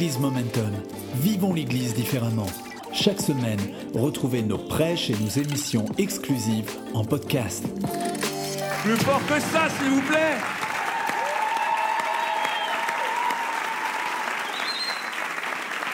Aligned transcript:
Église 0.00 0.18
Momentum. 0.18 0.72
Vivons 1.16 1.52
l'Église 1.52 1.92
différemment. 1.92 2.46
Chaque 2.90 3.20
semaine, 3.20 3.60
retrouvez 3.94 4.42
nos 4.42 4.56
prêches 4.56 5.10
et 5.10 5.14
nos 5.20 5.28
émissions 5.28 5.84
exclusives 5.98 6.70
en 6.94 7.04
podcast. 7.04 7.66
Plus 8.82 8.96
fort 8.96 9.20
que 9.28 9.38
ça, 9.38 9.68
s'il 9.68 9.90
vous 9.90 10.00
plaît. 10.00 10.59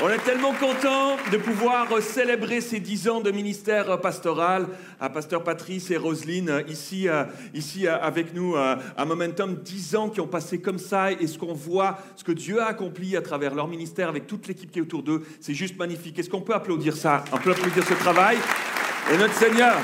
On 0.02 0.10
est 0.10 0.18
tellement 0.18 0.52
content 0.52 1.16
de 1.32 1.38
pouvoir 1.38 1.88
célébrer 2.02 2.60
ces 2.60 2.80
dix 2.80 3.08
ans 3.08 3.22
de 3.22 3.30
ministère 3.30 3.98
pastoral 3.98 4.66
à 5.00 5.08
Pasteur 5.08 5.42
Patrice 5.42 5.90
et 5.90 5.96
Roselyne 5.96 6.64
ici, 6.68 7.08
euh, 7.08 7.24
ici 7.54 7.86
euh, 7.86 7.98
avec 8.02 8.34
nous 8.34 8.56
euh, 8.56 8.76
à 8.94 9.04
Momentum. 9.06 9.54
Dix 9.54 9.96
ans 9.96 10.10
qui 10.10 10.20
ont 10.20 10.26
passé 10.26 10.60
comme 10.60 10.78
ça 10.78 11.12
et 11.12 11.26
ce 11.26 11.38
qu'on 11.38 11.54
voit, 11.54 11.96
ce 12.14 12.24
que 12.24 12.32
Dieu 12.32 12.60
a 12.60 12.66
accompli 12.66 13.16
à 13.16 13.22
travers 13.22 13.54
leur 13.54 13.68
ministère 13.68 14.10
avec 14.10 14.26
toute 14.26 14.46
l'équipe 14.48 14.70
qui 14.70 14.80
est 14.80 14.82
autour 14.82 15.02
d'eux, 15.02 15.22
c'est 15.40 15.54
juste 15.54 15.78
magnifique. 15.78 16.18
Est-ce 16.18 16.28
qu'on 16.28 16.42
peut 16.42 16.54
applaudir 16.54 16.94
ça? 16.94 17.24
On 17.32 17.38
peut 17.38 17.52
applaudir 17.52 17.82
ce 17.82 17.94
travail 17.94 18.36
et 19.10 19.16
notre 19.16 19.34
Seigneur. 19.34 19.76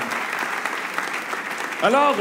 Alors, 1.83 2.17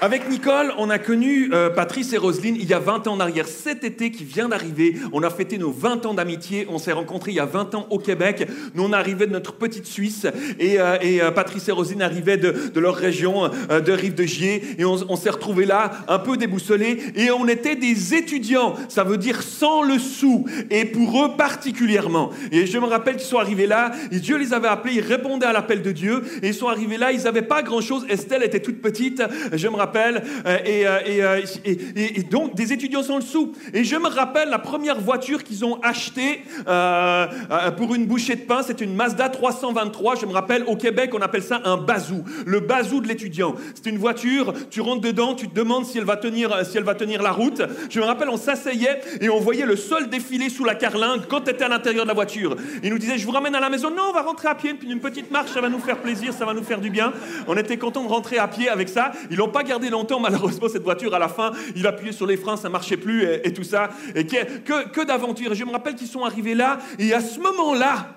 avec 0.00 0.28
Nicole, 0.28 0.72
on 0.78 0.90
a 0.90 0.98
connu 0.98 1.50
euh, 1.52 1.70
Patrice 1.70 2.12
et 2.12 2.18
Roselyne 2.18 2.56
il 2.56 2.68
y 2.68 2.74
a 2.74 2.78
20 2.78 3.06
ans 3.06 3.14
en 3.14 3.20
arrière. 3.20 3.46
Cet 3.48 3.84
été 3.84 4.10
qui 4.10 4.24
vient 4.24 4.48
d'arriver, 4.48 4.96
on 5.12 5.22
a 5.22 5.30
fêté 5.30 5.56
nos 5.58 5.70
20 5.70 6.06
ans 6.06 6.14
d'amitié. 6.14 6.66
On 6.68 6.78
s'est 6.78 6.92
rencontrés 6.92 7.30
il 7.30 7.36
y 7.36 7.40
a 7.40 7.46
20 7.46 7.74
ans 7.74 7.86
au 7.90 7.98
Québec. 7.98 8.48
Nous, 8.74 8.82
on 8.82 8.92
arrivait 8.92 9.26
de 9.26 9.32
notre 9.32 9.54
petite 9.54 9.86
Suisse 9.86 10.26
et, 10.58 10.78
euh, 10.78 10.96
euh, 11.02 11.30
Patrice 11.30 11.68
et 11.68 11.72
Roselyne 11.72 12.02
arrivaient 12.02 12.36
de, 12.36 12.78
leur 12.78 12.96
région 12.96 13.48
de 13.48 13.92
Rive 13.92 14.14
de 14.14 14.24
Gier. 14.24 14.62
Et 14.78 14.84
on, 14.84 14.96
on 15.08 15.16
s'est 15.16 15.30
retrouvés 15.30 15.64
là, 15.64 15.90
un 16.08 16.18
peu 16.18 16.36
déboussolés. 16.36 16.98
Et 17.14 17.30
on 17.30 17.48
était 17.48 17.76
des 17.76 18.14
étudiants, 18.14 18.74
ça 18.88 19.04
veut 19.04 19.16
dire 19.16 19.42
sans 19.42 19.82
le 19.82 19.98
sou. 19.98 20.44
Et 20.70 20.84
pour 20.84 21.24
eux 21.24 21.36
particulièrement. 21.36 22.30
Et 22.52 22.66
je 22.66 22.78
me 22.78 22.86
rappelle 22.86 23.16
qu'ils 23.16 23.26
sont 23.26 23.38
arrivés 23.38 23.66
là, 23.66 23.92
et 24.10 24.18
Dieu 24.18 24.36
les 24.36 24.52
avait 24.52 24.68
appelés, 24.68 24.94
ils 24.96 25.00
répondaient 25.00 25.46
à 25.46 25.52
l'appel 25.52 25.82
de 25.82 25.92
Dieu. 25.92 26.22
Et 26.42 26.48
ils 26.48 26.54
sont 26.54 26.68
arrivés 26.68 26.98
là, 26.98 27.12
ils 27.12 27.22
n'avaient 27.22 27.42
pas 27.42 27.62
grand-chose. 27.62 28.04
Estelle 28.08 28.42
était 28.42 28.60
toute 28.60 28.82
petite, 28.82 29.22
je 29.52 29.68
me 29.68 29.76
rappelle 29.76 29.83
euh, 29.94 30.20
euh, 30.46 31.00
euh, 31.08 31.42
et, 31.64 32.22
donc 32.22 32.54
des 32.54 32.72
étudiants 32.72 33.02
sans 33.02 33.16
le 33.16 33.22
sou. 33.22 33.52
Et 33.72 33.84
je 33.84 33.96
me 33.96 34.08
rappelle 34.08 34.48
la 34.48 34.58
première 34.58 35.00
voiture 35.00 35.42
qu'ils 35.44 35.64
ont 35.64 35.80
achetée 35.82 36.42
pour 37.76 37.94
une 37.94 38.06
bouchée 38.06 38.36
de 38.36 38.42
pain, 38.42 38.62
c'est 38.62 38.80
une 38.80 38.94
Mazda 38.94 39.28
323. 39.28 40.16
Je 40.16 40.26
me 40.26 40.32
rappelle, 40.32 40.64
au 40.66 40.76
Québec, 40.76 41.10
on 41.14 41.20
appelle 41.20 41.42
ça 41.42 41.60
un 41.64 41.76
bazou, 41.76 42.24
le 42.46 42.60
bazou 42.60 43.00
de 43.00 43.08
l'étudiant. 43.08 43.54
C'est 43.74 43.90
une 43.90 43.98
voiture, 43.98 44.52
tu 44.70 44.80
rentres 44.80 45.02
dedans, 45.02 45.34
tu 45.34 45.48
te 45.48 45.54
demandes 45.54 45.84
si 45.84 45.98
elle 45.98 46.04
va 46.04 46.16
tenir, 46.16 46.64
si 46.64 46.76
elle 46.76 46.84
va 46.84 46.94
tenir 46.94 47.22
la 47.22 47.32
route. 47.32 47.62
Je 47.90 48.00
me 48.00 48.04
rappelle, 48.04 48.28
on 48.28 48.36
s'asseyait 48.36 49.00
et 49.20 49.28
on 49.28 49.40
voyait 49.40 49.66
le 49.66 49.76
sol 49.76 50.08
défiler 50.08 50.48
sous 50.48 50.64
la 50.64 50.74
carlingue 50.74 51.22
quand 51.28 51.42
tu 51.42 51.50
étais 51.50 51.64
à 51.64 51.68
l'intérieur 51.68 52.04
de 52.04 52.08
la 52.08 52.14
voiture. 52.14 52.56
Il 52.82 52.90
nous 52.90 52.98
disait, 52.98 53.18
je 53.18 53.26
vous 53.26 53.32
ramène 53.32 53.54
à 53.54 53.60
la 53.60 53.70
maison. 53.70 53.90
Non, 53.90 54.04
on 54.10 54.12
va 54.12 54.22
rentrer 54.22 54.48
à 54.48 54.54
pied, 54.54 54.74
une 54.88 55.00
petite 55.00 55.30
marche, 55.30 55.50
ça 55.50 55.60
va 55.60 55.68
nous 55.68 55.80
faire 55.80 55.98
plaisir, 55.98 56.32
ça 56.32 56.44
va 56.44 56.54
nous 56.54 56.62
faire 56.62 56.80
du 56.80 56.90
bien. 56.90 57.12
On 57.46 57.56
était 57.56 57.76
content 57.76 58.02
de 58.04 58.08
rentrer 58.08 58.38
à 58.38 58.48
pied 58.48 58.68
avec 58.68 58.88
ça. 58.88 59.12
Ils 59.30 59.36
l'ont 59.36 59.48
pas 59.48 59.62
gardé 59.62 59.73
longtemps, 59.90 60.20
malheureusement, 60.20 60.68
cette 60.68 60.82
voiture, 60.82 61.14
à 61.14 61.18
la 61.18 61.28
fin, 61.28 61.52
il 61.76 61.86
appuyait 61.86 62.12
sur 62.12 62.26
les 62.26 62.36
freins, 62.36 62.56
ça 62.56 62.68
marchait 62.68 62.96
plus 62.96 63.24
et, 63.24 63.52
tout 63.52 63.64
ça. 63.64 63.90
Et 64.14 64.26
que, 64.26 64.88
que 64.88 65.04
d'aventures. 65.04 65.54
Je 65.54 65.64
me 65.64 65.70
rappelle 65.70 65.94
qu'ils 65.94 66.08
sont 66.08 66.24
arrivés 66.24 66.54
là, 66.54 66.78
et 66.98 67.12
à 67.12 67.20
ce 67.20 67.40
moment-là, 67.40 68.08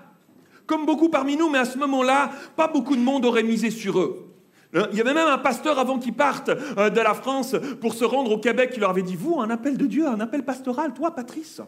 comme 0.67 0.85
beaucoup 0.85 1.09
parmi 1.09 1.37
nous, 1.37 1.49
mais 1.49 1.59
à 1.59 1.65
ce 1.65 1.77
moment-là, 1.77 2.31
pas 2.55 2.67
beaucoup 2.67 2.95
de 2.95 3.01
monde 3.01 3.25
aurait 3.25 3.43
misé 3.43 3.71
sur 3.71 3.99
eux. 3.99 4.27
Hein, 4.73 4.87
il 4.91 4.97
y 4.97 5.01
avait 5.01 5.13
même 5.13 5.27
un 5.27 5.37
pasteur 5.37 5.79
avant 5.79 5.97
qu'ils 5.97 6.13
partent 6.13 6.49
euh, 6.49 6.89
de 6.89 6.99
la 6.99 7.13
France 7.13 7.55
pour 7.79 7.93
se 7.93 8.03
rendre 8.03 8.31
au 8.31 8.37
Québec 8.37 8.71
qui 8.71 8.79
leur 8.81 8.89
avait 8.89 9.01
dit 9.01 9.15
Vous, 9.15 9.39
un 9.39 9.49
appel 9.49 9.77
de 9.77 9.85
Dieu, 9.85 10.07
un 10.07 10.19
appel 10.19 10.43
pastoral, 10.43 10.93
toi, 10.93 11.15
Patrice? 11.15 11.61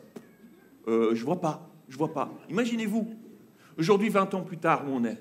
Euh, 0.87 1.15
Je 1.15 1.23
vois 1.23 1.39
pas, 1.39 1.69
je 1.87 1.97
vois 1.97 2.13
pas. 2.13 2.29
Imaginez-vous, 2.49 3.07
aujourd'hui, 3.77 4.09
20 4.09 4.33
ans 4.33 4.41
plus 4.41 4.57
tard, 4.57 4.83
où 4.87 4.91
on 4.93 5.05
est. 5.05 5.17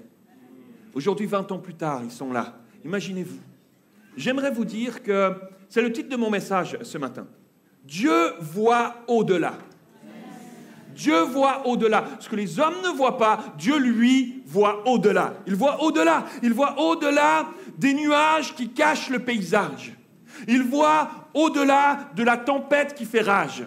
Aujourd'hui, 0.95 1.27
20 1.27 1.53
ans 1.53 1.59
plus 1.59 1.75
tard, 1.75 2.01
ils 2.05 2.11
sont 2.11 2.33
là. 2.33 2.59
Imaginez-vous 2.85 3.39
j'aimerais 4.19 4.51
vous 4.51 4.65
dire 4.65 5.03
que 5.03 5.35
c'est 5.69 5.83
le 5.83 5.93
titre 5.93 6.09
de 6.09 6.17
mon 6.17 6.31
message 6.31 6.77
ce 6.83 6.99
matin. 6.99 7.27
Dieu 7.85 8.33
voit 8.41 8.97
au-delà. 9.07 9.55
Dieu 10.95 11.21
voit 11.23 11.67
au-delà. 11.67 12.05
Ce 12.19 12.29
que 12.29 12.37
les 12.37 12.59
hommes 12.59 12.75
ne 12.83 12.89
voient 12.97 13.17
pas, 13.17 13.39
Dieu 13.57 13.79
lui 13.79 14.43
voit 14.47 14.87
au-delà. 14.89 15.35
Il 15.47 15.55
voit 15.55 15.83
au-delà. 15.83 16.25
Il 16.43 16.53
voit 16.53 16.79
au-delà 16.81 17.47
des 17.79 17.95
nuages 17.95 18.55
qui 18.55 18.71
cachent 18.71 19.09
le 19.09 19.21
paysage. 19.21 19.97
Il 20.49 20.65
voit 20.65 21.09
au-delà 21.35 22.11
de 22.17 22.25
la 22.25 22.37
tempête 22.37 22.95
qui 22.95 23.05
fait 23.05 23.21
rage. 23.21 23.65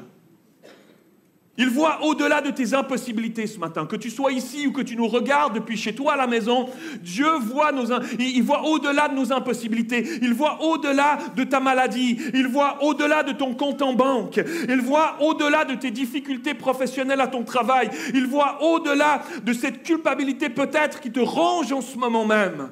Il 1.57 1.69
voit 1.69 2.03
au-delà 2.05 2.39
de 2.39 2.49
tes 2.49 2.73
impossibilités 2.73 3.45
ce 3.45 3.59
matin. 3.59 3.85
Que 3.85 3.97
tu 3.97 4.09
sois 4.09 4.31
ici 4.31 4.67
ou 4.67 4.71
que 4.71 4.81
tu 4.81 4.95
nous 4.95 5.07
regardes 5.07 5.53
depuis 5.53 5.75
chez 5.75 5.93
toi 5.93 6.13
à 6.13 6.15
la 6.15 6.25
maison, 6.25 6.69
Dieu 7.01 7.29
voit 7.39 7.73
nos, 7.73 7.87
il 8.17 8.41
voit 8.41 8.63
au-delà 8.63 9.09
de 9.09 9.15
nos 9.15 9.33
impossibilités. 9.33 10.07
Il 10.21 10.33
voit 10.33 10.63
au-delà 10.63 11.17
de 11.35 11.43
ta 11.43 11.59
maladie. 11.59 12.17
Il 12.33 12.47
voit 12.47 12.81
au-delà 12.81 13.23
de 13.23 13.33
ton 13.33 13.53
compte 13.53 13.81
en 13.81 13.93
banque. 13.93 14.39
Il 14.69 14.79
voit 14.79 15.17
au-delà 15.19 15.65
de 15.65 15.75
tes 15.75 15.91
difficultés 15.91 16.53
professionnelles 16.53 17.19
à 17.19 17.27
ton 17.27 17.43
travail. 17.43 17.89
Il 18.13 18.27
voit 18.27 18.63
au-delà 18.63 19.21
de 19.43 19.51
cette 19.51 19.83
culpabilité 19.83 20.47
peut-être 20.47 21.01
qui 21.01 21.11
te 21.11 21.19
ronge 21.19 21.73
en 21.73 21.81
ce 21.81 21.97
moment 21.97 22.25
même. 22.25 22.69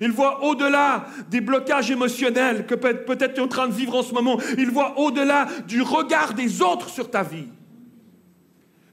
Il 0.00 0.12
voit 0.12 0.44
au-delà 0.44 1.06
des 1.28 1.40
blocages 1.40 1.90
émotionnels 1.90 2.64
que 2.64 2.76
peut-être 2.76 3.34
tu 3.34 3.40
es 3.40 3.44
en 3.44 3.48
train 3.48 3.66
de 3.66 3.72
vivre 3.72 3.96
en 3.96 4.02
ce 4.04 4.14
moment. 4.14 4.38
Il 4.56 4.70
voit 4.70 5.00
au-delà 5.00 5.48
du 5.66 5.82
regard 5.82 6.34
des 6.34 6.62
autres 6.62 6.88
sur 6.88 7.10
ta 7.10 7.24
vie. 7.24 7.48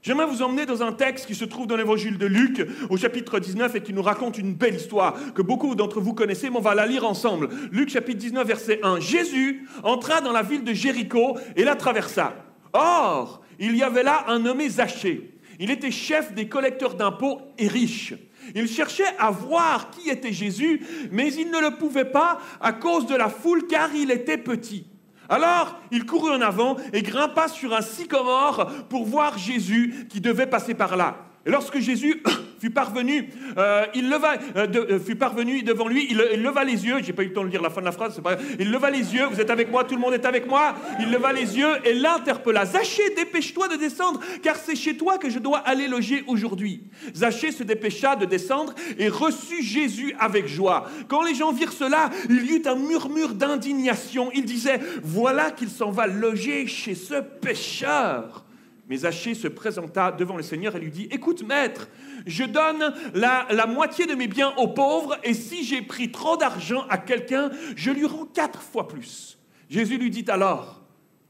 J'aimerais 0.06 0.26
vous 0.26 0.40
emmener 0.40 0.66
dans 0.66 0.84
un 0.84 0.92
texte 0.92 1.26
qui 1.26 1.34
se 1.34 1.44
trouve 1.44 1.66
dans 1.66 1.76
l'évangile 1.76 2.16
de 2.16 2.26
Luc 2.26 2.64
au 2.90 2.96
chapitre 2.96 3.40
19 3.40 3.74
et 3.74 3.82
qui 3.82 3.92
nous 3.92 4.02
raconte 4.02 4.38
une 4.38 4.54
belle 4.54 4.76
histoire 4.76 5.16
que 5.34 5.42
beaucoup 5.42 5.74
d'entre 5.74 6.00
vous 6.00 6.14
connaissez, 6.14 6.48
mais 6.48 6.58
on 6.58 6.60
va 6.60 6.76
la 6.76 6.86
lire 6.86 7.04
ensemble. 7.04 7.48
Luc 7.72 7.88
chapitre 7.88 8.20
19 8.20 8.46
verset 8.46 8.78
1. 8.84 9.00
Jésus 9.00 9.66
entra 9.82 10.20
dans 10.20 10.30
la 10.30 10.42
ville 10.42 10.62
de 10.62 10.72
Jéricho 10.72 11.36
et 11.56 11.64
la 11.64 11.74
traversa. 11.74 12.36
Or, 12.72 13.42
il 13.58 13.76
y 13.76 13.82
avait 13.82 14.04
là 14.04 14.26
un 14.28 14.38
nommé 14.38 14.68
Zachée. 14.68 15.40
Il 15.58 15.72
était 15.72 15.90
chef 15.90 16.32
des 16.34 16.46
collecteurs 16.46 16.94
d'impôts 16.94 17.40
et 17.58 17.66
riche. 17.66 18.14
Il 18.54 18.68
cherchait 18.68 19.02
à 19.18 19.32
voir 19.32 19.90
qui 19.90 20.08
était 20.08 20.32
Jésus, 20.32 20.86
mais 21.10 21.34
il 21.34 21.50
ne 21.50 21.58
le 21.58 21.78
pouvait 21.78 22.04
pas 22.04 22.38
à 22.60 22.72
cause 22.72 23.06
de 23.06 23.16
la 23.16 23.28
foule 23.28 23.66
car 23.66 23.92
il 23.92 24.12
était 24.12 24.38
petit. 24.38 24.86
Alors, 25.28 25.78
il 25.90 26.06
courut 26.06 26.30
en 26.30 26.40
avant 26.40 26.76
et 26.92 27.02
grimpa 27.02 27.48
sur 27.48 27.74
un 27.74 27.82
sycomore 27.82 28.70
pour 28.88 29.04
voir 29.04 29.38
Jésus 29.38 30.06
qui 30.08 30.20
devait 30.20 30.46
passer 30.46 30.74
par 30.74 30.96
là. 30.96 31.25
Lorsque 31.46 31.78
Jésus 31.78 32.22
fut 32.60 32.70
parvenu, 32.70 33.28
euh, 33.56 33.86
il 33.94 34.10
leva, 34.10 34.34
euh, 34.56 34.66
euh, 34.74 34.98
fut 34.98 35.14
parvenu 35.14 35.62
devant 35.62 35.86
lui, 35.86 36.08
il, 36.10 36.42
leva 36.42 36.64
les 36.64 36.84
yeux, 36.84 36.96
j'ai 37.02 37.12
pas 37.12 37.22
eu 37.22 37.26
le 37.26 37.32
temps 37.32 37.44
de 37.44 37.48
lire 37.48 37.62
la 37.62 37.70
fin 37.70 37.80
de 37.80 37.86
la 37.86 37.92
phrase, 37.92 38.20
il 38.58 38.70
leva 38.70 38.90
les 38.90 39.14
yeux, 39.14 39.26
vous 39.26 39.40
êtes 39.40 39.50
avec 39.50 39.70
moi, 39.70 39.84
tout 39.84 39.94
le 39.94 40.00
monde 40.00 40.14
est 40.14 40.24
avec 40.24 40.48
moi, 40.48 40.74
il 40.98 41.10
leva 41.10 41.32
les 41.32 41.56
yeux 41.56 41.74
et 41.84 41.94
l'interpella. 41.94 42.66
Zachée, 42.66 43.14
dépêche-toi 43.14 43.68
de 43.68 43.76
descendre, 43.76 44.20
car 44.42 44.56
c'est 44.56 44.74
chez 44.74 44.96
toi 44.96 45.18
que 45.18 45.30
je 45.30 45.38
dois 45.38 45.58
aller 45.58 45.86
loger 45.86 46.24
aujourd'hui. 46.26 46.82
Zachée 47.14 47.52
se 47.52 47.62
dépêcha 47.62 48.16
de 48.16 48.24
descendre 48.24 48.74
et 48.98 49.08
reçut 49.08 49.62
Jésus 49.62 50.14
avec 50.18 50.48
joie. 50.48 50.88
Quand 51.08 51.22
les 51.22 51.34
gens 51.34 51.52
virent 51.52 51.72
cela, 51.72 52.10
il 52.28 52.44
y 52.44 52.56
eut 52.56 52.62
un 52.66 52.74
murmure 52.74 53.34
d'indignation. 53.34 54.30
Ils 54.34 54.44
disaient, 54.44 54.80
voilà 55.04 55.52
qu'il 55.52 55.68
s'en 55.68 55.90
va 55.90 56.06
loger 56.08 56.66
chez 56.66 56.94
ce 56.94 57.20
pécheur. 57.20 58.45
Mais 58.88 58.98
Zachée 58.98 59.34
se 59.34 59.48
présenta 59.48 60.12
devant 60.12 60.36
le 60.36 60.42
Seigneur 60.42 60.76
et 60.76 60.80
lui 60.80 60.90
dit, 60.90 61.08
écoute 61.10 61.42
maître, 61.42 61.88
je 62.24 62.44
donne 62.44 62.94
la, 63.14 63.46
la 63.50 63.66
moitié 63.66 64.06
de 64.06 64.14
mes 64.14 64.28
biens 64.28 64.54
aux 64.56 64.68
pauvres 64.68 65.16
et 65.24 65.34
si 65.34 65.64
j'ai 65.64 65.82
pris 65.82 66.12
trop 66.12 66.36
d'argent 66.36 66.86
à 66.88 66.98
quelqu'un, 66.98 67.50
je 67.74 67.90
lui 67.90 68.06
rends 68.06 68.26
quatre 68.26 68.62
fois 68.62 68.86
plus. 68.86 69.38
Jésus 69.68 69.98
lui 69.98 70.10
dit 70.10 70.24
alors, 70.28 70.82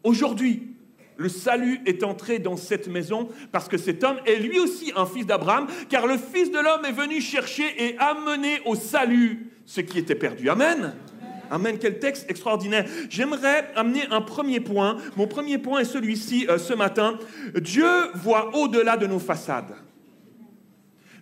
aujourd'hui, 0.05 0.77
le 1.17 1.29
salut 1.29 1.81
est 1.87 2.05
entré 2.05 2.39
dans 2.39 2.57
cette 2.57 2.89
maison 2.89 3.29
parce 3.53 3.69
que 3.69 3.79
cet 3.79 4.05
homme 4.05 4.19
est 4.27 4.37
lui 4.37 4.59
aussi 4.59 4.93
un 4.95 5.07
fils 5.07 5.27
d'Abraham, 5.27 5.67
car 5.89 6.07
le 6.07 6.19
Fils 6.19 6.51
de 6.51 6.59
l'homme 6.59 6.85
est 6.85 6.93
venu 6.93 7.21
chercher 7.21 7.65
et 7.79 7.97
amener 7.99 8.61
au 8.67 8.75
salut 8.75 9.51
ce 9.65 9.81
qui 9.81 9.99
était 9.99 10.15
perdu. 10.15 10.51
Amen. 10.51 10.95
Amen, 11.51 11.79
quel 11.81 11.99
texte 11.99 12.31
extraordinaire. 12.31 12.87
J'aimerais 13.09 13.71
amener 13.75 14.07
un 14.11 14.21
premier 14.21 14.61
point. 14.61 14.97
Mon 15.17 15.27
premier 15.27 15.59
point 15.59 15.81
est 15.81 15.85
celui-ci 15.85 16.47
euh, 16.49 16.59
ce 16.59 16.75
matin. 16.75 17.19
Dieu 17.61 17.89
voit 18.15 18.57
au-delà 18.57 18.97
de 18.97 19.07
nos 19.07 19.19
façades. 19.19 19.75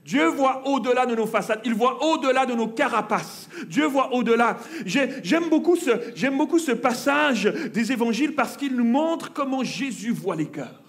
Dieu 0.05 0.27
voit 0.27 0.69
au-delà 0.69 1.07
de 1.07 1.15
nos 1.15 1.27
façades, 1.27 1.61
il 1.65 1.73
voit 1.73 2.05
au-delà 2.05 2.45
de 2.45 2.53
nos 2.53 2.69
carapaces. 2.69 3.49
Dieu 3.69 3.87
voit 3.87 4.13
au-delà. 4.15 4.59
J'aime 4.85 5.49
beaucoup, 5.49 5.77
ce, 5.77 6.29
beaucoup 6.29 6.59
ce 6.59 6.73
passage 6.73 7.45
des 7.73 7.91
évangiles 7.91 8.35
parce 8.35 8.57
qu'il 8.57 8.77
nous 8.77 8.85
montre 8.85 9.33
comment 9.33 9.65
Jésus 9.65 10.13
voit 10.13 10.37
les 10.37 10.47
cœurs 10.47 10.84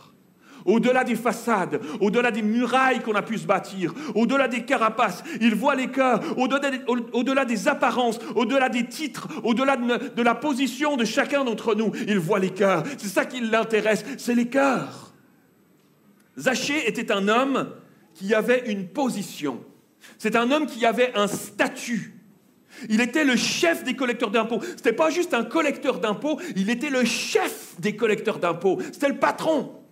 au-delà 0.66 1.04
des 1.04 1.16
façades, 1.16 1.80
au-delà 2.02 2.32
des 2.32 2.42
murailles 2.42 3.00
qu'on 3.02 3.16
a 3.16 3.22
pu 3.22 3.38
se 3.38 3.46
bâtir, 3.46 3.94
au-delà 4.16 4.48
des 4.48 4.66
carapaces. 4.66 5.24
Il 5.40 5.56
voit 5.56 5.76
les 5.76 5.88
cœurs, 5.88 6.22
au-delà 6.38 7.46
des, 7.46 7.68
apparences, 7.68 8.20
au-delà 8.36 8.70
des 8.70 8.86
titres, 8.88 9.28
au-delà 9.44 9.78
de, 9.78 10.22
la 10.22 10.36
position 10.36 10.98
de 10.98 11.06
chacun 11.06 11.44
d'entre 11.44 11.76
nous. 11.76 11.92
Il 12.08 12.20
voit 12.20 12.40
les 12.40 12.50
cœurs. 12.50 12.84
C'est 12.98 13.08
ça 13.08 13.26
qui 13.26 13.40
l'intéresse, 13.42 14.04
c'est 14.18 14.36
les 14.36 14.48
cœurs. 14.48 15.14
Zachée 16.38 16.88
était 16.88 17.12
un 17.12 17.28
homme 17.28 17.70
qui 18.14 18.34
avait 18.34 18.64
une 18.72 18.88
position. 18.88 19.64
C'est 20.18 20.36
un 20.36 20.52
homme 20.52 20.66
qui 20.66 20.86
avait 20.86 21.14
un 21.16 21.28
statut. 21.28 22.14
Il 22.90 23.00
était 23.00 23.24
le 23.24 23.36
chef 23.36 23.84
des 23.84 23.96
collecteurs 23.96 24.32
d'impôts. 24.32 24.62
Ce 24.62 24.72
n'était 24.72 24.94
pas 24.94 25.10
juste 25.10 25.34
un 25.34 25.44
collecteur 25.44 26.00
d'impôts, 26.00 26.40
il 26.56 26.70
était 26.70 26.90
le 26.90 27.06
chef 27.06 27.76
des 27.80 27.96
collecteurs 27.96 28.40
d'impôts. 28.40 28.80
C'était 28.92 29.10
le 29.10 29.18
patron. 29.18 29.85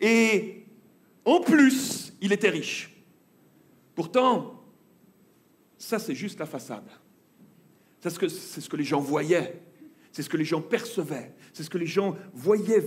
Et 0.00 0.64
en 1.24 1.40
plus, 1.40 2.12
il 2.20 2.32
était 2.32 2.50
riche. 2.50 2.94
Pourtant, 3.94 4.62
ça 5.76 5.98
c'est 5.98 6.14
juste 6.14 6.38
la 6.38 6.46
façade. 6.46 6.88
C'est 8.00 8.10
ce, 8.10 8.68
que, 8.68 8.76
les 8.76 8.84
gens 8.84 9.00
voyaient. 9.00 9.60
C'est 10.18 10.24
ce 10.24 10.28
que 10.28 10.36
les 10.36 10.44
gens 10.44 10.60
percevaient. 10.60 11.32
C'est 11.52 11.62
ce 11.62 11.70
que 11.70 11.78
les 11.78 11.86
gens 11.86 12.16
voyaient 12.34 12.84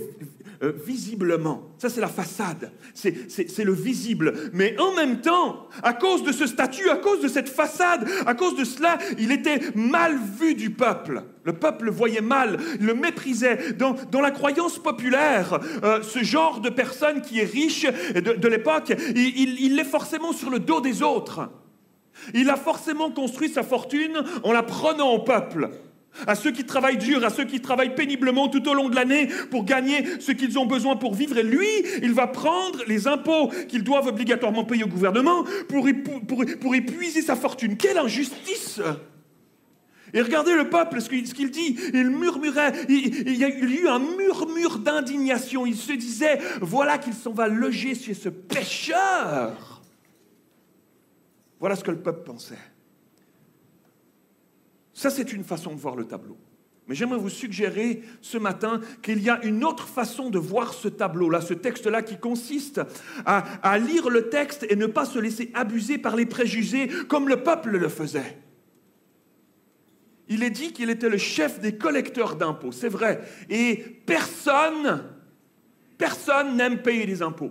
euh, 0.62 0.70
visiblement. 0.84 1.72
Ça, 1.78 1.88
c'est 1.88 2.02
la 2.02 2.08
façade. 2.08 2.72
C'est 2.92 3.64
le 3.64 3.72
visible. 3.72 4.50
Mais 4.52 4.78
en 4.78 4.94
même 4.94 5.22
temps, 5.22 5.66
à 5.82 5.94
cause 5.94 6.24
de 6.24 6.30
ce 6.30 6.46
statut, 6.46 6.90
à 6.90 6.96
cause 6.96 7.22
de 7.22 7.28
cette 7.28 7.48
façade, 7.48 8.06
à 8.26 8.34
cause 8.34 8.54
de 8.54 8.64
cela, 8.64 8.98
il 9.18 9.32
était 9.32 9.60
mal 9.74 10.18
vu 10.38 10.54
du 10.54 10.68
peuple. 10.68 11.22
Le 11.44 11.54
peuple 11.54 11.86
le 11.86 11.90
voyait 11.90 12.20
mal, 12.20 12.58
le 12.78 12.92
méprisait. 12.92 13.72
Dans, 13.78 14.20
la 14.20 14.30
croyance 14.30 14.78
populaire, 14.78 15.58
euh, 15.84 16.02
ce 16.02 16.22
genre 16.22 16.60
de 16.60 16.68
personne 16.68 17.22
qui 17.22 17.40
est 17.40 17.50
riche 17.50 17.86
de, 17.86 18.48
l'époque, 18.48 18.92
il, 19.16 19.58
il 19.58 19.76
l'est 19.76 19.84
forcément 19.84 20.34
sur 20.34 20.50
le 20.50 20.58
dos 20.58 20.82
des 20.82 21.02
autres. 21.02 21.48
Il 22.34 22.50
a 22.50 22.56
forcément 22.56 23.10
construit 23.10 23.48
sa 23.48 23.62
fortune 23.62 24.22
en 24.42 24.52
la 24.52 24.62
prenant 24.62 25.12
au 25.12 25.20
peuple 25.20 25.70
à 26.26 26.34
ceux 26.34 26.50
qui 26.50 26.64
travaillent 26.64 26.98
dur, 26.98 27.24
à 27.24 27.30
ceux 27.30 27.44
qui 27.44 27.60
travaillent 27.60 27.94
péniblement 27.94 28.48
tout 28.48 28.66
au 28.68 28.74
long 28.74 28.88
de 28.88 28.94
l'année 28.94 29.28
pour 29.50 29.64
gagner 29.64 30.04
ce 30.20 30.32
qu'ils 30.32 30.58
ont 30.58 30.66
besoin 30.66 30.96
pour 30.96 31.14
vivre. 31.14 31.38
Et 31.38 31.42
lui, 31.42 31.66
il 32.02 32.12
va 32.12 32.26
prendre 32.26 32.80
les 32.86 33.08
impôts 33.08 33.48
qu'ils 33.68 33.84
doivent 33.84 34.08
obligatoirement 34.08 34.64
payer 34.64 34.84
au 34.84 34.88
gouvernement 34.88 35.44
pour, 35.68 35.88
pour, 36.60 36.74
épuiser 36.74 37.22
sa 37.22 37.36
fortune. 37.36 37.76
Quelle 37.76 37.98
injustice 37.98 38.80
et 40.14 40.20
regardez 40.20 40.54
le 40.54 40.68
peuple, 40.68 41.00
ce 41.00 41.08
qu'il 41.08 41.50
dit. 41.50 41.78
Il 41.94 42.10
murmurait, 42.10 42.72
il, 42.90 43.34
y 43.34 43.44
a 43.44 43.48
eu 43.48 43.88
un 43.88 43.98
murmure 43.98 44.78
d'indignation. 44.78 45.64
Il 45.64 45.74
se 45.74 45.92
disait, 45.92 46.38
voilà 46.60 46.98
qu'il 46.98 47.14
s'en 47.14 47.32
va 47.32 47.48
loger 47.48 47.94
chez 47.94 48.12
ce 48.12 48.28
pécheur. 48.28 49.80
Voilà 51.58 51.76
ce 51.76 51.84
que 51.84 51.92
le 51.92 52.00
peuple 52.00 52.24
pensait. 52.24 52.58
Ça, 55.02 55.10
c'est 55.10 55.32
une 55.32 55.42
façon 55.42 55.74
de 55.74 55.80
voir 55.80 55.96
le 55.96 56.04
tableau. 56.04 56.36
Mais 56.86 56.94
j'aimerais 56.94 57.18
vous 57.18 57.28
suggérer 57.28 58.02
ce 58.20 58.38
matin 58.38 58.80
qu'il 59.02 59.20
y 59.20 59.30
a 59.30 59.44
une 59.44 59.64
autre 59.64 59.88
façon 59.88 60.30
de 60.30 60.38
voir 60.38 60.74
ce 60.74 60.86
tableau-là, 60.86 61.40
ce 61.40 61.54
texte-là, 61.54 62.02
qui 62.02 62.20
consiste 62.20 62.80
à, 63.26 63.78
lire 63.80 64.10
le 64.10 64.28
texte 64.28 64.64
et 64.70 64.76
ne 64.76 64.86
pas 64.86 65.04
se 65.04 65.18
laisser 65.18 65.50
abuser 65.54 65.98
par 65.98 66.14
les 66.14 66.24
préjugés 66.24 66.86
comme 67.08 67.28
le 67.28 67.42
peuple 67.42 67.70
le 67.70 67.88
faisait. 67.88 68.38
Il 70.28 70.44
est 70.44 70.50
dit 70.50 70.72
qu'il 70.72 70.88
était 70.88 71.08
le 71.08 71.18
chef 71.18 71.58
des 71.58 71.76
collecteurs 71.76 72.36
d'impôts, 72.36 72.70
c'est 72.70 72.88
vrai. 72.88 73.22
Et 73.50 73.74
personne, 74.06 75.02
personne 75.98 76.56
n'aime 76.56 76.80
payer 76.80 77.06
des 77.06 77.22
impôts. 77.22 77.50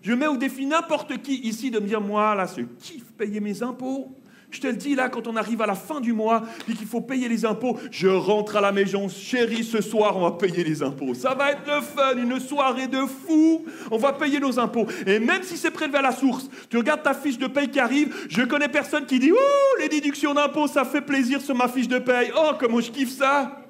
Je 0.00 0.12
mets 0.12 0.28
au 0.28 0.36
défi 0.36 0.64
n'importe 0.64 1.20
qui 1.22 1.40
ici 1.40 1.72
de 1.72 1.80
me 1.80 1.88
dire, 1.88 2.00
moi, 2.00 2.36
là, 2.36 2.46
je 2.56 2.62
kiffe 2.62 3.10
payer 3.18 3.40
mes 3.40 3.64
impôts. 3.64 4.14
Je 4.54 4.60
te 4.60 4.68
le 4.68 4.74
dis 4.74 4.94
là, 4.94 5.08
quand 5.08 5.26
on 5.26 5.34
arrive 5.34 5.60
à 5.62 5.66
la 5.66 5.74
fin 5.74 6.00
du 6.00 6.12
mois 6.12 6.44
et 6.68 6.74
qu'il 6.74 6.86
faut 6.86 7.00
payer 7.00 7.28
les 7.28 7.44
impôts, 7.44 7.76
je 7.90 8.06
rentre 8.06 8.54
à 8.54 8.60
la 8.60 8.70
maison, 8.70 9.08
chérie, 9.08 9.64
ce 9.64 9.80
soir 9.80 10.16
on 10.16 10.20
va 10.20 10.30
payer 10.30 10.62
les 10.62 10.80
impôts. 10.80 11.12
Ça 11.12 11.34
va 11.34 11.50
être 11.50 11.66
le 11.66 11.80
fun, 11.80 12.16
une 12.16 12.38
soirée 12.38 12.86
de 12.86 13.00
fou. 13.00 13.64
On 13.90 13.98
va 13.98 14.12
payer 14.12 14.38
nos 14.38 14.60
impôts. 14.60 14.86
Et 15.06 15.18
même 15.18 15.42
si 15.42 15.56
c'est 15.56 15.72
prélevé 15.72 15.98
à 15.98 16.02
la 16.02 16.12
source, 16.12 16.48
tu 16.70 16.76
regardes 16.76 17.02
ta 17.02 17.14
fiche 17.14 17.36
de 17.36 17.48
paye 17.48 17.68
qui 17.68 17.80
arrive, 17.80 18.14
je 18.28 18.42
connais 18.42 18.68
personne 18.68 19.06
qui 19.06 19.18
dit 19.18 19.32
Ouh, 19.32 19.80
les 19.80 19.88
déductions 19.88 20.34
d'impôts, 20.34 20.68
ça 20.68 20.84
fait 20.84 21.02
plaisir 21.02 21.40
sur 21.40 21.56
ma 21.56 21.66
fiche 21.66 21.88
de 21.88 21.98
paye. 21.98 22.30
Oh, 22.36 22.52
comment 22.60 22.80
je 22.80 22.92
kiffe 22.92 23.10
ça. 23.10 23.60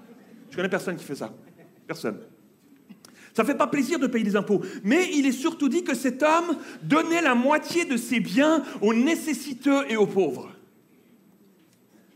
Je 0.51 0.57
connais 0.57 0.69
personne 0.69 0.97
qui 0.97 1.05
fait 1.05 1.15
ça. 1.15 1.33
Personne. 1.87 2.19
Ça 3.35 3.43
ne 3.43 3.47
fait 3.47 3.55
pas 3.55 3.69
plaisir 3.69 3.99
de 3.99 4.07
payer 4.07 4.25
des 4.25 4.37
impôts. 4.37 4.61
Mais 4.83 5.09
il 5.15 5.25
est 5.25 5.33
surtout 5.33 5.71
dit 5.71 5.83
que 5.83 5.95
cet 5.95 6.23
homme 6.23 6.59
donnait 6.83 7.23
la 7.23 7.35
moitié 7.35 7.87
de 7.87 7.97
ses 7.97 8.21
biens 8.21 8.63
aux 8.83 8.93
nécessiteux 8.93 9.91
et 9.91 9.97
aux 9.97 10.07
pauvres. 10.07 10.51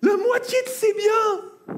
La 0.02 0.16
moitié 0.16 0.58
de 0.64 0.68
ses 0.68 0.92
biens. 0.92 1.76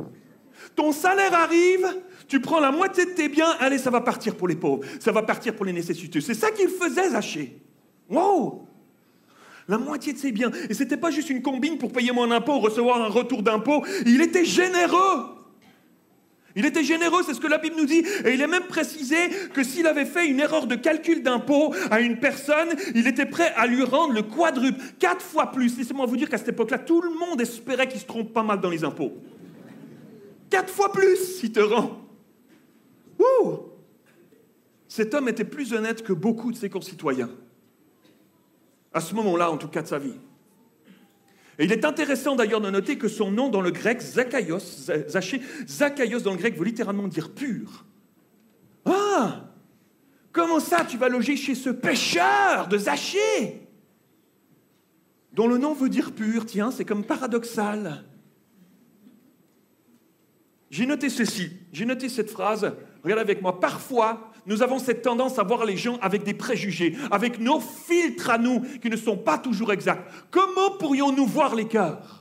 Ton 0.77 0.93
salaire 0.93 1.35
arrive, 1.35 1.87
tu 2.29 2.41
prends 2.41 2.61
la 2.61 2.71
moitié 2.71 3.05
de 3.05 3.11
tes 3.11 3.29
biens, 3.29 3.51
allez, 3.59 3.79
ça 3.79 3.91
va 3.91 4.01
partir 4.01 4.37
pour 4.37 4.47
les 4.47 4.55
pauvres, 4.55 4.85
ça 5.01 5.11
va 5.11 5.23
partir 5.23 5.55
pour 5.55 5.65
les 5.65 5.73
nécessiteux. 5.73 6.21
C'est 6.21 6.35
ça 6.35 6.51
qu'il 6.51 6.69
faisait, 6.69 7.11
Zaché. 7.11 7.59
Wow 8.09 8.67
La 9.69 9.79
moitié 9.79 10.13
de 10.13 10.19
ses 10.19 10.33
biens. 10.33 10.51
Et 10.69 10.75
ce 10.75 10.83
n'était 10.83 10.97
pas 10.97 11.11
juste 11.11 11.31
une 11.31 11.43
combine 11.43 11.79
pour 11.79 11.93
payer 11.93 12.13
mon 12.13 12.31
impôt, 12.31 12.59
recevoir 12.59 13.03
un 13.03 13.09
retour 13.09 13.43
d'impôt. 13.43 13.85
Il 14.07 14.21
était 14.21 14.45
généreux. 14.45 15.40
Il 16.57 16.67
était 16.67 16.83
généreux, 16.83 17.23
c'est 17.25 17.35
ce 17.35 17.41
que 17.41 17.47
la 17.47 17.59
Bible 17.59 17.77
nous 17.77 17.87
dit. 17.87 18.03
Et 18.25 18.35
il 18.35 18.41
est 18.41 18.47
même 18.47 18.67
précisé 18.67 19.17
que 19.55 19.63
s'il 19.63 19.87
avait 19.87 20.05
fait 20.05 20.27
une 20.27 20.41
erreur 20.41 20.67
de 20.67 20.75
calcul 20.75 21.23
d'impôt 21.23 21.73
à 21.91 22.01
une 22.01 22.19
personne, 22.19 22.71
il 22.95 23.07
était 23.07 23.27
prêt 23.27 23.53
à 23.57 23.67
lui 23.67 23.85
rendre 23.85 24.15
le 24.15 24.23
quadruple, 24.23 24.83
quatre 24.99 25.23
fois 25.23 25.53
plus. 25.53 25.79
Laissez-moi 25.79 26.07
vous 26.07 26.17
dire 26.17 26.29
qu'à 26.29 26.39
cette 26.39 26.49
époque-là, 26.49 26.79
tout 26.79 27.01
le 27.01 27.11
monde 27.11 27.41
espérait 27.41 27.89
qu'il 27.89 28.01
se 28.01 28.07
trompe 28.07 28.33
pas 28.33 28.43
mal 28.43 28.61
dans 28.61 28.71
les 28.71 28.85
impôts. 28.85 29.13
Quatre 30.49 30.73
fois 30.73 30.91
plus, 30.91 31.43
il 31.43 31.53
te 31.53 31.61
rend. 31.61 32.01
Ouh 33.19 33.59
Cet 34.89 35.15
homme 35.15 35.29
était 35.29 35.45
plus 35.45 35.73
honnête 35.73 36.03
que 36.03 36.13
beaucoup 36.13 36.51
de 36.51 36.57
ses 36.57 36.69
concitoyens. 36.69 37.31
À 38.93 39.01
ce 39.01 39.15
moment-là, 39.15 39.53
en 39.53 39.57
tout 39.57 39.69
cas 39.69 39.83
de 39.83 39.87
sa 39.87 39.99
vie. 39.99 40.17
Et 41.61 41.65
il 41.65 41.73
est 41.73 41.85
intéressant 41.85 42.37
d'ailleurs 42.37 42.63
de 42.63 42.71
noter 42.71 42.97
que 42.97 43.07
son 43.07 43.31
nom 43.31 43.51
dans 43.51 43.61
le 43.61 43.71
grec, 43.71 44.01
Zachaios, 44.01 44.89
Zaché, 45.09 45.43
Zachaios 45.69 46.21
dans 46.21 46.33
le 46.33 46.39
grec 46.39 46.57
veut 46.57 46.65
littéralement 46.65 47.07
dire 47.07 47.35
pur. 47.35 47.85
Ah 48.87 49.45
Comment 50.33 50.59
ça 50.59 50.87
tu 50.89 50.97
vas 50.97 51.11
loger 51.11 51.37
chez 51.37 51.55
ce 51.55 51.69
pêcheur 51.69 52.67
de 52.69 52.79
Zaché 52.79 53.69
dont 55.35 55.47
le 55.47 55.59
nom 55.59 55.75
veut 55.75 55.91
dire 55.91 56.13
pur, 56.13 56.47
tiens, 56.47 56.71
c'est 56.71 56.87
comme 56.87 57.05
paradoxal. 57.05 58.05
J'ai 60.71 60.87
noté 60.87 61.11
ceci, 61.11 61.53
j'ai 61.73 61.85
noté 61.85 62.09
cette 62.09 62.31
phrase, 62.31 62.73
regardez 63.05 63.21
avec 63.21 63.43
moi, 63.43 63.61
parfois 63.61 64.30
nous 64.47 64.63
avons 64.63 64.79
cette 64.79 65.03
tendance 65.03 65.39
à 65.39 65.43
voir 65.43 65.65
les 65.65 65.77
gens 65.77 65.99
avec 66.03 66.23
des 66.23 66.35
préjugés, 66.35 66.97
avec 67.11 67.41
nos 67.41 67.61
filtres 67.61 68.31
à 68.31 68.39
nous 68.39 68.61
qui 68.83 68.91
ne 68.91 68.97
sont 68.97 69.17
pas 69.17 69.39
toujours 69.39 69.73
exacts. 69.73 70.03
Comment 70.31 70.71
pourrions-nous 70.79 71.27
voir 71.27 71.55
les 71.55 71.67
cœurs? 71.67 72.20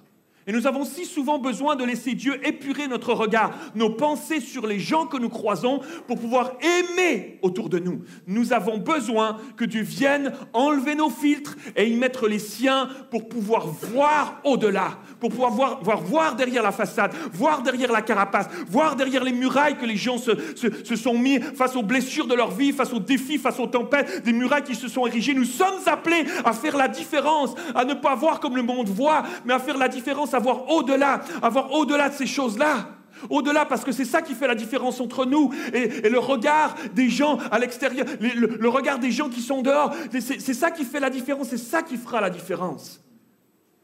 Et 0.50 0.52
nous 0.52 0.66
avons 0.66 0.84
si 0.84 1.06
souvent 1.06 1.38
besoin 1.38 1.76
de 1.76 1.84
laisser 1.84 2.16
Dieu 2.16 2.40
épurer 2.44 2.88
notre 2.88 3.14
regard, 3.14 3.52
nos 3.76 3.92
pensées 3.92 4.40
sur 4.40 4.66
les 4.66 4.80
gens 4.80 5.06
que 5.06 5.18
nous 5.18 5.30
croisons 5.30 5.80
pour 6.08 6.18
pouvoir 6.18 6.54
aimer 6.60 7.38
autour 7.44 7.70
de 7.70 7.78
nous. 7.78 8.02
Nous 8.26 8.52
avons 8.52 8.80
besoin 8.80 9.38
que 9.58 9.64
Dieu 9.64 9.84
vienne 9.84 10.34
enlever 10.54 10.96
nos 10.96 11.12
filtres 11.12 11.56
et 11.76 11.88
y 11.88 11.96
mettre 11.96 12.28
les 12.28 12.40
siens 12.40 12.90
pour 13.12 13.30
pouvoir 13.30 13.68
voir 13.68 14.42
au-delà, 14.44 14.98
pour 15.20 15.30
pouvoir 15.30 15.52
voir, 15.52 15.84
voir, 15.84 16.02
voir, 16.02 16.36
derrière 16.36 16.64
la 16.64 16.72
façade, 16.72 17.14
voir 17.32 17.62
derrière 17.62 17.92
la 17.92 18.02
carapace, 18.02 18.50
voir 18.68 18.96
derrière 18.96 19.24
les 19.24 19.34
murailles 19.34 19.78
que 19.78 19.86
les 19.86 19.98
gens 19.98 20.18
se, 20.18 20.32
se 20.56 20.96
sont 20.96 21.14
mis 21.14 21.40
face 21.40 21.76
aux 21.76 21.84
blessures 21.84 22.26
de 22.26 22.34
leur 22.34 22.50
vie, 22.50 22.72
face 22.72 22.92
aux 22.92 23.00
défis, 23.00 23.38
face 23.38 23.60
aux 23.60 23.68
tempêtes, 23.68 24.24
des 24.24 24.34
murailles 24.34 24.64
qui 24.64 24.74
se 24.74 24.88
sont 24.88 25.06
érigées. 25.06 25.36
Nous 25.36 25.46
sommes 25.46 25.82
appelés 25.86 26.26
à 26.44 26.54
faire 26.54 26.76
la 26.76 26.88
différence, 26.88 27.54
à 27.76 27.86
ne 27.86 27.94
pas 27.94 28.16
voir 28.16 28.40
comme 28.40 28.56
le 28.56 28.64
monde 28.64 28.90
voit, 28.90 29.22
mais 29.46 29.54
à 29.54 29.60
faire 29.60 29.78
la 29.78 29.88
différence, 29.88 30.34
voir 30.40 30.70
au-delà, 30.70 31.22
à 31.42 31.50
voir 31.50 31.72
au-delà 31.72 32.10
de 32.10 32.16
ces 32.16 32.28
choses-là. 32.28 32.90
Au-delà, 33.30 33.66
parce 33.66 33.84
que 33.84 33.92
c'est 33.92 34.06
ça 34.06 34.22
qui 34.22 34.34
fait 34.34 34.48
la 34.48 34.56
différence 34.56 35.02
entre 35.02 35.26
nous 35.26 35.54
et, 35.74 36.10
le 36.10 36.20
regard 36.20 36.76
des 36.94 37.10
gens 37.10 37.38
à 37.52 37.60
l'extérieur, 37.60 38.06
le, 38.22 38.70
regard 38.70 39.00
des 39.00 39.12
gens 39.12 39.30
qui 39.30 39.42
sont 39.42 39.62
dehors. 39.62 39.94
C'est 40.12 40.54
ça 40.54 40.72
qui 40.72 40.86
fait 40.86 41.00
la 41.00 41.10
différence, 41.10 41.50
c'est 41.50 41.58
ça 41.58 41.82
qui 41.82 41.98
fera 41.98 42.22
la 42.22 42.30
différence. 42.30 43.02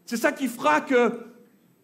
C'est 0.05 0.17
ça 0.17 0.31
qui 0.31 0.47
fera 0.47 0.81
que 0.81 1.11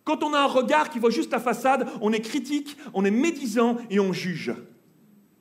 quand 0.03 0.23
on 0.23 0.33
a 0.33 0.39
un 0.39 0.47
regard 0.47 0.89
qui 0.89 0.99
voit 0.99 1.09
juste 1.09 1.31
la 1.31 1.39
façade, 1.39 1.87
on 2.01 2.13
est 2.13 2.21
critique, 2.21 2.77
on 2.93 3.05
est 3.05 3.11
médisant 3.11 3.77
et 3.89 3.99
on 3.99 4.13
juge. 4.13 4.53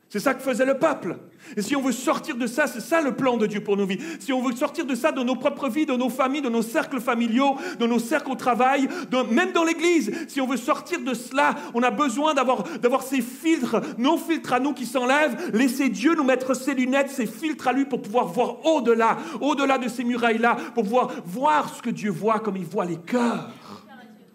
C'est 0.08 0.20
ça 0.20 0.34
que 0.34 0.42
faisait 0.42 0.66
le 0.66 0.78
peuple. 0.78 1.16
Et 1.56 1.62
si 1.62 1.74
on 1.74 1.82
veut 1.82 1.92
sortir 1.92 2.36
de 2.36 2.46
ça, 2.46 2.66
c'est 2.66 2.80
ça 2.80 3.00
le 3.00 3.16
plan 3.16 3.36
de 3.36 3.46
Dieu 3.46 3.60
pour 3.60 3.76
nos 3.76 3.86
vies. 3.86 3.98
Si 4.20 4.32
on 4.32 4.42
veut 4.42 4.54
sortir 4.54 4.84
de 4.84 4.94
ça 4.94 5.12
dans 5.12 5.24
nos 5.24 5.36
propres 5.36 5.68
vies, 5.68 5.86
dans 5.86 5.98
nos 5.98 6.08
familles, 6.08 6.42
dans 6.42 6.50
nos 6.50 6.62
cercles 6.62 7.00
familiaux, 7.00 7.56
dans 7.78 7.88
nos 7.88 7.98
cercles 7.98 8.30
au 8.30 8.34
travail, 8.34 8.88
même 9.30 9.52
dans 9.52 9.64
l'église, 9.64 10.12
si 10.28 10.40
on 10.40 10.46
veut 10.46 10.56
sortir 10.56 11.00
de 11.00 11.14
cela, 11.14 11.56
on 11.74 11.82
a 11.82 11.90
besoin 11.90 12.34
d'avoir, 12.34 12.64
ces 13.02 13.22
filtres, 13.22 13.80
nos 13.98 14.16
filtres 14.16 14.52
à 14.52 14.60
nous 14.60 14.72
qui 14.72 14.86
s'enlèvent. 14.86 15.50
Laisser 15.52 15.88
Dieu 15.88 16.14
nous 16.14 16.24
mettre 16.24 16.54
ses 16.54 16.74
lunettes, 16.74 17.10
ses 17.10 17.26
filtres 17.26 17.68
à 17.68 17.72
lui 17.72 17.84
pour 17.84 18.02
pouvoir 18.02 18.26
voir 18.26 18.64
au-delà, 18.66 19.16
au-delà 19.40 19.78
de 19.78 19.88
ces 19.88 20.04
murailles-là, 20.04 20.56
pour 20.74 20.84
pouvoir 20.84 21.10
voir 21.24 21.74
ce 21.74 21.82
que 21.82 21.90
Dieu 21.90 22.10
voit 22.10 22.40
comme 22.40 22.56
il 22.56 22.64
voit 22.64 22.84
les 22.84 22.98
cœurs. 22.98 23.50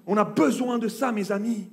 On 0.08 0.18
a 0.18 0.24
besoin 0.24 0.78
de 0.78 0.88
ça, 0.88 1.12
mes 1.12 1.32
amis. 1.32 1.70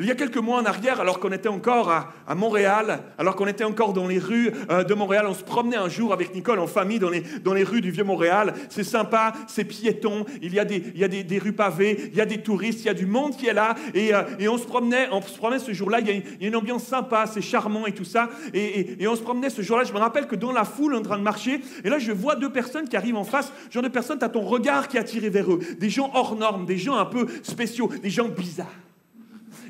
Il 0.00 0.06
y 0.06 0.10
a 0.10 0.14
quelques 0.14 0.38
mois 0.38 0.58
en 0.58 0.64
arrière, 0.64 0.98
alors 0.98 1.20
qu'on 1.20 1.30
était 1.30 1.50
encore 1.50 1.90
à, 1.90 2.34
Montréal, 2.34 3.00
alors 3.18 3.36
qu'on 3.36 3.46
était 3.46 3.64
encore 3.64 3.92
dans 3.92 4.08
les 4.08 4.18
rues 4.18 4.50
euh, 4.70 4.82
de 4.82 4.94
Montréal, 4.94 5.26
on 5.28 5.34
se 5.34 5.44
promenait 5.44 5.76
un 5.76 5.90
jour 5.90 6.14
avec 6.14 6.34
Nicole 6.34 6.58
en 6.58 6.66
famille 6.66 6.98
dans 6.98 7.10
les, 7.10 7.64
rues 7.64 7.82
du 7.82 7.90
Vieux-Montréal. 7.90 8.54
C'est 8.70 8.82
sympa, 8.82 9.34
c'est 9.46 9.64
piéton, 9.64 10.24
il 10.40 10.54
y 10.54 10.58
a, 10.58 10.64
des, 10.64 11.38
rues 11.38 11.52
pavées, 11.52 12.08
il 12.12 12.16
y 12.16 12.22
a 12.22 12.24
des 12.24 12.38
touristes, 12.38 12.80
il 12.80 12.86
y 12.86 12.88
a 12.88 12.94
du 12.94 13.04
monde 13.04 13.36
qui 13.36 13.46
est 13.46 13.52
là. 13.52 13.74
Et, 13.92 14.14
euh, 14.14 14.22
on, 14.48 14.56
se 14.56 14.64
promenait, 14.64 15.08
on 15.12 15.20
se 15.20 15.36
promenait 15.36 15.58
ce 15.58 15.74
jour-là, 15.74 16.00
il, 16.00 16.08
y 16.08 16.44
a 16.44 16.48
une 16.48 16.56
ambiance 16.56 16.84
sympa, 16.84 17.26
c'est 17.26 17.42
charmant 17.42 17.86
et 17.86 17.92
tout 17.92 18.04
ça. 18.04 18.30
Et, 18.54 19.02
et, 19.02 19.06
on 19.06 19.16
se 19.16 19.22
promenait 19.22 19.50
ce 19.50 19.60
jour-là, 19.60 19.84
je 19.84 19.92
me 19.92 19.98
rappelle 19.98 20.26
que 20.26 20.36
dans 20.36 20.52
la 20.52 20.64
foule 20.64 20.94
en 20.94 21.02
train 21.02 21.18
de 21.18 21.22
marcher, 21.22 21.60
et 21.84 21.90
là 21.90 21.98
je 21.98 22.12
vois 22.12 22.36
deux 22.36 22.50
personnes 22.50 22.88
qui 22.88 22.96
arrivent 22.96 23.16
en 23.16 23.24
face, 23.24 23.52
genre 23.70 23.82
de 23.82 23.88
personnes, 23.88 24.18
tu 24.18 24.24
as 24.24 24.30
ton 24.30 24.40
regard 24.40 24.88
qui 24.88 24.96
est 24.96 25.00
attiré 25.00 25.28
vers 25.28 25.52
eux. 25.52 25.58
Des 25.78 25.90
gens 25.90 26.10
hors 26.14 26.36
normes, 26.36 26.64
des 26.64 26.78
gens 26.78 26.96
un 26.96 27.04
peu 27.04 27.26
spéciaux, 27.42 27.90
des 28.02 28.08
gens 28.08 28.28
bizarres 28.28 28.66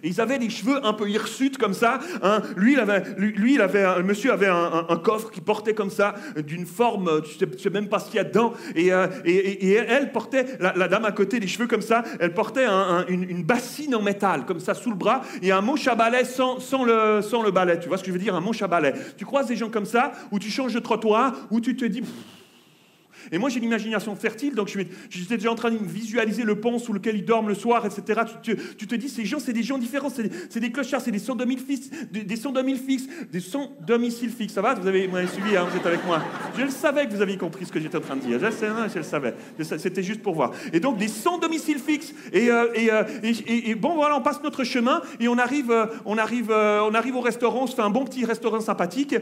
ils 0.03 0.21
avaient 0.21 0.39
les 0.39 0.51
cheveux 0.51 0.85
un 0.85 0.93
peu 0.93 1.09
hirsutes 1.09 1.59
comme 1.59 1.75
ça. 1.75 2.01
Hein. 2.23 2.43
Lui, 2.57 2.75
il 2.75 2.81
avait, 2.81 3.03
le 3.17 4.03
monsieur 4.03 4.33
avait 4.33 4.49
un, 4.49 4.97
coffre 5.03 5.31
qui 5.31 5.41
portait 5.41 5.75
comme 5.75 5.91
ça, 5.91 6.15
d'une 6.47 6.67
forme, 6.67 7.23
tu 7.23 7.39
sais, 7.39 7.47
sais 7.59 7.71
même 7.71 7.89
pas 7.89 7.99
ce 7.99 8.07
qu'il 8.07 8.17
y 8.17 8.19
a 8.19 8.25
dedans. 8.25 8.53
Et, 8.75 8.93
euh, 8.93 9.07
elle 9.25 10.13
portait, 10.13 10.47
la, 10.61 10.89
dame 10.89 11.05
à 11.05 11.13
côté, 11.13 11.41
les 11.41 11.47
cheveux 11.47 11.67
comme 11.67 11.83
ça, 11.83 12.05
elle 12.19 12.35
portait 12.35 12.67
une, 13.09 13.43
bassine 13.43 13.95
en 13.95 14.03
métal, 14.03 14.45
comme 14.45 14.61
ça, 14.61 14.75
sous 14.75 14.91
le 14.91 14.97
bras, 14.97 15.23
et 15.43 15.53
un 15.53 15.61
manche 15.61 15.87
à 15.89 15.95
balai 15.95 16.25
sans, 16.25 16.61
sans, 16.61 16.85
le, 16.85 17.23
sans 17.23 17.43
le 17.43 17.51
balai. 17.51 17.79
Tu 17.79 17.89
vois 17.89 17.97
ce 17.97 18.03
que 18.03 18.09
je 18.09 18.13
veux 18.13 18.19
dire 18.19 18.35
Un 18.35 18.41
manche 18.41 18.63
à 18.63 18.69
balai. 18.69 18.93
Tu 19.17 19.25
croises 19.25 19.47
des 19.47 19.57
gens 19.57 19.71
comme 19.71 19.87
ça, 19.87 20.13
où 20.31 20.39
tu 20.39 20.51
changes 20.51 20.75
de 20.75 20.81
trottoir, 20.81 21.35
où 21.51 21.61
tu 21.61 21.77
te 21.77 21.85
dis... 21.85 22.03
Et 23.33 23.39
moi, 23.39 23.49
j'ai 23.51 23.61
l'imagination 23.61 24.15
fertile, 24.17 24.55
donc 24.55 24.69
j'étais 25.09 25.37
déjà 25.37 25.51
en 25.51 25.55
train 25.55 25.71
de 25.71 25.79
visualiser 25.79 26.43
le 26.43 26.61
pont 26.61 26.79
sous 26.79 26.93
lequel 26.93 27.17
ils 27.17 27.25
dorment 27.25 27.49
le 27.49 27.55
soir, 27.55 27.87
etc. 27.87 28.23
Tu, 28.43 28.87
te 28.87 28.95
dis, 28.95 29.09
ces 29.09 29.25
gens, 29.25 29.39
c'est 29.39 29.53
des 29.53 29.63
gens 29.63 29.79
différents, 29.79 30.11
c'est 30.11 30.61
des, 30.61 30.73
clochards, 30.73 31.01
c'est 31.01 31.11
des 31.11 31.19
sans 31.19 31.37
domicile 31.37 31.67
fixes, 31.67 31.91
des, 32.11 32.37
sans 32.37 32.53
domicile 32.53 32.85
fixes, 32.87 33.09
des 33.31 33.41
sans 33.41 33.73
domicile 33.81 34.31
fixes. 34.31 34.55
Ça 34.55 34.63
va? 34.63 34.75
Vous 34.75 34.87
avez, 34.87 35.09
suivi, 35.27 35.57
hein, 35.57 35.67
vous 35.71 35.77
êtes 35.77 35.87
avec 35.87 36.05
moi. 36.05 36.23
Je 36.57 36.63
le 36.63 36.71
savais 36.71 37.07
que 37.07 37.13
vous 37.13 37.23
aviez 37.23 37.37
compris 37.37 37.67
ce 37.67 37.73
que 37.73 37.81
j'étais 37.81 37.97
en 37.97 38.01
train 38.01 38.17
de 38.17 38.23
dire. 38.23 38.39
Je, 38.39 38.97
le 38.97 39.03
savais. 39.03 39.35
C'était 39.63 40.03
juste 40.03 40.23
pour 40.23 40.35
voir. 40.35 40.53
Et 40.73 40.81
donc, 40.81 40.99
des 40.99 41.09
sans 41.09 41.39
domicile 41.39 41.79
fixes. 41.79 42.15
Euh, 42.35 42.69
euh, 42.77 43.05
et, 43.23 43.71
et, 43.71 43.75
bon, 43.75 43.95
voilà, 43.95 44.17
on 44.17 44.23
passe 44.23 44.43
notre 44.43 44.65
chemin 44.65 45.03
et 45.19 45.29
on 45.29 45.39
arrive, 45.39 45.71
euh, 45.71 45.87
on 46.05 46.19
arrive, 46.19 46.51
on 46.51 46.95
arrive 46.95 47.17
au 47.17 47.21
restaurant, 47.21 47.65
on 47.65 47.67
se 47.67 47.75
fait 47.75 47.83
un 47.83 47.91
bon 47.91 48.05
petit 48.05 48.25
restaurant 48.25 48.61
sympathique. 48.61 49.15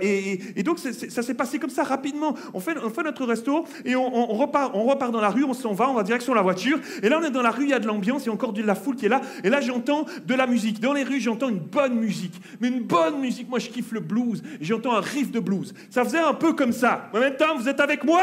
et, 0.00 0.62
donc, 0.62 0.78
ça 0.78 1.22
s'est 1.22 1.34
passé 1.34 1.58
comme 1.58 1.70
ça 1.70 1.82
rapidement. 1.82 2.34
On 2.54 2.60
fait, 2.60 2.76
on 2.82 2.90
fait 2.90 3.02
notre 3.02 3.24
restaurant 3.24 3.41
et 3.84 3.96
on, 3.96 4.26
repart, 4.26 4.72
on 4.74 4.84
repart 4.84 5.12
dans 5.12 5.20
la 5.20 5.30
rue, 5.30 5.44
on 5.44 5.54
s'en 5.54 5.72
va, 5.72 5.88
on 5.88 5.94
va 5.94 6.02
direction 6.02 6.34
la 6.34 6.42
voiture. 6.42 6.78
Et 7.02 7.08
là, 7.08 7.18
on 7.20 7.24
est 7.24 7.30
dans 7.30 7.42
la 7.42 7.50
rue, 7.50 7.64
il 7.64 7.70
y 7.70 7.74
a 7.74 7.78
de 7.78 7.86
l'ambiance, 7.86 8.24
il 8.24 8.26
y 8.26 8.30
a 8.30 8.32
encore 8.32 8.52
de 8.52 8.62
la 8.62 8.74
foule 8.74 8.96
qui 8.96 9.06
est 9.06 9.08
là. 9.08 9.20
Et 9.44 9.50
là, 9.50 9.60
j'entends 9.60 10.06
de 10.24 10.34
la 10.34 10.46
musique. 10.46 10.80
Dans 10.80 10.92
les 10.92 11.02
rues, 11.02 11.20
j'entends 11.20 11.48
une 11.48 11.58
bonne 11.58 11.94
musique. 11.94 12.34
Mais 12.60 12.68
une 12.68 12.82
bonne 12.82 13.20
musique. 13.20 13.48
Moi, 13.48 13.58
je 13.58 13.68
kiffe 13.68 13.92
le 13.92 14.00
blues. 14.00 14.42
J'entends 14.60 14.94
un 14.94 15.00
riff 15.00 15.30
de 15.30 15.40
blues. 15.40 15.74
Ça 15.90 16.04
faisait 16.04 16.20
un 16.20 16.34
peu 16.34 16.52
comme 16.52 16.72
ça. 16.72 17.08
En 17.12 17.20
même 17.20 17.36
temps, 17.36 17.56
vous 17.56 17.68
êtes 17.68 17.80
avec 17.80 18.04
moi? 18.04 18.22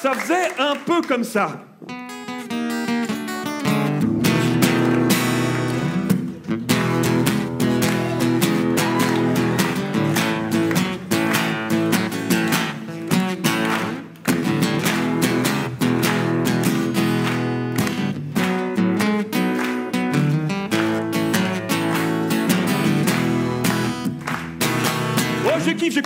Ça 0.00 0.12
faisait 0.14 0.48
un 0.58 0.76
peu 0.76 1.00
comme 1.02 1.24
ça. 1.24 1.60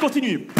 Continue. 0.00 0.60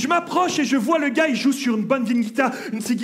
Je 0.00 0.08
m'approche 0.08 0.58
et 0.58 0.64
je 0.64 0.76
vois 0.76 0.98
le 0.98 1.10
gars, 1.10 1.28
il 1.28 1.36
joue 1.36 1.52
sur 1.52 1.76
une 1.76 1.84
bonne 1.84 2.04
vieille 2.04 2.20
guitare, 2.20 2.52
une 2.72 2.80
ces 2.80 2.96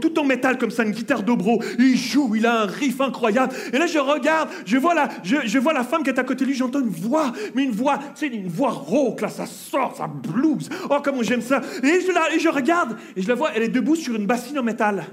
tout 0.00 0.18
en 0.18 0.24
métal 0.24 0.58
comme 0.58 0.70
ça, 0.70 0.84
une 0.84 0.92
guitare 0.92 1.22
dobro. 1.22 1.62
Il 1.78 1.96
joue, 1.96 2.34
il 2.36 2.46
a 2.46 2.62
un 2.62 2.66
riff 2.66 3.00
incroyable. 3.00 3.52
Et 3.72 3.78
là, 3.78 3.86
je 3.86 3.98
regarde, 3.98 4.50
je 4.64 4.76
vois 4.76 4.94
la, 4.94 5.08
je, 5.22 5.58
vois 5.58 5.72
la 5.72 5.84
femme 5.84 6.02
qui 6.02 6.10
est 6.10 6.18
à 6.18 6.24
côté 6.24 6.44
de 6.44 6.50
lui, 6.50 6.56
j'entends 6.56 6.80
une 6.80 6.88
voix, 6.88 7.32
mais 7.54 7.64
une 7.64 7.72
voix, 7.72 7.98
c'est 8.14 8.28
une 8.28 8.48
voix 8.48 8.70
rauque, 8.70 9.20
là, 9.20 9.28
ça 9.28 9.46
sort, 9.46 9.96
ça 9.96 10.06
blues. 10.06 10.68
Oh, 10.90 10.98
comment 11.02 11.22
j'aime 11.22 11.42
ça. 11.42 11.60
Et 11.82 12.00
je, 12.00 12.12
la, 12.12 12.34
et 12.34 12.38
je 12.38 12.48
regarde, 12.48 12.96
et 13.16 13.22
je 13.22 13.28
la 13.28 13.34
vois, 13.34 13.50
elle 13.54 13.62
est 13.62 13.68
debout 13.68 13.96
sur 13.96 14.14
une 14.14 14.26
bassine 14.26 14.58
en 14.58 14.62
métal. 14.62 15.06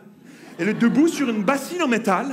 Elle 0.58 0.70
est 0.70 0.74
debout 0.74 1.08
sur 1.08 1.30
une 1.30 1.44
bassine 1.44 1.84
en 1.84 1.88
métal. 1.88 2.28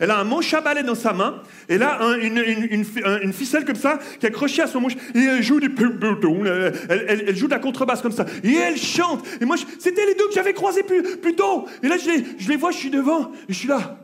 Elle 0.00 0.10
a 0.10 0.18
un 0.18 0.24
manche 0.24 0.54
à 0.54 0.60
balai 0.60 0.82
dans 0.82 0.94
sa 0.94 1.12
main. 1.12 1.42
Elle 1.68 1.82
a 1.82 1.98
une, 2.20 3.32
ficelle 3.32 3.64
comme 3.64 3.74
ça 3.74 3.98
qui 4.20 4.26
est 4.26 4.28
accrochée 4.28 4.62
à 4.62 4.66
son 4.66 4.80
manche. 4.80 4.94
Et 5.14 5.20
elle 5.20 5.42
joue 5.42 5.58
du 5.58 5.74
elle, 5.78 6.72
elle, 6.88 7.24
elle, 7.28 7.36
joue 7.36 7.46
de 7.46 7.52
la 7.52 7.58
contrebasse 7.58 8.00
comme 8.00 8.12
ça. 8.12 8.26
Et 8.44 8.54
elle 8.54 8.76
chante. 8.76 9.24
Et 9.40 9.44
moi, 9.44 9.56
c'était 9.78 10.06
les 10.06 10.14
deux 10.14 10.28
que 10.28 10.34
j'avais 10.34 10.52
croisés 10.52 10.84
plus, 10.84 11.34
tôt. 11.34 11.66
Et 11.82 11.88
là, 11.88 11.96
je 11.96 12.10
les, 12.10 12.24
je 12.38 12.48
les 12.48 12.56
vois, 12.56 12.70
je 12.70 12.78
suis 12.78 12.90
devant. 12.90 13.32
Et 13.48 13.52
je 13.52 13.58
suis 13.58 13.68
là. 13.68 13.98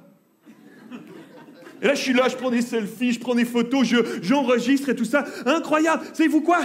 Et 1.83 1.87
là, 1.87 1.95
je 1.95 2.01
suis 2.01 2.13
là, 2.13 2.29
je 2.29 2.37
prends 2.37 2.51
des 2.51 2.63
selfies, 2.63 3.13
je 3.13 3.21
prends 3.21 3.35
des 3.35 3.47
photos, 3.47 3.87
j'enregistre 4.21 4.91
et 4.91 4.97
tout 4.97 5.05
ça. 5.05 5.25
Incroyable. 5.47 6.03
Savez-vous 6.13 6.43
quoi? 6.43 6.61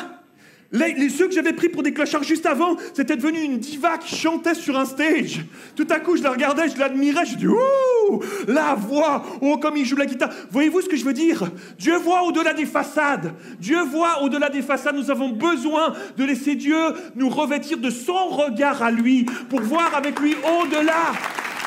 Les, 0.75 1.09
ceux 1.09 1.27
que 1.27 1.33
j'avais 1.33 1.53
pris 1.53 1.69
pour 1.69 1.83
des 1.83 1.93
clochards 1.93 2.23
juste 2.23 2.45
avant, 2.45 2.75
c'était 2.93 3.15
devenu 3.15 3.39
une 3.39 3.57
diva 3.57 3.97
qui 3.97 4.15
chantait 4.15 4.53
sur 4.53 4.77
un 4.77 4.85
stage. 4.85 5.41
Tout 5.75 5.87
à 5.89 5.99
coup, 5.99 6.17
je 6.17 6.23
la 6.23 6.31
regardais, 6.31 6.69
je 6.69 6.77
l'admirais, 6.77 7.25
je 7.25 7.35
dis 7.35 7.47
Ouh, 7.47 8.19
la 8.47 8.75
voix, 8.75 9.23
oh, 9.41 9.57
comme 9.57 9.77
il 9.77 9.85
joue 9.85 9.95
la 9.95 10.05
guitare. 10.05 10.29
Voyez-vous 10.51 10.81
ce 10.81 10.89
que 10.89 10.97
je 10.97 11.05
veux 11.05 11.13
dire? 11.13 11.49
Dieu 11.77 11.97
voit 11.97 12.23
au-delà 12.23 12.53
des 12.53 12.65
façades. 12.65 13.33
Dieu 13.59 13.81
voit 13.83 14.21
au-delà 14.23 14.49
des 14.49 14.61
façades. 14.61 14.95
Nous 14.95 15.11
avons 15.11 15.29
besoin 15.29 15.93
de 16.17 16.23
laisser 16.23 16.55
Dieu 16.55 16.77
nous 17.15 17.29
revêtir 17.29 17.77
de 17.77 17.89
son 17.89 18.27
regard 18.27 18.83
à 18.83 18.91
lui 18.91 19.25
pour 19.49 19.61
voir 19.61 19.95
avec 19.95 20.19
lui 20.19 20.35
au-delà 20.61 21.13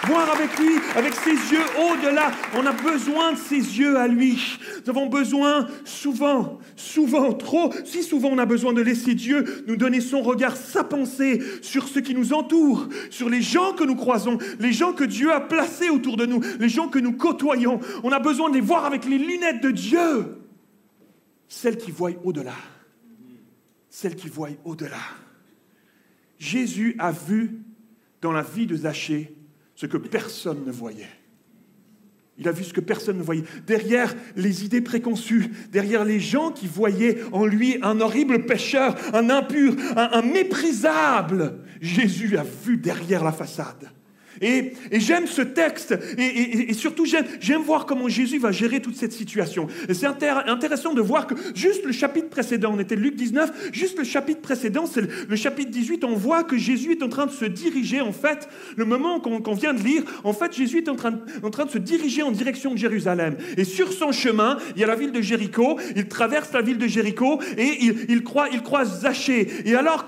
voir 0.07 0.31
avec 0.31 0.59
lui, 0.59 0.77
avec 0.97 1.15
ses 1.15 1.31
yeux 1.31 1.65
au-delà. 1.79 2.31
On 2.55 2.65
a 2.67 2.73
besoin 2.73 3.33
de 3.33 3.39
ses 3.39 3.57
yeux 3.57 3.97
à 3.97 4.07
lui. 4.07 4.59
Nous 4.85 4.91
avons 4.91 5.07
besoin 5.07 5.67
souvent, 5.85 6.59
souvent, 6.77 7.33
trop, 7.33 7.73
si 7.85 8.03
souvent 8.03 8.31
on 8.31 8.39
a 8.39 8.47
besoin 8.47 8.73
de 8.73 8.83
laisser 8.83 9.15
Dieu 9.15 9.65
nous 9.67 9.77
donner 9.77 10.01
son 10.01 10.23
regard, 10.23 10.57
sa 10.57 10.85
pensée 10.85 11.43
sur 11.63 11.89
ce 11.89 11.99
qui 11.99 12.15
nous 12.15 12.33
entoure, 12.33 12.89
sur 13.11 13.29
les 13.29 13.43
gens 13.43 13.73
que 13.73 13.85
nous 13.85 13.97
croisons, 13.97 14.39
les 14.61 14.73
gens 14.73 14.93
que 14.93 15.05
Dieu 15.05 15.33
a 15.33 15.41
placés 15.41 15.91
autour 15.91 16.17
de 16.17 16.27
nous, 16.27 16.41
les 16.59 16.69
gens 16.69 16.89
que 16.89 16.99
nous 16.99 17.13
côtoyons. 17.13 17.81
On 18.03 18.13
a 18.13 18.21
besoin 18.21 18.51
de 18.51 18.55
les 18.55 18.61
voir 18.61 18.85
avec 18.85 19.05
les 19.05 19.19
lunettes 19.19 19.63
de 19.63 19.71
Dieu. 19.71 20.37
Celles 21.49 21.79
qui 21.79 21.91
voient 21.91 22.13
au-delà. 22.25 22.57
Celles 23.89 24.17
qui 24.17 24.29
voient 24.29 24.51
au-delà. 24.65 24.97
Jésus 26.39 26.95
a 26.99 27.11
vu 27.11 27.63
dans 28.21 28.33
la 28.33 28.43
vie 28.43 28.67
de 28.67 28.77
Zachée 28.77 29.38
ce 29.79 29.87
que 29.87 29.97
personne 29.97 30.65
ne 30.67 30.73
voyait. 30.73 31.07
Il 32.37 32.49
a 32.49 32.53
vu 32.53 32.65
ce 32.65 32.73
que 32.73 32.81
personne 32.81 33.17
ne 33.19 33.23
voyait. 33.23 33.45
Derrière 33.65 34.13
les 34.35 34.65
idées 34.65 34.81
préconçues, 34.81 35.53
derrière 35.71 36.05
les 36.05 36.19
gens 36.19 36.51
qui 36.51 36.67
voyaient 36.67 37.23
en 37.31 37.47
lui 37.47 37.79
un 37.83 38.01
horrible 38.01 38.45
pécheur, 38.45 38.97
un 39.15 39.31
impur, 39.31 39.77
un, 39.97 40.23
méprisable, 40.23 41.61
Jésus 41.81 42.37
a 42.37 42.43
vu 42.43 42.77
derrière 42.77 43.23
la 43.23 43.31
façade. 43.31 43.93
Et, 44.41 44.73
j'aime 44.93 45.27
ce 45.27 45.43
texte, 45.43 45.99
et, 46.17 46.73
surtout 46.75 47.05
j'aime 47.05 47.63
voir 47.63 47.87
comment 47.87 48.09
Jésus 48.09 48.39
va 48.39 48.53
gérer 48.53 48.81
toute 48.81 48.97
cette 48.97 49.13
situation. 49.13 49.67
C'est 49.93 50.07
intéressant 50.07 50.95
de 50.95 51.01
voir 51.01 51.27
que 51.27 51.35
juste 51.55 51.85
le 51.85 51.93
chapitre 51.93 52.29
précédent, 52.29 52.73
on 52.75 52.81
était 52.81 52.97
Luc 52.97 53.15
19, 53.17 53.71
juste 53.73 53.99
le 53.99 54.05
chapitre 54.05 54.41
précédent, 54.41 54.87
c'est 54.87 55.03
le, 55.29 55.37
chapitre 55.37 55.71
18, 55.71 56.05
on 56.05 56.15
voit 56.15 56.45
que 56.45 56.57
Jésus 56.57 56.93
est 56.93 57.03
en 57.03 57.09
train 57.09 57.27
de 57.27 57.33
se 57.33 57.45
diriger, 57.45 58.01
en 58.01 58.13
fait, 58.13 58.49
le 58.77 58.85
moment 58.85 59.21
qu'on 59.21 59.55
vient 59.55 59.75
de 59.75 59.83
lire, 59.83 60.03
en 60.25 60.33
fait 60.33 60.55
Jésus 60.55 60.79
est 60.79 60.89
en 60.89 60.97
train, 60.97 61.11
de 61.11 61.71
se 61.71 61.79
diriger 61.79 62.23
en 62.23 62.31
direction 62.31 62.73
de 62.73 62.79
Jérusalem. 62.79 63.37
Et 63.57 63.65
sur 63.65 63.93
son 63.93 64.13
chemin, 64.13 64.59
il 64.75 64.81
y 64.81 64.85
a 64.85 64.87
la 64.87 64.97
ville 64.97 65.13
de 65.13 65.21
Jéricho, 65.21 65.79
il 65.97 66.07
traverse 66.07 66.53
la 66.53 66.63
ville 66.63 66.79
de 66.79 66.87
Jéricho, 66.87 67.41
et 67.57 67.79
il, 68.09 68.23
croise, 68.23 68.51
il 68.53 68.63
Zachée. 69.01 69.49
Et 69.65 69.75
alors 69.75 70.05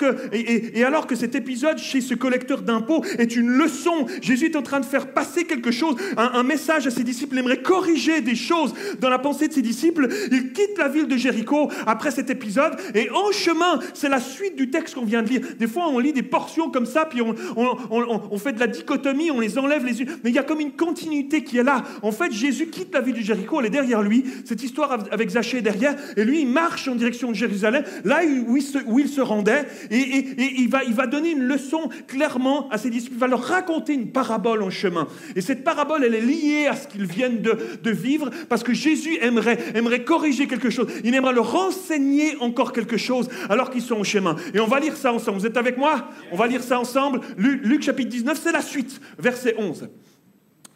que 1.06 1.16
cet 1.16 1.34
épisode 1.34 1.78
chez 1.78 2.00
ce 2.00 2.14
collecteur 2.14 2.62
d'impôts 2.62 3.04
est 3.18 3.36
une 3.36 3.48
leçon 3.48 4.06
Jésus 4.20 4.46
est 4.46 4.56
en 4.56 4.62
train 4.62 4.80
de 4.80 4.84
faire 4.84 5.12
passer 5.12 5.44
quelque 5.44 5.70
chose, 5.70 5.96
un, 6.16 6.42
message 6.42 6.86
à 6.86 6.90
ses 6.90 7.04
disciples. 7.04 7.34
Il 7.36 7.40
aimerait 7.40 7.62
corriger 7.62 8.20
des 8.20 8.34
choses 8.34 8.74
dans 9.00 9.10
la 9.10 9.18
pensée 9.18 9.48
de 9.48 9.52
ses 9.52 9.62
disciples. 9.62 10.08
Il 10.30 10.52
quitte 10.52 10.78
la 10.78 10.88
ville 10.88 11.06
de 11.06 11.16
Jéricho 11.16 11.70
après 11.86 12.10
cet 12.10 12.30
épisode 12.30 12.76
et 12.94 13.10
en 13.10 13.32
chemin, 13.32 13.78
c'est 13.94 14.08
la 14.08 14.20
suite 14.20 14.56
du 14.56 14.70
texte 14.70 14.94
qu'on 14.94 15.04
vient 15.04 15.22
de 15.22 15.28
lire. 15.28 15.40
Des 15.58 15.66
fois, 15.66 15.88
on 15.88 15.98
lit 15.98 16.12
des 16.12 16.22
portions 16.22 16.70
comme 16.70 16.86
ça, 16.86 17.04
puis 17.04 17.20
on, 17.20 18.38
fait 18.38 18.52
de 18.52 18.60
la 18.60 18.66
dichotomie, 18.66 19.30
on 19.30 19.40
les 19.40 19.58
enlève 19.58 19.84
les 19.84 20.00
unes. 20.02 20.08
Mais 20.24 20.30
il 20.30 20.36
y 20.36 20.38
a 20.38 20.42
comme 20.42 20.60
une 20.60 20.72
continuité 20.72 21.44
qui 21.44 21.58
est 21.58 21.62
là. 21.62 21.84
En 22.02 22.12
fait, 22.12 22.32
Jésus 22.32 22.68
quitte 22.68 22.94
la 22.94 23.00
ville 23.00 23.14
de 23.14 23.20
Jéricho, 23.20 23.60
elle 23.60 23.66
est 23.66 23.70
derrière 23.70 24.02
lui. 24.02 24.24
Cette 24.44 24.62
histoire 24.62 24.98
avec 25.10 25.30
Zachée 25.30 25.58
est 25.58 25.62
derrière. 25.62 25.96
Et 26.16 26.24
lui, 26.24 26.42
il 26.42 26.48
marche 26.48 26.88
en 26.88 26.94
direction 26.94 27.30
de 27.30 27.36
Jérusalem, 27.36 27.84
là 28.04 28.20
où 28.46 28.58
il 28.98 29.08
se, 29.08 29.20
rendait. 29.20 29.66
Et, 29.90 30.26
il, 30.58 30.68
va, 30.68 30.84
il 30.84 30.94
va 30.94 31.06
donner 31.06 31.30
une 31.30 31.42
leçon 31.42 31.90
clairement 32.06 32.68
à 32.70 32.78
ses 32.78 32.90
disciples. 32.90 33.14
Il 33.14 33.20
va 33.20 33.26
leur 33.26 33.42
raconter 33.42 33.94
une 33.94 34.09
parabole 34.12 34.62
en 34.62 34.70
chemin. 34.70 35.08
Et 35.36 35.40
cette 35.40 35.64
parabole, 35.64 36.04
elle 36.04 36.14
est 36.14 36.20
liée 36.20 36.66
à 36.66 36.76
ce 36.76 36.88
qu'ils 36.88 37.06
viennent 37.06 37.40
de, 37.42 37.90
vivre, 37.90 38.30
parce 38.48 38.62
que 38.62 38.72
Jésus 38.72 39.18
aimerait, 39.20 39.58
aimerait 39.74 40.04
corriger 40.04 40.46
quelque 40.46 40.70
chose. 40.70 40.86
Il 41.04 41.14
aimerait 41.14 41.34
leur 41.34 41.52
renseigner 41.52 42.36
encore 42.40 42.72
quelque 42.72 42.96
chose 42.96 43.28
alors 43.48 43.70
qu'ils 43.70 43.82
sont 43.82 43.96
en 43.96 44.04
chemin. 44.04 44.36
Et 44.54 44.60
on 44.60 44.66
va 44.66 44.80
lire 44.80 44.96
ça 44.96 45.12
ensemble. 45.12 45.38
Vous 45.38 45.46
êtes 45.46 45.56
avec 45.56 45.76
moi? 45.76 46.08
On 46.32 46.36
va 46.36 46.46
lire 46.46 46.62
ça 46.62 46.78
ensemble. 46.78 47.20
Luc, 47.36 47.60
Luc 47.64 47.82
chapitre 47.82 48.10
19, 48.10 48.40
c'est 48.40 48.52
la 48.52 48.62
suite, 48.62 49.00
verset 49.18 49.54
11. 49.58 49.88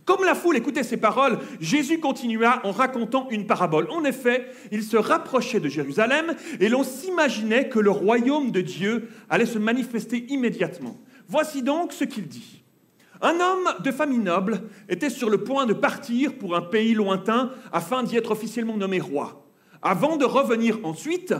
Comme 0.04 0.24
la 0.24 0.34
foule 0.34 0.56
écoutait 0.56 0.82
ces 0.82 0.98
paroles, 0.98 1.38
Jésus 1.60 1.98
continua 1.98 2.60
en 2.64 2.72
racontant 2.72 3.28
une 3.30 3.46
parabole. 3.46 3.88
En 3.90 4.04
effet, 4.04 4.46
il 4.70 4.82
se 4.82 4.98
rapprochait 4.98 5.60
de 5.60 5.68
Jérusalem 5.68 6.34
et 6.60 6.68
l'on 6.68 6.84
s'imaginait 6.84 7.68
que 7.68 7.78
le 7.78 7.90
royaume 7.90 8.50
de 8.50 8.60
Dieu 8.60 9.08
allait 9.30 9.46
se 9.46 9.58
manifester 9.58 10.26
immédiatement. 10.28 10.98
Voici 11.26 11.62
donc 11.62 11.92
ce 11.92 12.04
qu'il 12.04 12.28
dit. 12.28 12.63
Un 13.24 13.40
homme 13.40 13.70
de 13.82 13.90
famille 13.90 14.18
noble 14.18 14.60
était 14.86 15.08
sur 15.08 15.30
le 15.30 15.38
point 15.38 15.64
de 15.64 15.72
partir 15.72 16.34
pour 16.36 16.54
un 16.54 16.60
pays 16.60 16.92
lointain 16.92 17.52
afin 17.72 18.02
d'y 18.02 18.18
être 18.18 18.32
officiellement 18.32 18.76
nommé 18.76 19.00
roi. 19.00 19.46
Avant 19.80 20.18
de 20.18 20.26
revenir 20.26 20.78
ensuite 20.82 21.34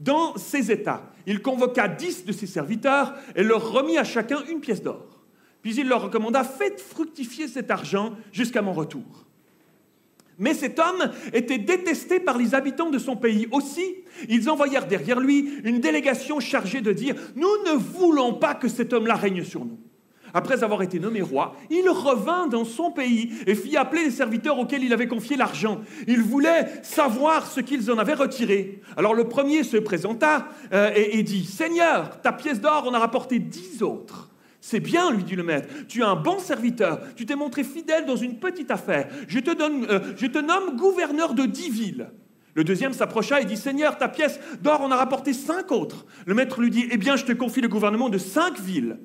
dans 0.00 0.34
ses 0.38 0.72
États, 0.72 1.12
il 1.26 1.42
convoqua 1.42 1.86
dix 1.86 2.24
de 2.24 2.32
ses 2.32 2.46
serviteurs 2.46 3.12
et 3.36 3.42
leur 3.42 3.72
remit 3.72 3.98
à 3.98 4.04
chacun 4.04 4.42
une 4.50 4.60
pièce 4.60 4.82
d'or. 4.82 5.20
Puis 5.60 5.74
il 5.74 5.86
leur 5.86 6.04
recommanda, 6.04 6.44
faites 6.44 6.80
fructifier 6.80 7.46
cet 7.46 7.70
argent 7.70 8.12
jusqu'à 8.32 8.62
mon 8.62 8.72
retour. 8.72 9.26
Mais 10.38 10.54
cet 10.54 10.78
homme 10.78 11.12
était 11.34 11.58
détesté 11.58 12.20
par 12.20 12.38
les 12.38 12.54
habitants 12.54 12.88
de 12.88 12.98
son 12.98 13.16
pays. 13.16 13.46
Aussi, 13.50 13.96
ils 14.30 14.48
envoyèrent 14.48 14.88
derrière 14.88 15.20
lui 15.20 15.60
une 15.62 15.78
délégation 15.78 16.40
chargée 16.40 16.80
de 16.80 16.94
dire, 16.94 17.16
nous 17.36 17.52
ne 17.66 17.76
voulons 17.76 18.32
pas 18.32 18.54
que 18.54 18.68
cet 18.68 18.94
homme-là 18.94 19.16
règne 19.16 19.44
sur 19.44 19.66
nous 19.66 19.78
après 20.34 20.62
avoir 20.62 20.82
été 20.82 20.98
nommé 20.98 21.22
roi, 21.22 21.56
il 21.70 21.88
revint 21.88 22.46
dans 22.46 22.64
son 22.64 22.90
pays 22.90 23.32
et 23.46 23.54
fit 23.54 23.76
appeler 23.76 24.04
les 24.04 24.10
serviteurs 24.10 24.58
auxquels 24.58 24.84
il 24.84 24.92
avait 24.92 25.08
confié 25.08 25.36
l'argent. 25.36 25.80
Il 26.06 26.22
voulait 26.22 26.66
savoir 26.82 27.46
ce 27.46 27.60
qu'ils 27.60 27.90
en 27.90 27.98
avaient 27.98 28.14
retiré. 28.14 28.80
Alors 28.96 29.14
le 29.14 29.24
premier 29.24 29.62
se 29.64 29.76
présenta 29.76 30.46
euh, 30.72 30.90
et, 30.94 31.22
dit, 31.22 31.44
Seigneur, 31.44 32.20
ta 32.20 32.32
pièce 32.32 32.60
d'or 32.60 32.86
en 32.88 32.94
a 32.94 32.98
rapporté 32.98 33.38
dix 33.38 33.82
autres. 33.82 34.30
C'est 34.60 34.80
bien, 34.80 35.10
lui 35.10 35.24
dit 35.24 35.34
le 35.34 35.42
maître. 35.42 35.68
Tu 35.88 36.00
es 36.00 36.04
un 36.04 36.14
bon 36.14 36.38
serviteur. 36.38 37.00
Tu 37.16 37.26
t'es 37.26 37.34
montré 37.34 37.64
fidèle 37.64 38.06
dans 38.06 38.16
une 38.16 38.38
petite 38.38 38.70
affaire. 38.70 39.08
Je 39.26 39.40
te, 39.40 39.52
donne, 39.52 39.86
euh, 39.90 39.98
je 40.16 40.26
te 40.26 40.38
nomme 40.38 40.76
gouverneur 40.76 41.34
de 41.34 41.46
dix 41.46 41.68
villes. 41.68 42.10
Le 42.54 42.64
deuxième 42.64 42.92
s'approcha 42.92 43.40
et 43.40 43.44
dit 43.44 43.56
Seigneur, 43.56 43.98
ta 43.98 44.08
pièce 44.08 44.38
d'or 44.60 44.82
en 44.82 44.90
a 44.90 44.96
rapporté 44.96 45.32
cinq 45.32 45.72
autres. 45.72 46.06
Le 46.26 46.34
maître 46.34 46.60
lui 46.60 46.70
dit 46.70 46.86
Eh 46.90 46.96
bien, 46.96 47.16
je 47.16 47.24
te 47.24 47.32
confie 47.32 47.60
le 47.60 47.68
gouvernement 47.68 48.08
de 48.08 48.18
cinq 48.18 48.60
villes. 48.60 48.98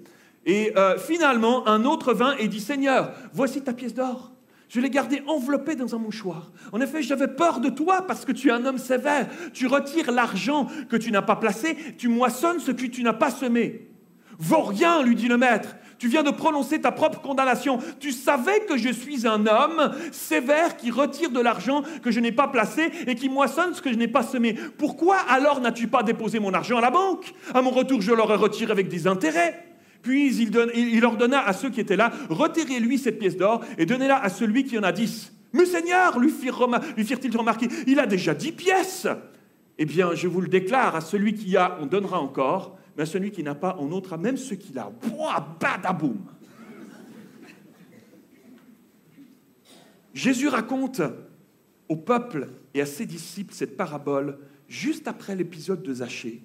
Et 0.48 0.72
euh, 0.78 0.98
finalement, 0.98 1.68
un 1.68 1.84
autre 1.84 2.14
vint 2.14 2.36
et 2.38 2.48
dit, 2.48 2.62
Seigneur, 2.62 3.12
voici 3.34 3.62
ta 3.62 3.74
pièce 3.74 3.94
d'or. 3.94 4.32
Je 4.70 4.80
l'ai 4.80 4.90
gardée 4.90 5.22
enveloppée 5.28 5.76
dans 5.76 5.94
un 5.94 5.98
mouchoir. 5.98 6.52
En 6.72 6.80
effet, 6.80 7.02
j'avais 7.02 7.28
peur 7.28 7.60
de 7.60 7.70
toi 7.70 8.06
parce 8.08 8.26
que 8.26 8.32
tu 8.32 8.48
es 8.48 8.52
un 8.52 8.66
homme 8.66 8.78
sévère. 8.78 9.28
Tu 9.54 9.68
retires 9.68 10.12
l'argent 10.12 10.68
que 10.90 10.96
tu 10.96 11.12
n'as 11.12 11.22
pas 11.22 11.36
placé, 11.36 11.78
tu 11.98 12.08
moissonnes 12.08 12.60
ce 12.60 12.72
que 12.72 12.86
tu 12.86 13.04
n'as 13.04 13.14
pas 13.14 13.30
semé. 13.30 13.90
Vaut 14.40 14.62
rien, 14.62 15.04
lui 15.04 15.16
dit 15.16 15.28
le 15.28 15.38
maître. 15.38 15.76
Tu 16.00 16.08
viens 16.08 16.24
de 16.24 16.32
prononcer 16.32 16.80
ta 16.80 16.92
propre 16.92 17.22
condamnation. 17.22 17.80
Tu 18.00 18.12
savais 18.12 18.60
que 18.62 18.78
je 18.78 18.90
suis 18.90 19.28
un 19.28 19.48
homme 19.48 19.92
sévère 20.12 20.78
qui 20.78 20.92
retire 20.92 21.32
de 21.32 21.40
l'argent 21.40 21.82
que 22.04 22.12
je 22.12 22.20
n'ai 22.20 22.32
pas 22.32 22.48
placé 22.48 22.92
et 23.08 23.16
qui 23.16 23.30
moissonne 23.30 23.74
ce 23.74 23.82
que 23.82 23.92
je 23.92 23.98
n'ai 23.98 24.08
pas 24.08 24.24
semé. 24.24 24.54
Pourquoi 24.78 25.18
alors 25.28 25.60
n'as-tu 25.60 25.88
pas 25.88 26.04
déposé 26.04 26.40
mon 26.40 26.54
argent 26.54 26.78
à 26.78 26.82
la 26.82 26.92
banque? 26.92 27.34
À 27.54 27.62
mon 27.62 27.72
retour, 27.72 28.02
je 28.02 28.14
l'aurais 28.14 28.36
retiré 28.36 28.72
avec 28.72 28.90
des 28.90 29.08
intérêts. 29.08 29.67
Puis 30.08 30.34
il, 30.38 31.04
ordonna 31.04 31.46
à 31.46 31.52
ceux 31.52 31.70
qui 31.70 31.82
étaient 31.82 31.98
là, 31.98 32.14
retirez-lui 32.30 32.98
cette 32.98 33.20
pièce 33.20 33.36
d'or 33.36 33.66
et 33.78 33.86
donnez-la 33.86 34.24
à 34.24 34.30
celui 34.30 34.64
qui 34.64 34.78
en 34.78 34.84
a 34.84 34.94
dix. 34.94 35.34
Mais 35.52 35.66
Seigneur, 35.66 36.18
lui 36.18 36.32
firent-ils 36.32 37.38
remarquer, 37.38 37.68
il 37.86 38.00
a 38.00 38.08
déjà 38.08 38.34
dix 38.34 38.54
pièces. 38.54 39.06
Eh 39.78 39.84
bien, 39.84 40.16
je 40.16 40.30
vous 40.30 40.40
le 40.40 40.48
déclare, 40.48 40.96
à 40.96 41.02
celui 41.02 41.34
qui 41.34 41.58
a, 41.58 41.78
on 41.82 41.88
donnera 41.88 42.22
encore, 42.22 42.78
mais 42.96 43.04
à 43.04 43.06
celui 43.06 43.32
qui 43.32 43.44
n'a 43.44 43.54
pas, 43.54 43.76
on 43.82 43.92
ôtera 43.92 44.16
même 44.16 44.38
ce 44.38 44.54
qu'il 44.54 44.80
a. 44.80 44.90
Boah, 44.90 45.46
badaboum 45.60 46.20
Jésus 50.14 50.48
raconte 50.48 51.02
au 51.90 51.98
peuple 51.98 52.48
et 52.74 52.80
à 52.80 52.86
ses 52.86 53.06
disciples 53.06 53.54
cette 53.54 53.76
parabole 53.76 54.40
juste 54.70 55.10
après 55.10 55.36
l'épisode 55.36 55.84
de 55.84 55.96
Zachée 55.96 56.44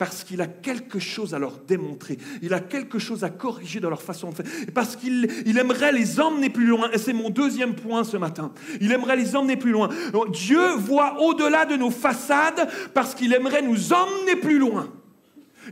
parce 0.00 0.24
qu'il 0.24 0.40
a 0.40 0.46
quelque 0.46 0.98
chose 0.98 1.34
à 1.34 1.38
leur 1.38 1.58
démontrer, 1.58 2.16
il 2.40 2.54
a 2.54 2.60
quelque 2.60 2.98
chose 2.98 3.22
à 3.22 3.28
corriger 3.28 3.80
dans 3.80 3.90
leur 3.90 4.00
façon 4.00 4.30
de 4.30 4.36
faire, 4.36 4.46
parce 4.72 4.96
qu'il 4.96 5.28
aimerait 5.58 5.92
les 5.92 6.18
emmener 6.18 6.48
plus 6.48 6.64
loin. 6.64 6.90
Et 6.92 6.96
c'est 6.96 7.12
mon 7.12 7.28
deuxième 7.28 7.74
point 7.74 8.02
ce 8.02 8.16
matin. 8.16 8.50
Il 8.80 8.92
aimerait 8.92 9.16
les 9.16 9.36
emmener 9.36 9.58
plus 9.58 9.72
loin. 9.72 9.90
Dieu 10.32 10.70
voit 10.76 11.20
au-delà 11.20 11.66
de 11.66 11.76
nos 11.76 11.90
façades 11.90 12.66
parce 12.94 13.14
qu'il 13.14 13.34
aimerait 13.34 13.60
nous 13.60 13.92
emmener 13.92 14.36
plus 14.36 14.58
loin. 14.58 14.90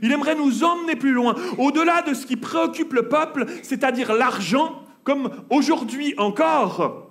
Il 0.03 0.11
aimerait 0.11 0.35
nous 0.35 0.63
emmener 0.63 0.95
plus 0.95 1.13
loin, 1.13 1.33
au-delà 1.57 2.03
de 2.03 2.13
ce 2.13 2.27
qui 2.27 2.37
préoccupe 2.37 2.93
le 2.93 3.09
peuple, 3.09 3.47
c'est-à-dire 3.63 4.13
l'argent, 4.13 4.83
comme 5.03 5.31
aujourd'hui 5.49 6.13
encore. 6.19 7.09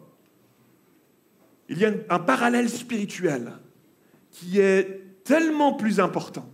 Il 1.69 1.79
y 1.79 1.85
a 1.85 1.91
un 2.11 2.21
parallèle 2.21 2.69
spirituel 2.69 3.55
qui 4.31 4.61
est 4.61 5.25
tellement 5.25 5.73
plus 5.73 5.99
important 5.99 6.49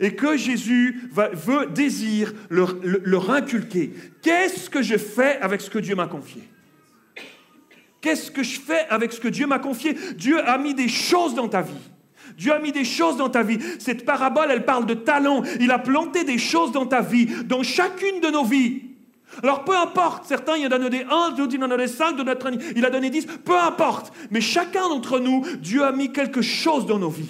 et 0.00 0.14
que 0.14 0.36
Jésus 0.36 1.10
veut, 1.12 1.66
désire 1.66 2.32
leur, 2.50 3.30
inculquer. 3.30 3.92
Qu'est-ce 4.22 4.70
que 4.70 4.82
je 4.82 4.96
fais 4.96 5.38
avec 5.40 5.60
ce 5.60 5.70
que 5.70 5.78
Dieu 5.78 5.94
m'a 5.94 6.06
confié? 6.06 6.42
Qu'est-ce 8.00 8.30
que 8.30 8.42
je 8.42 8.60
fais 8.60 8.86
avec 8.88 9.12
ce 9.12 9.20
que 9.20 9.28
Dieu 9.28 9.46
m'a 9.46 9.58
confié? 9.58 9.96
Dieu 10.16 10.38
a 10.48 10.58
mis 10.58 10.74
des 10.74 10.88
choses 10.88 11.34
dans 11.34 11.48
ta 11.48 11.62
vie. 11.62 11.72
Dieu 12.36 12.52
a 12.52 12.58
mis 12.58 12.72
des 12.72 12.84
choses 12.84 13.16
dans 13.16 13.30
ta 13.30 13.42
vie. 13.42 13.58
Cette 13.78 14.04
parabole, 14.04 14.48
elle 14.50 14.64
parle 14.64 14.86
de 14.86 14.94
talent. 14.94 15.42
Il 15.60 15.70
a 15.70 15.78
planté 15.78 16.24
des 16.24 16.38
choses 16.38 16.72
dans 16.72 16.86
ta 16.86 17.00
vie, 17.00 17.26
dans 17.44 17.62
chacune 17.62 18.20
de 18.20 18.28
nos 18.28 18.44
vies. 18.44 18.82
Alors 19.42 19.64
peu 19.64 19.76
importe, 19.76 20.26
certains, 20.26 20.56
il 20.56 20.66
en 20.66 20.70
a 20.70 20.78
donné 20.78 21.04
un, 21.10 21.30
d'autres, 21.30 21.54
il 21.54 21.62
en 21.62 21.66
a 21.66 21.68
donné 21.68 21.88
cinq, 21.88 22.16
d'autres, 22.16 22.50
il 22.74 22.84
a 22.84 22.90
donné 22.90 23.10
dix, 23.10 23.26
peu 23.26 23.58
importe. 23.58 24.12
Mais 24.30 24.40
chacun 24.40 24.88
d'entre 24.88 25.18
nous, 25.18 25.44
Dieu 25.60 25.82
a 25.84 25.92
mis 25.92 26.12
quelque 26.12 26.42
chose 26.42 26.86
dans 26.86 26.98
nos 26.98 27.10
vies. 27.10 27.28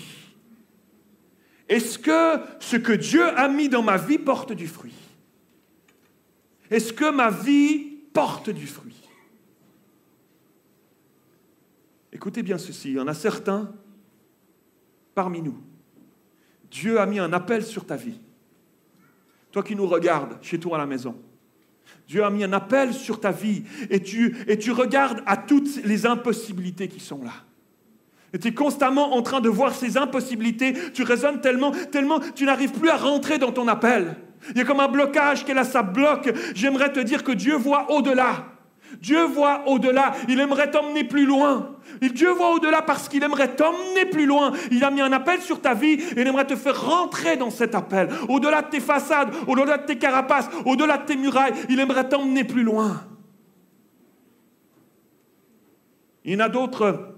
Est-ce 1.69 1.99
que 1.99 2.41
ce 2.61 2.77
que 2.77 2.93
Dieu 2.93 3.25
a 3.25 3.49
mis 3.49 3.69
dans 3.69 3.83
ma 3.83 3.97
vie 3.97 4.19
porte 4.19 4.53
du 4.53 4.69
fruit? 4.69 4.95
Est-ce 6.71 6.93
que 6.93 7.11
ma 7.11 7.31
vie 7.31 7.79
porte 8.13 8.51
du 8.51 8.67
fruit? 8.67 8.97
Écoutez 12.13 12.43
bien 12.43 12.59
ceci, 12.59 12.91
il 12.91 12.97
y 12.97 13.01
en 13.01 13.09
a 13.09 13.15
certains 13.15 13.75
parmi 15.15 15.43
nous. 15.43 15.59
Dieu 16.71 17.01
a 17.01 17.07
mis 17.07 17.19
un 17.19 17.33
appel 17.33 17.65
sur 17.65 17.87
ta 17.87 17.97
vie. 17.97 18.21
Toi 19.51 19.63
qui 19.63 19.77
nous 19.77 19.87
regardes 19.87 20.43
chez 20.43 20.59
toi 20.59 20.77
à 20.77 20.79
la 20.79 20.87
maison. 20.87 21.21
Dieu 22.07 22.25
a 22.25 22.31
mis 22.31 22.45
un 22.45 22.53
appel 22.53 22.95
sur 22.95 23.21
ta 23.21 23.33
vie 23.33 23.65
et 23.91 24.03
tu, 24.03 24.37
et 24.47 24.59
tu 24.59 24.71
regardes 24.73 25.23
à 25.27 25.37
toutes 25.37 25.83
les 25.85 26.07
impossibilités 26.07 26.89
qui 26.89 27.01
sont 27.01 27.23
là. 27.23 27.33
Et 28.33 28.39
tu 28.39 28.49
es 28.49 28.55
constamment 28.55 29.15
en 29.15 29.23
train 29.23 29.41
de 29.41 29.49
voir 29.49 29.75
ces 29.75 29.97
impossibilités. 29.97 30.75
Tu 30.93 31.03
raisonnes 31.03 31.41
tellement, 31.41 31.73
tellement, 31.93 32.21
tu 32.35 32.45
n'arrives 32.45 32.73
plus 32.73 32.91
à 32.91 32.97
rentrer 32.97 33.39
dans 33.39 33.53
ton 33.53 33.69
appel. 33.69 34.17
Il 34.51 34.59
y 34.59 34.61
a 34.61 34.65
comme 34.65 34.81
un 34.81 34.89
blocage 34.89 35.45
qui 35.45 35.51
est 35.51 35.55
là, 35.55 35.65
ça 35.65 35.83
bloque. 35.83 36.33
J'aimerais 36.55 36.93
te 36.93 37.01
dire 37.01 37.25
que 37.25 37.33
Dieu 37.33 37.55
voit 37.55 37.91
au-delà. 37.91 38.47
Dieu 39.01 39.25
voit 39.25 39.65
au-delà. 39.67 40.13
Il 40.29 40.41
aimerait 40.41 40.71
t'emmener 40.71 41.05
plus 41.05 41.27
loin. 41.27 41.77
Dieu 42.01 42.31
voit 42.31 42.53
au-delà 42.53 42.83
parce 42.83 43.09
qu'il 43.09 43.23
aimerait 43.23 43.55
t'emmener 43.55 44.07
plus 44.11 44.27
loin. 44.27 44.53
Il 44.71 44.85
a 44.85 44.91
mis 44.91 45.01
un 45.01 45.13
appel 45.13 45.41
sur 45.41 45.61
ta 45.61 45.75
vie 45.75 45.95
et 45.95 46.21
il 46.21 46.27
aimerait 46.27 46.47
te 46.47 46.57
faire 46.57 46.81
rentrer 46.81 47.37
dans 47.37 47.51
cet 47.51 47.75
appel. 47.75 48.09
Au-delà 48.29 48.63
de 48.63 48.69
tes 48.69 48.81
façades, 48.81 49.35
au-delà 49.47 49.79
de 49.79 49.87
tes 49.87 49.97
carapaces, 49.97 50.49
au-delà 50.65 50.99
de 50.99 51.05
tes 51.05 51.17
murailles, 51.17 51.55
il 51.69 51.81
aimerait 51.81 52.09
t'emmener 52.09 52.45
plus 52.45 52.63
loin. 52.63 53.03
Il 56.25 56.33
y 56.33 56.37
en 56.37 56.41
a 56.41 56.49
d'autres. 56.49 57.16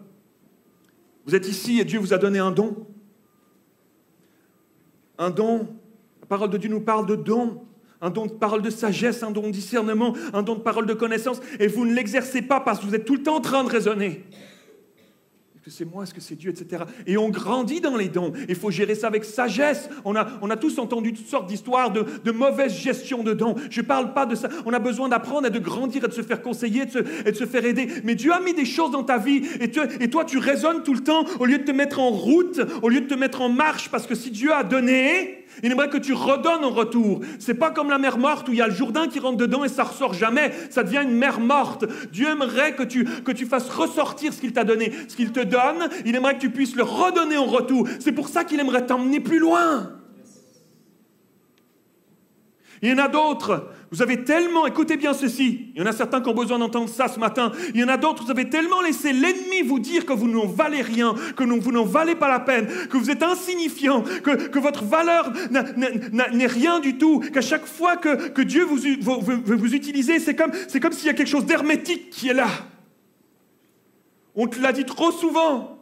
Vous 1.29 1.35
êtes 1.35 1.47
ici 1.47 1.79
et 1.79 1.85
Dieu 1.85 1.99
vous 1.99 2.15
a 2.15 2.19
donné 2.19 2.39
un 2.39 2.51
don. 2.51 2.75
Un 5.19 5.29
don. 5.29 5.69
La 6.23 6.27
parole 6.27 6.49
de 6.49 6.57
Dieu 6.57 6.71
nous 6.71 6.81
parle 6.81 7.05
de 7.07 7.17
don 7.17 7.61
un 8.01 8.11
don 8.11 8.27
de 8.27 8.33
parole 8.33 8.63
de 8.63 8.71
sagesse, 8.71 9.23
un 9.23 9.31
don 9.31 9.43
de 9.43 9.51
discernement, 9.51 10.15
un 10.33 10.43
don 10.43 10.55
de 10.55 10.61
parole 10.61 10.87
de 10.87 10.95
connaissance, 10.95 11.41
et 11.59 11.67
vous 11.67 11.85
ne 11.85 11.93
l'exercez 11.93 12.43
pas 12.43 12.61
parce 12.61 12.79
que 12.79 12.87
vous 12.87 12.95
êtes 12.95 13.05
tout 13.05 13.17
le 13.17 13.23
temps 13.23 13.37
en 13.37 13.41
train 13.41 13.65
de 13.65 13.69
raisonner. 13.69 14.25
C'est 15.71 15.85
moi, 15.85 16.05
est-ce 16.05 16.15
que 16.15 16.21
c'est 16.21 16.35
Dieu, 16.35 16.51
etc. 16.51 16.85
Et 17.07 17.19
on 17.19 17.29
grandit 17.29 17.81
dans 17.81 17.97
les 17.97 18.09
dons. 18.09 18.33
Il 18.49 18.55
faut 18.55 18.71
gérer 18.71 18.95
ça 18.95 19.09
avec 19.09 19.25
sagesse. 19.25 19.91
On 20.05 20.17
a, 20.17 20.27
on 20.41 20.49
a 20.51 20.57
tous 20.57 20.79
entendu 20.79 21.13
toutes 21.13 21.27
sortes 21.27 21.47
d'histoires 21.47 21.91
de, 21.91 22.07
de, 22.25 22.31
mauvaise 22.31 22.75
gestion 22.75 23.23
de 23.23 23.35
dons. 23.35 23.55
Je 23.69 23.81
ne 23.81 23.87
parle 23.87 24.15
pas 24.15 24.25
de 24.25 24.35
ça. 24.35 24.49
On 24.65 24.73
a 24.73 24.79
besoin 24.79 25.09
d'apprendre 25.09 25.47
et 25.47 25.51
de 25.51 25.59
grandir 25.59 26.05
et 26.05 26.09
de 26.09 26.13
se 26.13 26.23
faire 26.23 26.41
conseiller 26.41 26.87
de 26.87 26.91
se, 26.91 26.99
et 27.27 27.33
de 27.33 27.37
se 27.37 27.45
faire 27.45 27.65
aider. 27.65 27.89
Mais 28.05 28.15
Dieu 28.15 28.33
a 28.33 28.41
mis 28.41 28.55
des 28.55 28.65
choses 28.65 28.93
dans 28.93 29.05
ta 29.05 29.19
vie 29.19 29.43
et, 29.61 29.71
et 30.01 30.11
toi, 30.11 30.25
tu 30.25 30.39
raisonnes 30.39 30.83
tout 30.85 30.95
le 30.95 31.03
temps 31.03 31.25
au 31.39 31.45
lieu 31.45 31.59
de 31.59 31.65
te 31.65 31.73
mettre 31.73 32.01
en 32.01 32.11
route, 32.11 32.61
au 32.83 32.89
lieu 32.89 33.01
de 33.01 33.07
te 33.07 33.15
mettre 33.15 33.43
en 33.43 33.51
marche. 33.51 33.91
Parce 33.91 34.07
que 34.07 34.15
si 34.15 34.31
Dieu 34.31 34.53
a 34.53 34.65
donné, 34.65 35.45
il 35.63 35.73
aimerait 35.73 35.91
que 35.91 35.99
tu 35.99 36.13
redonnes 36.13 36.65
en 36.65 36.71
retour. 36.71 37.21
C'est 37.39 37.55
pas 37.55 37.71
comme 37.71 37.91
la 37.91 37.99
mer 37.99 38.19
morte 38.19 38.49
où 38.49 38.53
il 38.53 38.59
y 38.59 38.63
a 38.63 38.69
le 38.69 38.75
Jourdain 38.75 39.09
qui 39.09 39.19
rentre 39.19 39.37
dedans 39.37 39.65
et 39.65 39.69
ça 39.69 39.85
ressort 39.85 40.15
jamais. 40.15 40.53
Ça 40.71 40.83
devient 40.83 41.03
une 41.03 41.17
mer 41.17 41.41
morte. 41.41 41.85
Dieu 42.13 42.29
aimerait 42.29 42.75
que 42.75 42.85
tu, 42.85 43.05
que 43.05 43.33
tu 43.33 43.47
fasses 43.47 43.69
ressortir 43.69 44.33
ce 44.33 44.41
qu'il 44.41 44.53
t'a 44.53 44.65
donné. 44.65 44.93
Ce 45.09 45.17
qu'il 45.17 45.33
te 45.33 45.41
donne, 45.41 45.58
il 46.05 46.15
aimerait 46.15 46.35
que 46.35 46.41
tu 46.41 46.51
puisses 46.51 46.77
le 46.77 46.83
redonner 46.83 47.37
en 47.37 47.47
retour. 47.47 47.89
C'est 48.01 48.13
pour 48.13 48.29
ça 48.29 48.45
qu'il 48.45 48.61
aimerait 48.61 48.87
t'emmener 48.87 49.21
plus 49.21 49.39
loin. 49.39 49.93
Il 52.83 52.91
y 52.91 52.93
en 52.93 52.99
a 52.99 53.09
d'autres. 53.09 53.71
Vous 53.91 54.03
avez 54.03 54.23
tellement, 54.23 54.67
écoutez 54.67 54.97
bien 54.97 55.15
ceci, 55.15 55.71
il 55.75 55.81
y 55.81 55.83
en 55.83 55.87
a 55.87 55.93
certains 55.93 56.21
qui 56.21 56.29
ont 56.29 56.35
besoin 56.35 56.59
d'entendre 56.59 56.91
ça 56.91 57.09
ce 57.09 57.19
matin, 57.19 57.53
il 57.75 57.81
y 57.81 57.85
en 57.85 57.89
a 57.89 57.97
d'autres, 57.97 58.23
vous 58.23 58.31
avez 58.31 58.51
tellement 58.51 58.83
laissé 58.83 59.15
l'ennemi 59.15 59.63
vous 59.65 59.79
dire 59.79 60.05
que 60.05 60.13
vous 60.13 60.29
n'en 60.29 60.47
valez 60.47 60.83
rien, 60.83 61.15
que 61.37 61.45
vous 61.45 61.73
n'en 61.73 61.87
valez 61.87 62.15
pas 62.15 62.29
la 62.29 62.41
peine, 62.41 62.69
que 62.91 62.99
vous 62.99 63.11
êtes 63.11 63.23
insignifiant, 63.23 64.03
que, 64.03 64.59
votre 64.59 64.85
valeur 64.85 65.33
n'est 65.51 66.47
rien 66.47 66.81
du 66.81 66.99
tout, 66.99 67.21
qu'à 67.21 67.41
chaque 67.41 67.65
fois 67.65 67.97
que, 67.97 68.43
Dieu 68.43 68.65
vous, 68.65 68.79
vous, 69.01 69.21
vous, 69.45 69.75
utilisez, 69.75 70.19
c'est 70.19 70.35
comme 70.35 70.53
s'il 70.93 71.07
y 71.07 71.11
a 71.11 71.15
quelque 71.15 71.27
chose 71.27 71.47
d'hermétique 71.47 72.11
qui 72.11 72.29
est 72.29 72.35
là. 72.35 72.49
On 74.41 74.47
te 74.47 74.61
l'a 74.61 74.73
dit 74.73 74.85
trop 74.85 75.11
souvent. 75.11 75.79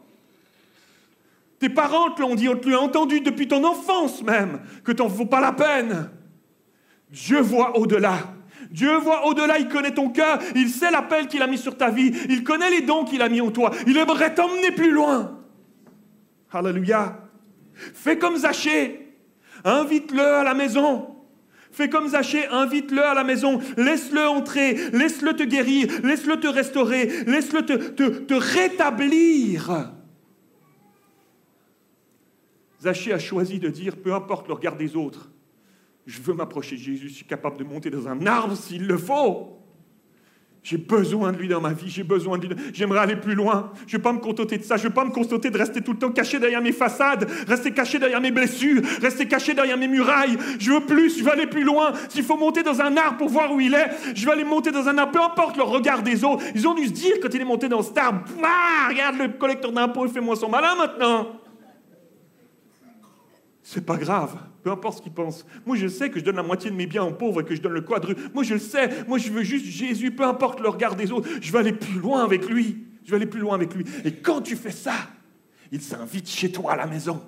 Tes 1.59 1.69
parents 1.69 2.09
te 2.09 2.21
l'ont 2.21 2.33
dit, 2.33 2.49
on 2.49 2.57
te 2.57 2.67
l'a 2.67 2.81
entendu 2.81 3.21
depuis 3.21 3.47
ton 3.47 3.63
enfance 3.63 4.23
même, 4.23 4.61
que 4.83 4.91
t'en 4.91 5.07
vaut 5.07 5.27
pas 5.27 5.39
la 5.39 5.51
peine. 5.51 6.09
Dieu 7.11 7.39
voit 7.39 7.77
au-delà. 7.77 8.17
Dieu 8.71 8.95
voit 8.97 9.27
au-delà, 9.27 9.59
il 9.59 9.67
connaît 9.67 9.93
ton 9.93 10.09
cœur, 10.09 10.39
il 10.55 10.69
sait 10.69 10.89
l'appel 10.89 11.27
qu'il 11.27 11.43
a 11.43 11.47
mis 11.47 11.59
sur 11.59 11.77
ta 11.77 11.91
vie, 11.91 12.11
il 12.29 12.43
connaît 12.43 12.71
les 12.71 12.81
dons 12.81 13.05
qu'il 13.05 13.21
a 13.21 13.29
mis 13.29 13.41
en 13.41 13.51
toi, 13.51 13.71
il 13.85 13.95
aimerait 13.95 14.33
t'emmener 14.33 14.71
plus 14.71 14.91
loin. 14.91 15.39
Alléluia. 16.51 17.29
Fais 17.75 18.17
comme 18.17 18.37
Zachée, 18.37 19.15
invite-le 19.63 20.25
à 20.25 20.43
la 20.43 20.55
maison. 20.55 21.15
Fais 21.77 21.89
comme 21.89 22.07
Zachée, 22.07 22.47
invite-le 22.47 23.03
à 23.03 23.13
la 23.13 23.23
maison, 23.23 23.61
laisse-le 23.77 24.27
entrer, 24.27 24.89
laisse-le 24.93 25.33
te 25.33 25.43
guérir, 25.43 25.87
laisse-le 26.03 26.39
te 26.39 26.47
restaurer, 26.47 27.23
laisse-le 27.27 27.63
te, 27.67 27.73
te, 27.99 28.33
rétablir. 28.33 29.91
Zachée 32.81 33.13
a 33.13 33.19
choisi 33.19 33.59
de 33.59 33.69
dire, 33.69 33.95
peu 33.95 34.15
importe 34.15 34.47
le 34.47 34.55
regard 34.55 34.75
des 34.75 34.95
autres, 34.95 35.29
je 36.07 36.19
veux 36.19 36.33
m'approcher 36.33 36.77
de 36.77 36.81
Jésus, 36.81 37.09
je 37.09 37.13
suis 37.13 37.27
capable 37.27 37.57
de 37.57 37.63
monter 37.63 37.91
dans 37.91 38.07
un 38.07 38.25
arbre 38.25 38.57
s'il 38.57 38.87
le 38.87 38.97
faut. 38.97 39.56
J'ai 40.69 40.75
besoin 40.75 41.31
de 41.31 41.37
lui 41.37 41.47
dans 41.47 41.61
ma 41.61 41.71
vie, 41.71 41.89
j'ai 41.89 42.03
besoin 42.03 42.37
de 42.37 42.47
lui. 42.47 42.55
J'aimerais 42.73 42.99
aller 42.99 43.15
plus 43.15 43.35
loin. 43.35 43.71
Je 43.87 43.95
ne 43.95 43.99
vais 43.99 44.03
pas 44.03 44.11
me 44.11 44.19
contenter 44.19 44.57
de 44.57 44.63
ça. 44.63 44.75
Je 44.75 44.83
ne 44.83 44.89
vais 44.89 44.93
pas 44.93 45.05
me 45.05 45.11
contenter 45.11 45.49
de 45.49 45.57
rester 45.57 45.79
tout 45.79 45.93
le 45.93 45.97
temps 45.97 46.11
caché 46.11 46.39
derrière 46.39 46.61
mes 46.61 46.73
façades, 46.73 47.25
rester 47.47 47.71
caché 47.71 47.99
derrière 47.99 48.19
mes 48.19 48.31
blessures, 48.31 48.81
rester 49.01 49.29
caché 49.29 49.53
derrière 49.53 49.77
mes 49.77 49.87
murailles. 49.87 50.37
Je 50.59 50.73
veux 50.73 50.81
plus, 50.81 51.19
je 51.19 51.23
veux 51.23 51.31
aller 51.31 51.47
plus 51.47 51.63
loin. 51.63 51.93
S'il 52.09 52.25
faut 52.25 52.35
monter 52.35 52.63
dans 52.63 52.81
un 52.81 52.97
arbre 52.97 53.15
pour 53.15 53.29
voir 53.29 53.53
où 53.53 53.61
il 53.61 53.73
est, 53.73 53.91
je 54.13 54.25
vais 54.25 54.33
aller 54.33 54.43
monter 54.43 54.71
dans 54.71 54.85
un 54.89 54.97
arbre. 54.97 55.13
Peu 55.13 55.23
importe 55.23 55.55
le 55.55 55.63
regard 55.63 56.03
des 56.03 56.25
autres. 56.25 56.43
Ils 56.53 56.67
ont 56.67 56.73
dû 56.73 56.85
se 56.87 56.91
dire 56.91 57.15
quand 57.21 57.33
il 57.33 57.39
est 57.39 57.45
monté 57.45 57.69
dans 57.69 57.81
cet 57.81 57.97
arbre, 57.97 58.25
ah, 58.43 58.89
regarde 58.89 59.17
le 59.19 59.29
collecteur 59.39 59.71
d'impôts, 59.71 60.05
il 60.05 60.11
fait 60.11 60.19
moi 60.19 60.35
son 60.35 60.49
malin 60.49 60.75
maintenant. 60.75 61.27
C'est 63.63 63.85
pas 63.85 63.95
grave, 63.95 64.35
peu 64.67 64.71
importe 64.73 64.97
ce 64.97 65.01
qu'ils 65.01 65.13
pensent. 65.13 65.45
Moi, 65.65 65.77
je 65.77 65.87
sais 65.87 66.09
que 66.09 66.19
je 66.19 66.25
donne 66.25 66.35
la 66.35 66.43
moitié 66.43 66.69
de 66.69 66.75
mes 66.75 66.87
biens 66.87 67.05
aux 67.05 67.13
pauvres 67.13 67.39
et 67.39 67.45
que 67.45 67.55
je 67.55 67.61
donne 67.61 67.71
le 67.71 67.79
quadruple. 67.79 68.21
Moi, 68.33 68.43
je 68.43 68.55
le 68.55 68.59
sais. 68.59 68.89
Moi, 69.07 69.17
je 69.17 69.31
veux 69.31 69.43
juste 69.43 69.65
Jésus, 69.65 70.11
peu 70.11 70.25
importe 70.25 70.59
le 70.59 70.67
regard 70.67 70.97
des 70.97 71.13
autres. 71.13 71.29
Je 71.41 71.53
vais 71.53 71.59
aller 71.59 71.71
plus 71.71 71.99
loin 71.99 72.21
avec 72.25 72.49
lui. 72.49 72.83
Je 73.05 73.11
vais 73.11 73.15
aller 73.15 73.27
plus 73.27 73.39
loin 73.39 73.55
avec 73.55 73.73
lui. 73.73 73.85
Et 74.03 74.11
quand 74.11 74.41
tu 74.41 74.57
fais 74.57 74.71
ça, 74.71 74.93
il 75.71 75.81
s'invite 75.81 76.27
chez 76.27 76.51
toi 76.51 76.73
à 76.73 76.75
la 76.75 76.85
maison. 76.85 77.21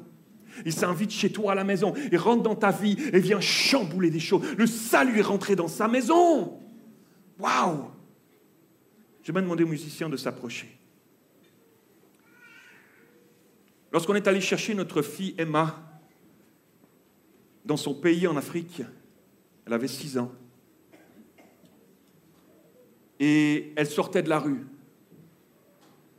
Il 0.66 0.74
s'invite 0.74 1.12
chez 1.12 1.32
toi 1.32 1.54
à 1.54 1.56
la 1.56 1.64
maison. 1.64 1.94
Il 2.12 2.18
rentre 2.18 2.44
dans 2.44 2.56
ta 2.56 2.72
vie 2.72 2.98
et 3.14 3.20
vient 3.22 3.40
chambouler 3.40 4.10
des 4.10 4.20
choses. 4.20 4.42
Le 4.58 4.68
salut 4.68 5.20
est 5.20 5.22
rentré 5.22 5.56
dans 5.56 5.70
sa 5.70 5.88
maison. 5.88 6.60
Waouh 7.40 7.86
Je 9.24 9.32
vais 9.32 9.42
demander 9.42 9.64
aux 9.64 9.68
musiciens 9.68 10.10
de 10.10 10.18
s'approcher. 10.18 10.78
Lorsqu'on 13.94 14.16
est 14.16 14.28
allé 14.28 14.42
chercher 14.42 14.74
notre 14.74 15.02
fille 15.02 15.36
Emma, 15.38 15.89
dans 17.70 17.78
son 17.78 17.94
pays 17.94 18.26
en 18.26 18.36
Afrique. 18.36 18.82
Elle 19.64 19.74
avait 19.74 19.88
six 19.88 20.18
ans. 20.18 20.32
Et 23.20 23.74
elle 23.76 23.86
sortait 23.86 24.24
de 24.24 24.30
la 24.30 24.40
rue. 24.40 24.66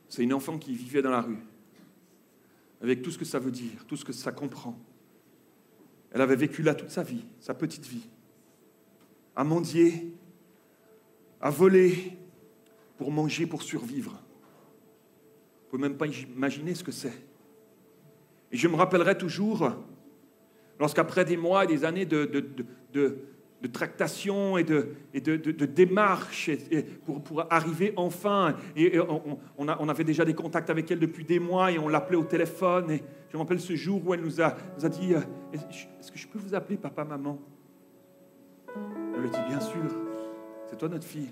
C'est 0.09 0.23
une 0.23 0.33
enfant 0.33 0.59
qui 0.59 0.75
vivait 0.75 1.03
dans 1.03 1.11
la 1.11 1.23
rue, 1.23 1.41
avec 2.81 3.03
tout 3.03 3.11
ce 3.11 3.19
que 3.19 3.25
ça 3.25 3.41
veut 3.41 3.51
dire, 3.51 3.85
tout 3.89 3.97
ce 3.97 4.05
que 4.05 4.13
ça 4.13 4.31
comprend. 4.31 4.79
Elle 6.13 6.21
avait 6.21 6.37
vécu 6.37 6.63
là 6.63 6.73
toute 6.73 6.91
sa 6.91 7.03
vie, 7.03 7.25
sa 7.41 7.53
petite 7.53 7.87
vie, 7.87 8.09
à 9.35 9.43
mendier, 9.43 10.15
à 11.41 11.51
voler 11.51 12.17
pour 12.97 13.11
manger, 13.11 13.47
pour 13.47 13.63
survivre. 13.65 14.13
Vous 14.13 14.19
ne 14.19 15.71
pouvez 15.71 15.83
même 15.83 15.99
pas 15.99 16.07
imaginer 16.07 16.77
ce 16.77 16.85
que 16.85 16.93
c'est. 16.93 17.25
Et 18.53 18.57
je 18.57 18.69
me 18.69 18.77
rappellerai 18.77 19.19
toujours 19.19 19.69
Lorsqu'après 20.81 21.27
des 21.27 21.37
mois 21.37 21.65
et 21.65 21.67
des 21.67 21.85
années 21.85 22.07
de, 22.07 22.25
de, 22.25 23.67
tractation 23.71 24.57
et 24.57 24.65
de, 24.65 24.95
et 25.13 25.21
de, 25.21 25.37
démarches 25.67 26.51
pour, 27.05 27.23
pour, 27.23 27.45
arriver 27.51 27.93
enfin. 27.97 28.57
Et, 28.75 28.99
on, 28.99 29.39
on, 29.59 29.89
avait 29.89 30.05
déjà 30.05 30.25
des 30.25 30.33
contacts 30.33 30.71
avec 30.71 30.91
elle 30.91 30.99
depuis 30.99 31.25
des 31.25 31.39
mois 31.39 31.71
et 31.71 31.79
on 31.79 31.87
l'appelait 31.87 32.17
au 32.17 32.25
téléphone. 32.25 32.91
Et 32.91 33.03
je 33.29 33.37
me 33.37 33.43
rappelle 33.43 33.61
ce 33.61 33.77
jour 33.77 34.01
où 34.05 34.15
elle 34.15 34.23
nous 34.23 34.41
a, 34.41 34.57
nous 34.79 34.87
a 34.87 34.89
dit 34.89 35.15
euh, 35.15 35.21
Est-ce 35.53 36.11
que 36.11 36.19
je 36.19 36.27
peux 36.27 36.39
vous 36.39 36.55
appeler 36.55 36.79
papa, 36.79 37.05
maman? 37.05 37.39
Elle 39.15 39.21
lui 39.21 39.31
dit 39.31 39.39
Bien 39.49 39.61
sûr, 39.61 39.83
c'est 40.67 40.79
toi 40.79 40.89
notre 40.89 41.07
fille. 41.07 41.31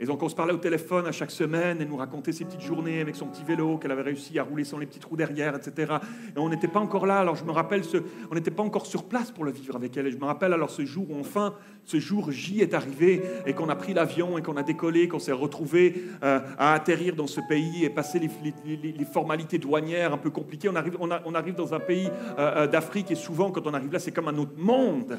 Et 0.00 0.06
donc 0.06 0.22
on 0.22 0.28
se 0.28 0.34
parlait 0.34 0.52
au 0.52 0.58
téléphone 0.58 1.06
à 1.06 1.12
chaque 1.12 1.30
semaine, 1.30 1.78
elle 1.80 1.88
nous 1.88 1.96
racontait 1.96 2.32
ses 2.32 2.44
petites 2.44 2.60
journées 2.60 3.00
avec 3.00 3.16
son 3.16 3.26
petit 3.26 3.42
vélo 3.42 3.78
qu'elle 3.78 3.90
avait 3.90 4.02
réussi 4.02 4.38
à 4.38 4.44
rouler 4.44 4.64
sans 4.64 4.78
les 4.78 4.86
petites 4.86 5.04
roues 5.04 5.16
derrière, 5.16 5.56
etc. 5.56 5.94
Et 6.36 6.38
on 6.38 6.48
n'était 6.48 6.68
pas 6.68 6.80
encore 6.80 7.06
là, 7.06 7.18
alors 7.18 7.34
je 7.34 7.44
me 7.44 7.50
rappelle, 7.50 7.82
on 8.30 8.34
n'était 8.34 8.50
pas 8.50 8.62
encore 8.62 8.86
sur 8.86 9.04
place 9.04 9.30
pour 9.30 9.44
le 9.44 9.50
vivre 9.50 9.74
avec 9.76 9.96
elle. 9.96 10.06
Et 10.06 10.12
je 10.12 10.18
me 10.18 10.24
rappelle 10.24 10.52
alors 10.52 10.70
ce 10.70 10.84
jour 10.84 11.10
où 11.10 11.18
enfin, 11.18 11.54
ce 11.84 11.98
jour 11.98 12.30
J 12.30 12.60
est 12.60 12.74
arrivé 12.74 13.22
et 13.46 13.54
qu'on 13.54 13.68
a 13.68 13.76
pris 13.76 13.94
l'avion 13.94 14.38
et 14.38 14.42
qu'on 14.42 14.56
a 14.56 14.62
décollé, 14.62 15.08
qu'on 15.08 15.18
s'est 15.18 15.32
retrouvé 15.32 16.04
euh, 16.22 16.40
à 16.58 16.74
atterrir 16.74 17.16
dans 17.16 17.26
ce 17.26 17.40
pays 17.48 17.84
et 17.84 17.90
passer 17.90 18.20
les, 18.20 19.04
formalités 19.04 19.58
douanières 19.58 20.12
un 20.12 20.18
peu 20.18 20.30
compliquées. 20.30 20.68
On 20.68 20.76
arrive, 20.76 20.96
on, 21.00 21.34
arrive 21.34 21.54
dans 21.54 21.74
un 21.74 21.80
pays 21.80 22.08
euh, 22.38 22.64
euh, 22.64 22.66
d'Afrique 22.66 23.10
et 23.10 23.14
souvent 23.14 23.50
quand 23.50 23.66
on 23.66 23.74
arrive 23.74 23.92
là, 23.92 23.98
c'est 23.98 24.12
comme 24.12 24.28
un 24.28 24.36
autre 24.36 24.56
monde. 24.56 25.18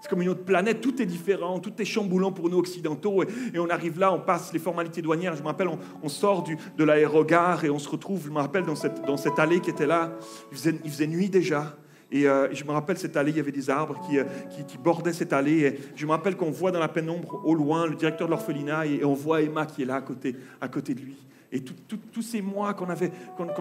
C'est 0.00 0.08
comme 0.08 0.22
une 0.22 0.28
autre 0.28 0.44
planète, 0.44 0.80
tout 0.80 1.02
est 1.02 1.06
différent, 1.06 1.58
tout 1.58 1.72
est 1.80 1.84
chamboulant 1.84 2.30
pour 2.30 2.48
nous 2.48 2.58
occidentaux. 2.58 3.24
Et, 3.24 3.58
on 3.58 3.68
arrive 3.68 3.98
là, 3.98 4.12
on 4.12 4.20
passe 4.20 4.52
les 4.52 4.58
formalités 4.58 5.02
douanières. 5.02 5.34
Je 5.34 5.42
me 5.42 5.46
rappelle, 5.46 5.68
on, 6.02 6.08
sort 6.08 6.44
du, 6.44 6.56
de 6.76 6.84
l'aérogare 6.84 7.64
et 7.64 7.70
on 7.70 7.78
se 7.78 7.88
retrouve, 7.88 8.24
je 8.24 8.30
me 8.30 8.38
rappelle, 8.38 8.64
dans 8.64 8.76
cette, 8.76 9.38
allée 9.38 9.60
qui 9.60 9.70
était 9.70 9.86
là. 9.86 10.12
Il 10.52 10.58
faisait, 10.90 11.06
nuit 11.06 11.28
déjà. 11.28 11.76
Et 12.10 12.26
euh, 12.26 12.48
je 12.54 12.64
me 12.64 12.70
rappelle 12.70 12.96
cette 12.96 13.16
allée, 13.16 13.32
il 13.32 13.36
y 13.36 13.40
avait 13.40 13.52
des 13.52 13.68
arbres 13.68 14.00
qui, 14.06 14.18
euh, 14.18 14.24
qui, 14.66 14.78
bordaient 14.78 15.12
cette 15.12 15.32
allée. 15.32 15.60
Et 15.60 15.80
je 15.94 16.06
me 16.06 16.12
rappelle 16.12 16.36
qu'on 16.36 16.50
voit 16.50 16.70
dans 16.70 16.80
la 16.80 16.88
pénombre 16.88 17.42
au 17.44 17.54
loin 17.54 17.86
le 17.86 17.96
directeur 17.96 18.28
de 18.28 18.30
l'orphelinat 18.30 18.86
et, 18.86 19.04
on 19.04 19.14
voit 19.14 19.42
Emma 19.42 19.66
qui 19.66 19.82
est 19.82 19.84
là 19.84 19.96
à 19.96 20.00
côté, 20.00 20.36
à 20.60 20.68
côté 20.68 20.94
de 20.94 21.00
lui. 21.00 21.16
Et 21.50 21.62
tous 21.62 22.20
ces 22.20 22.42
mois 22.42 22.74
qu'on 22.74 22.90
avait, 22.90 23.10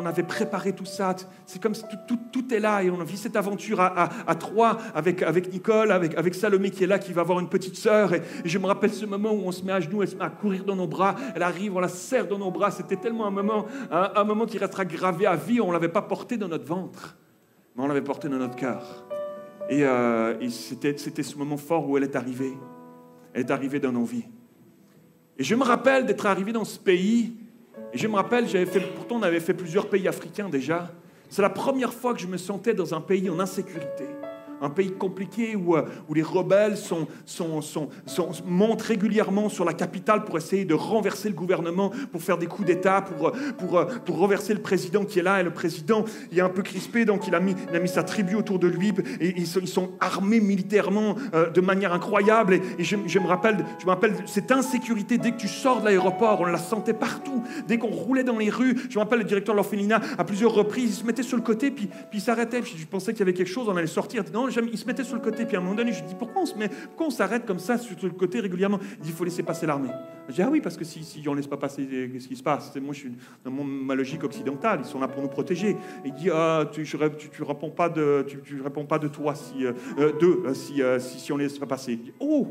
avait 0.06 0.24
préparé 0.24 0.74
tout 0.74 0.86
ça, 0.86 1.16
c'est 1.46 1.62
comme 1.62 1.74
si 1.74 1.84
tout, 2.06 2.54
est 2.54 2.60
là 2.60 2.84
et 2.84 2.90
on 2.90 2.98
vu 3.04 3.16
cette 3.16 3.38
aventure 3.38 3.80
à, 3.80 4.10
à, 4.28 4.36
trois 4.36 4.78
avec, 4.94 5.24
Nicole, 5.54 5.92
avec, 5.92 6.18
avec 6.18 6.36
Salomé 6.36 6.70
qui 6.70 6.84
est 6.84 6.88
là, 6.88 7.00
qui 7.00 7.14
va 7.14 7.22
avoir 7.22 7.40
une 7.40 7.48
petite 7.48 7.78
sœur. 7.78 8.14
Et, 8.14 8.22
je 8.44 8.58
me 8.58 8.66
rappelle 8.66 8.92
ce 8.92 9.06
moment 9.06 9.32
où 9.32 9.44
on 9.46 9.54
se 9.54 9.64
met 9.64 9.72
à 9.72 9.80
genoux, 9.80 10.02
elle 10.02 10.10
se 10.10 10.18
met 10.18 10.24
à 10.26 10.30
courir 10.30 10.66
dans 10.66 10.76
nos 10.76 10.88
bras, 10.88 11.16
elle 11.34 11.44
arrive, 11.44 11.78
on 11.78 11.80
la 11.80 11.88
serre 11.88 12.28
dans 12.28 12.38
nos 12.38 12.52
bras. 12.52 12.72
C'était 12.72 12.98
tellement 12.98 13.26
un 13.26 13.32
moment, 13.32 13.66
un, 13.90 14.24
moment 14.26 14.46
qui 14.46 14.58
restera 14.58 14.84
gravé 14.84 15.26
à 15.26 15.38
vie. 15.38 15.62
On 15.62 15.68
ne 15.68 15.74
l'avait 15.74 15.88
pas 15.88 16.02
porté 16.02 16.36
dans 16.36 16.50
notre 16.50 16.66
ventre, 16.66 17.16
mais 17.76 17.84
on 17.84 17.88
l'avait 17.88 18.02
porté 18.02 18.28
dans 18.28 18.38
notre 18.38 18.58
cœur. 18.58 19.06
Et, 19.70 19.86
euh, 19.86 20.38
et 20.42 20.50
c'était 20.50 21.24
ce 21.24 21.38
moment 21.38 21.58
fort 21.58 21.90
où 21.90 21.96
elle 21.98 22.04
est 22.04 22.18
arrivée. 22.18 22.54
Elle 23.34 23.42
est 23.42 23.52
arrivée 23.52 23.80
dans 23.80 23.94
nos 23.94 24.04
vies. 24.04 24.26
Et 25.38 25.44
je 25.46 25.56
me 25.56 25.64
rappelle 25.64 26.06
d'être 26.06 26.26
arrivé 26.26 26.52
dans 26.52 26.66
ce 26.66 26.80
pays 26.80 27.47
et 27.94 27.98
je 27.98 28.08
me 28.08 28.16
rappelle, 28.16 28.46
pourtant 28.96 29.16
on 29.16 29.24
avait 29.24 29.40
fait 29.40 29.54
plusieurs 29.54 29.90
pays 29.90 30.08
africains 30.08 30.50
déjà. 30.50 30.92
C'est 31.30 31.42
la 31.42 31.50
première 31.50 31.94
fois 31.94 32.14
que 32.14 32.20
je 32.20 32.28
me 32.28 32.38
sentais 32.38 32.74
dans 32.74 32.94
un 32.94 33.02
pays 33.02 33.30
en 33.30 33.40
insécurité 33.40 34.06
un 34.62 34.70
pays 34.70 34.92
compliqué 34.92 35.56
où, 35.56 35.76
euh, 35.76 35.84
les 36.14 36.24
rebelles 36.24 36.76
montent 38.46 38.82
régulièrement 38.82 39.50
sur 39.50 39.66
la 39.66 39.74
capitale 39.74 40.24
pour 40.24 40.38
essayer 40.38 40.66
de 40.66 40.74
renverser 40.74 41.30
le 41.30 41.36
gouvernement, 41.36 41.92
pour 42.12 42.22
faire 42.24 42.38
des 42.38 42.48
coups 42.48 42.68
d'État, 42.68 43.02
pour, 43.02 43.28
euh, 43.28 43.32
euh, 43.74 43.86
pour 44.06 44.18
renverser 44.18 44.54
le 44.54 44.62
président 44.62 45.06
qui 45.06 45.20
est 45.20 45.24
là. 45.24 45.40
Et 45.40 45.44
le 45.44 45.52
président, 45.52 46.06
il 46.32 46.40
est 46.40 46.42
un 46.42 46.50
peu 46.50 46.64
crispé, 46.64 47.06
donc 47.06 47.28
il 47.28 47.36
a 47.36 47.40
mis, 47.40 47.56
sa 47.88 48.04
tribu 48.04 48.36
autour 48.36 48.60
de 48.60 48.68
lui. 48.68 48.94
Ils 49.22 49.48
sont, 49.48 49.92
armés 50.00 50.40
militairement 50.40 51.16
de 51.54 51.62
manière 51.62 51.94
incroyable. 51.94 52.56
Et, 52.56 52.84
je, 52.84 52.98
je, 53.06 53.20
me 53.20 53.28
rappelle, 53.28 53.64
je 53.80 53.86
me 53.86 53.92
rappelle 53.92 54.16
cette 54.26 54.52
insécurité 54.52 55.18
dès 55.18 55.32
que 55.32 55.38
tu 55.38 55.48
sors 55.48 55.80
de 55.80 55.86
l'aéroport, 55.86 56.42
on 56.42 56.46
la 56.46 56.58
sentait 56.58 56.94
partout. 56.94 57.44
Dès 57.68 57.78
qu'on 57.78 57.88
roulait 57.88 58.24
dans 58.24 58.38
les 58.38 58.50
rues, 58.50 58.76
je 58.90 58.96
me 58.96 59.04
rappelle 59.04 59.20
le 59.20 59.26
directeur 59.26 59.56
de 59.56 59.58
l'orphelinat, 59.58 60.02
à 60.18 60.24
plusieurs 60.24 60.54
reprises, 60.54 60.90
il 60.90 61.02
se 61.02 61.06
mettait 61.06 61.24
sur 61.24 61.38
le 61.38 61.44
côté, 61.44 61.72
puis, 61.72 61.88
puis 61.88 62.20
il 62.20 62.22
s'arrêtait. 62.22 62.62
Je 62.64 62.86
pensais 62.86 63.12
qu'il 63.12 63.20
y 63.20 63.24
avait 63.24 63.34
quelque 63.34 63.50
chose, 63.50 63.68
on 63.70 63.76
allait 63.76 63.88
sortir. 63.88 64.24
Non, 64.34 64.47
il 64.50 64.78
se 64.78 64.86
mettait 64.86 65.04
sur 65.04 65.16
le 65.16 65.22
côté. 65.22 65.46
Puis 65.46 65.56
à 65.56 65.60
un 65.60 65.64
moment 65.64 65.76
donné, 65.76 65.92
je 65.94 66.04
dis 66.04 66.16
pourquoi 66.16 66.42
on 66.44 66.46
se 66.46 66.56
met, 66.56 66.70
pourquoi 66.70 67.08
on 67.08 67.12
s'arrête 67.12 67.46
comme 67.46 67.60
ça 67.60 67.78
sur 67.78 67.96
le 68.04 68.10
côté 68.12 68.40
régulièrement? 68.40 68.80
Il 68.98 69.00
dit 69.00 69.10
il 69.10 69.16
faut 69.16 69.24
laisser 69.24 69.44
passer 69.44 69.66
l'armée. 69.66 69.90
Je 70.30 70.34
dis 70.34 70.42
ah 70.42 70.50
oui, 70.52 70.62
parce 70.62 70.76
que 70.76 70.84
si, 70.84 71.04
si 71.04 71.28
on 71.28 71.34
laisse 71.34 71.48
pas 71.48 71.58
passer, 71.58 71.88
qu'est-ce 72.12 72.28
qui 72.28 72.36
se 72.36 72.44
passe 72.44 72.76
Moi, 72.76 72.94
je 72.94 73.00
suis 73.00 73.12
dans 73.44 73.52
mon, 73.52 73.64
ma 73.64 73.96
logique 73.96 74.24
occidentale. 74.24 74.80
Ils 74.84 74.88
sont 74.88 75.00
là 75.00 75.08
pour 75.08 75.22
nous 75.22 75.30
protéger. 75.30 75.78
il 76.04 76.14
dit 76.14 76.30
ah, 76.32 76.66
tu, 76.72 76.84
tu, 76.84 77.44
réponds 77.44 77.70
pas 77.70 77.90
de, 77.90 78.26
tu, 78.28 78.38
de 78.38 79.08
toi 79.08 79.36
si, 79.36 79.66
euh, 79.66 79.74
euh 80.00 80.12
de, 80.20 80.48
euh, 80.48 80.54
si, 80.54 80.82
euh, 80.82 81.00
on 81.32 81.38
laisse 81.38 81.58
pas 81.58 81.66
passer. 81.66 82.00
oh 82.20 82.46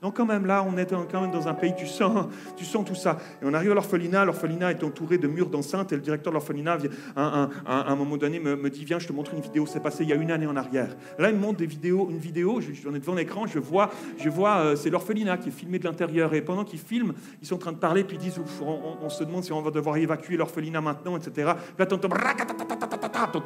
donc 0.00 0.16
quand 0.16 0.26
même 0.26 0.46
là, 0.46 0.64
on 0.66 0.76
est 0.76 0.94
quand 1.10 1.20
même 1.20 1.32
dans 1.32 1.48
un 1.48 1.54
pays, 1.54 1.74
tu 1.76 1.86
sens, 1.86 2.26
tu 2.56 2.64
sens 2.64 2.84
tout 2.84 2.94
ça. 2.94 3.18
Et 3.42 3.44
on 3.44 3.52
arrive 3.52 3.72
à 3.72 3.74
l'orphelinat, 3.74 4.24
l'orphelinat 4.24 4.70
est 4.70 4.84
entouré 4.84 5.18
de 5.18 5.26
murs 5.26 5.48
d'enceinte, 5.48 5.92
et 5.92 5.96
le 5.96 6.02
directeur 6.02 6.32
de 6.32 6.38
l'orphelinat, 6.38 6.78
à 7.16 7.48
un, 7.66 7.96
moment 7.96 8.16
donné, 8.16 8.38
me, 8.38 8.70
dit, 8.70 8.84
viens, 8.84 9.00
je 9.00 9.08
te 9.08 9.12
montre 9.12 9.34
une 9.34 9.40
vidéo, 9.40 9.66
c'est 9.66 9.80
passé 9.80 10.04
il 10.04 10.10
y 10.10 10.12
a 10.12 10.16
une 10.16 10.30
année 10.30 10.46
en 10.46 10.56
arrière. 10.56 10.96
Là, 11.18 11.30
il 11.30 11.36
des 11.52 11.66
vidéos, 11.66 12.08
une 12.10 12.18
vidéo, 12.18 12.60
j'en 12.60 12.94
ai 12.94 12.98
devant 12.98 13.14
l'écran, 13.14 13.46
je 13.46 13.58
vois, 13.58 13.90
je 14.18 14.28
vois 14.28 14.58
euh, 14.58 14.76
c'est 14.76 14.90
l'orphelinat 14.90 15.38
qui 15.38 15.48
est 15.48 15.52
filmé 15.52 15.78
de 15.78 15.84
l'intérieur, 15.84 16.34
et 16.34 16.42
pendant 16.42 16.64
qu'ils 16.64 16.78
filment, 16.78 17.12
ils 17.40 17.46
sont 17.46 17.56
en 17.56 17.58
train 17.58 17.72
de 17.72 17.78
parler, 17.78 18.04
puis 18.04 18.16
ils 18.16 18.22
disent, 18.22 18.40
on, 18.60 19.08
se 19.08 19.24
demande 19.24 19.44
si 19.44 19.52
on 19.52 19.62
va 19.62 19.70
devoir 19.70 19.96
évacuer 19.96 20.36
l'orphelinat 20.36 20.80
maintenant, 20.80 21.16
etc. 21.16 21.52
Là, 21.78 21.86
t'entends, 21.86 22.08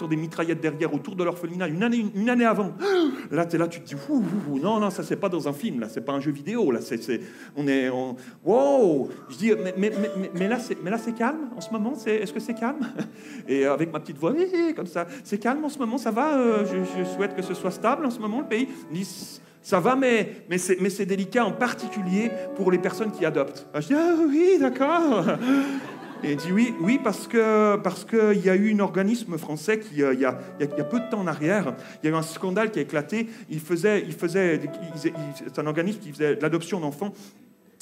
des 0.08 0.16
mitraillettes 0.16 0.60
derrière 0.60 0.92
autour 0.92 1.16
de 1.16 1.24
l'orphelinat, 1.24 1.68
une 1.68 1.82
année, 1.82 2.04
une, 2.14 2.28
année 2.28 2.44
avant. 2.44 2.72
Là, 3.30 3.46
es 3.50 3.56
là, 3.58 3.68
tu 3.68 3.80
te 3.80 3.86
dis, 3.86 3.96
non, 4.62 4.80
non, 4.80 4.90
ça, 4.90 5.02
c'est 5.02 5.16
pas 5.16 5.28
dans 5.28 5.48
un 5.48 5.52
film, 5.52 5.80
là, 5.80 5.88
c'est 5.88 6.04
pas 6.04 6.12
un 6.12 6.20
jeu 6.20 6.32
vidéo. 6.32 6.70
Là, 6.70 6.80
c'est, 6.80 7.20
on 7.56 7.66
est, 7.66 7.88
wow. 8.44 9.08
Je 9.30 9.36
dis, 9.36 9.52
mais, 9.62 9.74
mais, 9.76 9.92
mais, 10.34 10.48
là, 10.48 10.58
c'est, 10.58 10.76
mais 10.82 10.90
là, 10.90 10.98
c'est 10.98 11.12
calme 11.12 11.50
en 11.56 11.60
ce 11.60 11.70
moment. 11.70 11.94
C'est, 11.94 12.16
est-ce 12.16 12.32
que 12.32 12.40
c'est 12.40 12.54
calme? 12.54 12.80
Et 13.48 13.64
avec 13.64 13.92
ma 13.92 14.00
petite 14.00 14.18
voix, 14.18 14.34
comme 14.74 14.86
ça, 14.86 15.06
c'est 15.24 15.38
calme 15.38 15.64
en 15.64 15.68
ce 15.68 15.78
moment. 15.78 15.98
Ça 15.98 16.10
va. 16.10 16.38
Euh, 16.38 16.64
je, 16.66 17.04
souhaite 17.04 17.34
que 17.34 17.42
ce 17.42 17.54
soit 17.54 17.70
en 17.84 18.10
ce 18.10 18.18
moment, 18.18 18.40
le 18.40 18.46
pays. 18.46 18.68
Ça 19.62 19.78
va, 19.78 19.94
mais, 19.94 20.42
c'est, 20.58 21.06
délicat 21.06 21.44
en 21.44 21.52
particulier 21.52 22.30
pour 22.56 22.72
les 22.72 22.78
personnes 22.78 23.12
qui 23.12 23.24
adoptent. 23.24 23.66
Ah, 23.72 23.80
je 23.80 23.88
dis, 23.88 23.94
ah 23.94 24.14
oui, 24.28 24.56
d'accord. 24.58 25.24
Et 26.24 26.32
il 26.32 26.36
dit 26.36 26.52
oui, 26.52 26.72
oui 26.80 27.00
parce 27.02 27.26
que 27.26 27.76
parce 27.76 28.04
qu'il 28.04 28.44
y 28.44 28.48
a 28.48 28.54
eu 28.54 28.72
un 28.72 28.78
organisme 28.78 29.36
français 29.38 29.80
qui, 29.80 30.04
euh, 30.04 30.14
il, 30.14 30.20
y 30.20 30.24
a, 30.24 30.34
peu 30.84 31.00
de 31.00 31.10
temps 31.10 31.20
en 31.20 31.26
arrière, 31.26 31.74
il 32.00 32.06
y 32.06 32.12
a 32.12 32.14
eu 32.14 32.16
un 32.16 32.22
scandale 32.22 32.70
qui 32.70 32.78
a 32.78 32.82
éclaté. 32.82 33.28
Il 33.50 33.58
faisait, 33.58 34.04
il 34.06 34.12
faisait, 34.12 34.60
c'est 34.94 35.58
un 35.58 35.66
organisme 35.66 35.98
qui 35.98 36.12
faisait 36.12 36.38
l'adoption 36.40 36.78
d'enfants 36.78 37.12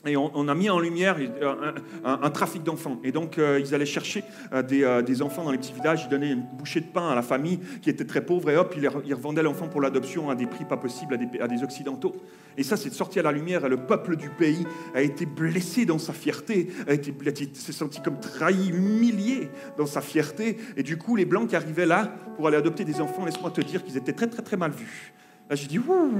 et 0.07 0.17
on, 0.17 0.49
a 0.49 0.55
mis 0.55 0.71
en 0.71 0.79
lumière 0.79 1.19
un, 2.05 2.31
trafic 2.31 2.63
d'enfants. 2.63 2.99
Et 3.05 3.13
donc, 3.13 3.37
euh, 3.37 3.61
ils 3.61 3.75
allaient 3.75 3.85
chercher 3.85 4.25
euh, 4.53 4.63
euh, 4.73 5.03
des, 5.03 5.21
enfants 5.21 5.45
dans 5.45 5.51
les 5.51 5.59
petits 5.59 5.75
villages, 5.75 6.05
ils 6.05 6.09
donnaient 6.09 6.33
une 6.33 6.45
bouchée 6.55 6.81
de 6.81 6.87
pain 6.87 7.11
à 7.11 7.15
la 7.15 7.21
famille 7.21 7.61
qui 7.83 7.91
était 7.91 8.07
très 8.07 8.25
pauvre, 8.25 8.49
et 8.49 8.57
hop, 8.57 8.75
ils, 8.79 8.89
revendaient 8.89 9.43
l'enfant 9.43 9.69
pour 9.69 9.83
l'adoption 9.83 10.31
à 10.31 10.35
des 10.35 10.47
prix 10.47 10.65
pas 10.65 10.79
possibles 10.79 11.19
à 11.41 11.49
des, 11.49 11.63
Occidentaux. 11.63 12.17
Et 12.57 12.63
ça, 12.63 12.79
c'est 12.79 12.93
sorti 12.93 13.19
à 13.19 13.23
la 13.23 13.33
lumière, 13.33 13.67
et 13.67 13.69
le 13.69 13.77
peuple 13.77 14.17
du 14.17 14.31
pays 14.31 14.67
a 14.95 15.03
été 15.03 15.27
blessé 15.27 15.85
dans 15.85 15.99
sa 15.99 16.15
fierté, 16.15 16.69
a 16.89 16.95
été, 16.95 17.13
s'est 17.53 17.73
senti 17.73 18.01
comme 18.01 18.19
trahi, 18.19 18.71
humilié 18.71 19.51
dans 19.77 19.87
sa 19.87 20.01
fierté. 20.01 20.57
Et 20.79 20.83
du 20.83 20.97
coup, 20.97 21.17
les 21.17 21.27
Blancs 21.27 21.49
qui 21.49 21.57
arrivaient 21.57 21.85
là 21.87 22.11
pour 22.37 22.49
aller 22.49 22.57
adopter 22.57 22.85
des 22.85 23.03
enfants, 23.03 23.27
laisse-moi 23.27 23.51
te 23.51 23.61
dire 23.61 23.85
qu'ils 23.85 23.99
étaient 23.99 24.15
très, 24.15 24.29
très, 24.29 24.43
très 24.43 24.57
mal 24.57 24.71
vus. 24.71 25.13
Là, 25.51 25.57
j'ai 25.57 25.67
dit, 25.67 25.79
ouh 25.79 26.13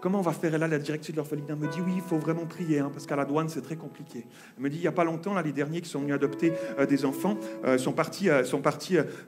Comment 0.00 0.18
on 0.18 0.22
va 0.22 0.32
faire 0.32 0.54
Et 0.54 0.58
là, 0.58 0.68
la 0.68 0.78
directrice 0.78 1.12
de 1.12 1.16
l'orphelinat 1.16 1.56
me 1.56 1.68
dit 1.68 1.80
oui, 1.80 1.94
il 1.96 2.02
faut 2.02 2.18
vraiment 2.18 2.44
prier, 2.44 2.80
hein, 2.80 2.90
parce 2.92 3.06
qu'à 3.06 3.16
la 3.16 3.24
douane, 3.24 3.48
c'est 3.48 3.62
très 3.62 3.76
compliqué. 3.76 4.26
Elle 4.56 4.62
me 4.62 4.68
dit, 4.68 4.76
il 4.76 4.82
n'y 4.82 4.86
a 4.86 4.92
pas 4.92 5.04
longtemps, 5.04 5.32
là, 5.32 5.42
les 5.42 5.52
derniers 5.52 5.80
qui 5.80 5.88
sont 5.88 6.00
venus 6.00 6.14
adopter 6.14 6.52
euh, 6.78 6.86
des 6.86 7.04
enfants 7.04 7.36
euh, 7.64 7.78
sont 7.78 7.92
partis, 7.92 8.28
euh, 8.28 8.44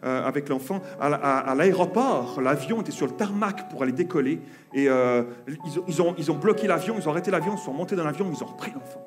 avec 0.02 0.48
l'enfant 0.48 0.82
à, 1.00 1.54
l'aéroport. 1.56 2.40
L'avion 2.42 2.82
était 2.82 2.92
sur 2.92 3.06
le 3.06 3.12
tarmac 3.12 3.70
pour 3.70 3.82
aller 3.82 3.92
décoller. 3.92 4.40
Et 4.74 4.84
ils, 4.84 6.02
ont, 6.02 6.36
bloqué 6.36 6.66
l'avion, 6.66 6.96
ils 6.98 7.08
ont 7.08 7.12
arrêté 7.12 7.30
l'avion, 7.30 7.54
ils 7.56 7.64
sont 7.64 7.72
montés 7.72 7.96
dans 7.96 8.04
l'avion, 8.04 8.30
ils 8.30 8.42
ont 8.42 8.46
repris 8.46 8.72
l'enfant. 8.72 9.04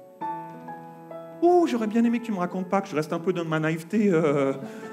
Oh, 1.43 1.65
j'aurais 1.69 1.87
bien 1.87 2.03
aimé 2.03 2.19
que 2.19 2.25
tu 2.25 2.31
me 2.31 2.37
racontes 2.37 2.69
pas, 2.69 2.81
que 2.81 2.87
je 2.87 2.95
reste 2.95 3.13
un 3.13 3.19
peu 3.19 3.33
dans 3.33 3.45
ma 3.45 3.59
naïveté. 3.59 4.11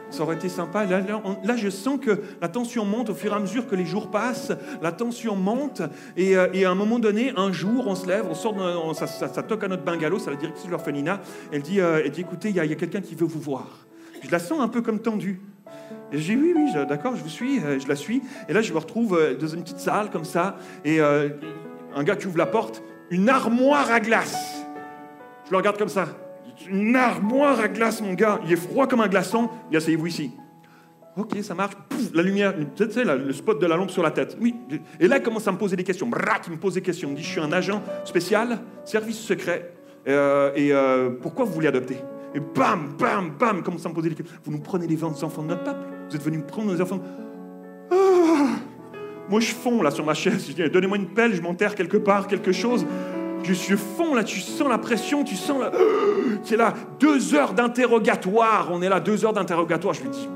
Euh, 0.09 0.13
ça 0.13 0.23
aurait 0.23 0.37
été 0.37 0.49
sympa. 0.49 0.85
Là, 0.85 1.57
je 1.57 1.69
sens 1.69 1.99
que 2.01 2.21
la 2.41 2.49
tension 2.49 2.85
monte 2.85 3.11
au 3.11 3.15
fur 3.15 3.33
et 3.33 3.37
à 3.37 3.39
mesure 3.39 3.67
que 3.67 3.77
les 3.77 3.87
jours 3.87 4.11
passent. 4.11 4.53
La 4.83 4.93
tension 4.93 5.37
monte. 5.37 5.83
Et, 6.17 6.37
euh, 6.37 6.49
à 6.67 6.71
un 6.71 6.75
moment 6.75 6.99
donné, 6.99 7.33
un 7.37 7.53
jour, 7.53 7.87
on 7.87 7.95
se 7.95 8.07
lève, 8.07 8.27
on 8.29 8.35
sort, 8.35 8.57
ça, 8.95 9.43
toque 9.43 9.65
à 9.65 9.69
notre 9.69 9.85
bungalow, 9.85 10.19
c'est 10.19 10.31
la 10.31 10.37
directrice 10.37 10.67
de 10.67 10.71
l'orphelinat. 10.71 11.21
Elle 11.53 11.63
dit, 11.63 11.81
euh, 11.81 12.03
elle 12.05 12.11
dit 12.11 12.23
écoutez, 12.23 12.51
il 12.51 12.57
y 12.57 12.61
a, 12.61 12.67
quelqu'un 12.75 13.01
qui 13.01 13.15
veut 13.15 13.27
vous 13.27 13.41
voir. 13.41 13.87
Je 14.23 14.31
la 14.31 14.39
sens 14.39 14.61
un 14.61 14.69
peu 14.69 14.83
comme 14.83 15.01
tendue. 15.01 15.41
Et 16.13 16.19
j'ai 16.19 16.37
oui, 16.37 16.55
oui, 16.57 16.73
d'accord, 16.89 17.15
je 17.17 17.23
vous 17.23 17.29
suis, 17.29 17.61
je 17.61 17.87
la 17.87 17.95
suis. 17.95 18.23
Et 18.49 18.53
là, 18.53 18.63
je 18.63 18.73
me 18.73 18.79
retrouve 18.79 19.19
dans 19.39 19.47
une 19.47 19.63
petite 19.63 19.79
salle 19.79 20.11
comme 20.11 20.25
ça. 20.25 20.57
Et 20.85 21.01
un 21.01 22.03
gars 22.03 22.17
qui 22.17 22.27
ouvre 22.27 22.39
la 22.39 22.47
porte, 22.47 22.83
une 23.11 23.29
armoire 23.29 23.91
à 23.91 24.01
glace. 24.01 24.65
Je 25.47 25.51
le 25.51 25.57
regarde 25.59 25.79
comme 25.79 25.89
ça 25.89 26.09
une 26.67 26.97
armoire 26.97 27.61
à 27.61 27.69
glace, 27.69 28.01
mon 28.01 28.15
gars. 28.15 28.41
Il 28.45 28.53
est 28.53 28.57
froid 28.57 28.87
comme 28.87 29.01
un 29.01 29.09
glaçon. 29.09 29.49
Il 29.71 29.77
asseyez-vous 29.77 30.07
ici. 30.07 30.33
Ok, 31.17 31.37
ça 31.43 31.55
marche. 31.55 31.75
la 32.15 32.23
lumière, 32.23 32.55
tu 32.77 32.91
sais, 32.91 33.05
le 33.05 33.33
spot 33.33 33.61
de 33.61 33.67
la 33.67 33.77
lampe 33.77 33.91
sur 33.91 34.05
la 34.05 34.13
tête. 34.13 34.37
Oui. 34.41 34.55
Et 35.01 35.09
là, 35.09 35.17
il 35.17 35.23
commence 35.23 35.49
à 35.49 35.53
me 35.53 35.59
poser 35.59 35.75
des 35.75 35.83
questions. 35.83 36.07
Brac, 36.07 36.45
il 36.47 36.53
me 36.53 36.59
pose 36.59 36.75
des 36.75 36.81
questions. 36.81 37.09
Il 37.09 37.13
me 37.13 37.17
dit, 37.17 37.25
je 37.25 37.29
suis 37.29 37.41
un 37.41 37.51
agent 37.53 37.83
spécial, 38.05 38.61
service 38.85 39.19
secret. 39.19 39.73
Euh, 40.07 40.53
et 40.55 40.73
euh, 40.73 41.11
pourquoi 41.21 41.45
vous 41.45 41.53
voulez 41.53 41.67
adopter? 41.67 41.97
Et 42.35 42.41
bam, 42.41 42.95
bam, 42.99 43.33
bam, 43.37 43.57
il 43.59 43.63
commence 43.63 43.85
à 43.85 43.89
me 43.89 43.95
poser 43.95 44.11
des 44.11 44.15
questions. 44.15 44.37
Vous 44.45 44.53
nous 44.53 44.61
prenez 44.61 44.87
les 44.87 45.03
enfants 45.03 45.43
de 45.43 45.49
notre 45.49 45.65
peuple? 45.65 45.81
Vous 46.09 46.17
êtes 46.17 46.23
venus 46.23 46.43
prendre 46.47 46.73
nos 46.73 46.81
enfants? 46.81 47.01
Ah 47.91 48.57
Moi, 49.29 49.41
je 49.41 49.53
fonds 49.53 49.83
là 49.83 49.91
sur 49.91 50.05
ma 50.05 50.15
chaise. 50.15 50.47
Je 50.49 50.53
dis, 50.53 50.71
donnez-moi 50.71 50.99
une 50.99 51.09
pelle, 51.09 51.35
je 51.35 51.43
m'enterre 51.43 51.75
quelque 51.75 51.97
part, 51.97 52.29
quelque 52.29 52.53
chose. 52.53 52.87
Je 53.43 53.53
suis 53.53 53.77
fond 53.77 54.15
là, 54.15 54.25
tu 54.25 54.41
sens 54.41 54.69
la 54.69 54.79
pression, 54.79 55.25
tu 55.25 55.37
sens 55.37 55.61
la... 55.61 55.73
C'est 56.43 56.57
là, 56.57 56.75
deux 57.01 57.35
heures 57.35 57.55
d'interrogatoire. 57.55 58.69
On 58.71 58.83
est 58.83 58.89
là, 58.89 59.01
deux 59.01 59.25
heures 59.25 59.33
d'interrogatoire. 59.33 59.95
Je 59.95 60.03
lui 60.03 60.11
dis, 60.11 60.29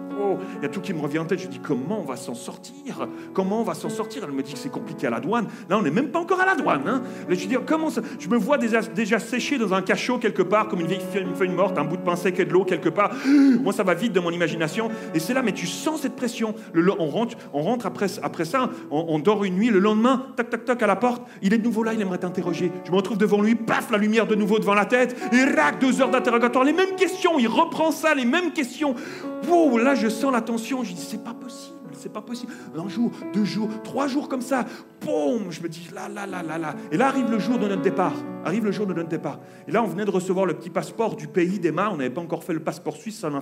il 0.56 0.62
y 0.62 0.66
a 0.66 0.68
tout 0.68 0.80
qui 0.80 0.92
me 0.92 1.00
revient 1.00 1.18
en 1.18 1.24
tête. 1.24 1.38
Je 1.38 1.48
dis 1.48 1.60
comment 1.60 2.00
on 2.00 2.04
va 2.04 2.16
s'en 2.16 2.34
sortir? 2.34 3.08
Comment 3.32 3.60
on 3.60 3.64
va 3.64 3.74
s'en 3.74 3.88
sortir? 3.88 4.24
Elle 4.24 4.32
me 4.32 4.42
dit 4.42 4.52
que 4.52 4.58
c'est 4.58 4.70
compliqué 4.70 5.06
à 5.06 5.10
la 5.10 5.20
douane. 5.20 5.46
Là, 5.68 5.78
on 5.78 5.82
n'est 5.82 5.90
même 5.90 6.08
pas 6.08 6.18
encore 6.18 6.40
à 6.40 6.46
la 6.46 6.54
douane. 6.54 6.82
Hein. 6.86 7.02
je 7.28 7.46
dis 7.46 7.56
comment 7.66 7.90
ça? 7.90 8.02
Je 8.18 8.28
me 8.28 8.36
vois 8.36 8.58
déjà, 8.58 8.82
séché 9.18 9.58
dans 9.58 9.74
un 9.74 9.82
cachot 9.82 10.18
quelque 10.18 10.42
part, 10.42 10.68
comme 10.68 10.80
une 10.80 10.86
vieille 10.86 11.00
feuille 11.34 11.48
morte, 11.48 11.78
un 11.78 11.84
bout 11.84 11.96
de 11.96 12.02
pain 12.02 12.16
sec 12.16 12.38
et 12.40 12.44
de 12.44 12.52
l'eau 12.52 12.64
quelque 12.64 12.88
part. 12.88 13.12
Moi, 13.62 13.72
ça 13.72 13.82
va 13.82 13.94
vite 13.94 14.12
dans 14.12 14.22
mon 14.22 14.30
imagination. 14.30 14.90
Et 15.14 15.18
c'est 15.18 15.34
là, 15.34 15.42
mais 15.42 15.52
tu 15.52 15.66
sens 15.66 16.02
cette 16.02 16.16
pression. 16.16 16.54
On 16.98 17.06
rentre, 17.06 17.36
on 17.52 17.62
rentre 17.62 17.86
après, 17.86 18.06
après 18.22 18.44
ça, 18.44 18.70
on, 18.90 19.18
dort 19.18 19.44
une 19.44 19.54
nuit. 19.54 19.70
Le 19.70 19.78
lendemain, 19.78 20.26
tac, 20.36 20.50
tac, 20.50 20.64
tac, 20.64 20.82
à 20.82 20.86
la 20.86 20.96
porte. 20.96 21.22
Il 21.42 21.52
est 21.52 21.58
de 21.58 21.64
nouveau 21.64 21.82
là, 21.82 21.94
il 21.94 22.00
aimerait 22.00 22.18
t'interroger. 22.18 22.72
Je 22.84 22.90
me 22.90 22.96
retrouve 22.96 23.18
devant 23.18 23.40
lui, 23.40 23.54
paf, 23.54 23.90
la 23.90 23.98
lumière 23.98 24.26
de 24.26 24.34
nouveau 24.34 24.58
devant 24.58 24.74
la 24.74 24.84
tête. 24.84 25.16
Et 25.32 25.44
rac, 25.44 25.80
deux 25.80 26.00
heures 26.00 26.10
d'interrogatoire. 26.10 26.64
Les 26.64 26.72
mêmes 26.72 26.96
questions. 26.96 27.38
Il 27.38 27.48
reprend 27.48 27.90
ça, 27.90 28.14
les 28.14 28.24
mêmes 28.24 28.52
questions. 28.52 28.94
Wow, 29.48 29.78
là, 29.78 29.94
je 29.94 30.08
sens 30.08 30.21
la 30.30 30.40
tension. 30.40 30.82
Je 30.84 30.92
dis, 30.92 31.00
c'est 31.00 31.22
pas 31.22 31.34
possible, 31.34 31.76
c'est 31.94 32.12
pas 32.12 32.22
possible. 32.22 32.52
Un 32.76 32.88
jour, 32.88 33.10
deux 33.32 33.44
jours, 33.44 33.68
trois 33.84 34.06
jours 34.06 34.28
comme 34.28 34.40
ça, 34.40 34.64
boum, 35.04 35.50
je 35.50 35.60
me 35.62 35.68
dis 35.68 35.88
là, 35.94 36.08
là, 36.08 36.26
là, 36.26 36.42
là, 36.42 36.58
là. 36.58 36.74
Et 36.90 36.96
là 36.96 37.08
arrive 37.08 37.30
le 37.30 37.38
jour 37.38 37.58
de 37.58 37.68
notre 37.68 37.82
départ. 37.82 38.14
Arrive 38.44 38.64
le 38.64 38.72
jour 38.72 38.86
de 38.86 38.94
notre 38.94 39.08
départ. 39.08 39.38
Et 39.68 39.72
là, 39.72 39.82
on 39.82 39.86
venait 39.86 40.04
de 40.04 40.10
recevoir 40.10 40.46
le 40.46 40.54
petit 40.54 40.70
passeport 40.70 41.16
du 41.16 41.28
pays 41.28 41.58
d'Emma. 41.58 41.90
On 41.92 41.96
n'avait 41.96 42.10
pas 42.10 42.20
encore 42.20 42.42
fait 42.42 42.52
le 42.52 42.60
passeport 42.60 42.96
suisse, 42.96 43.20
ça 43.20 43.30
on 43.30 43.36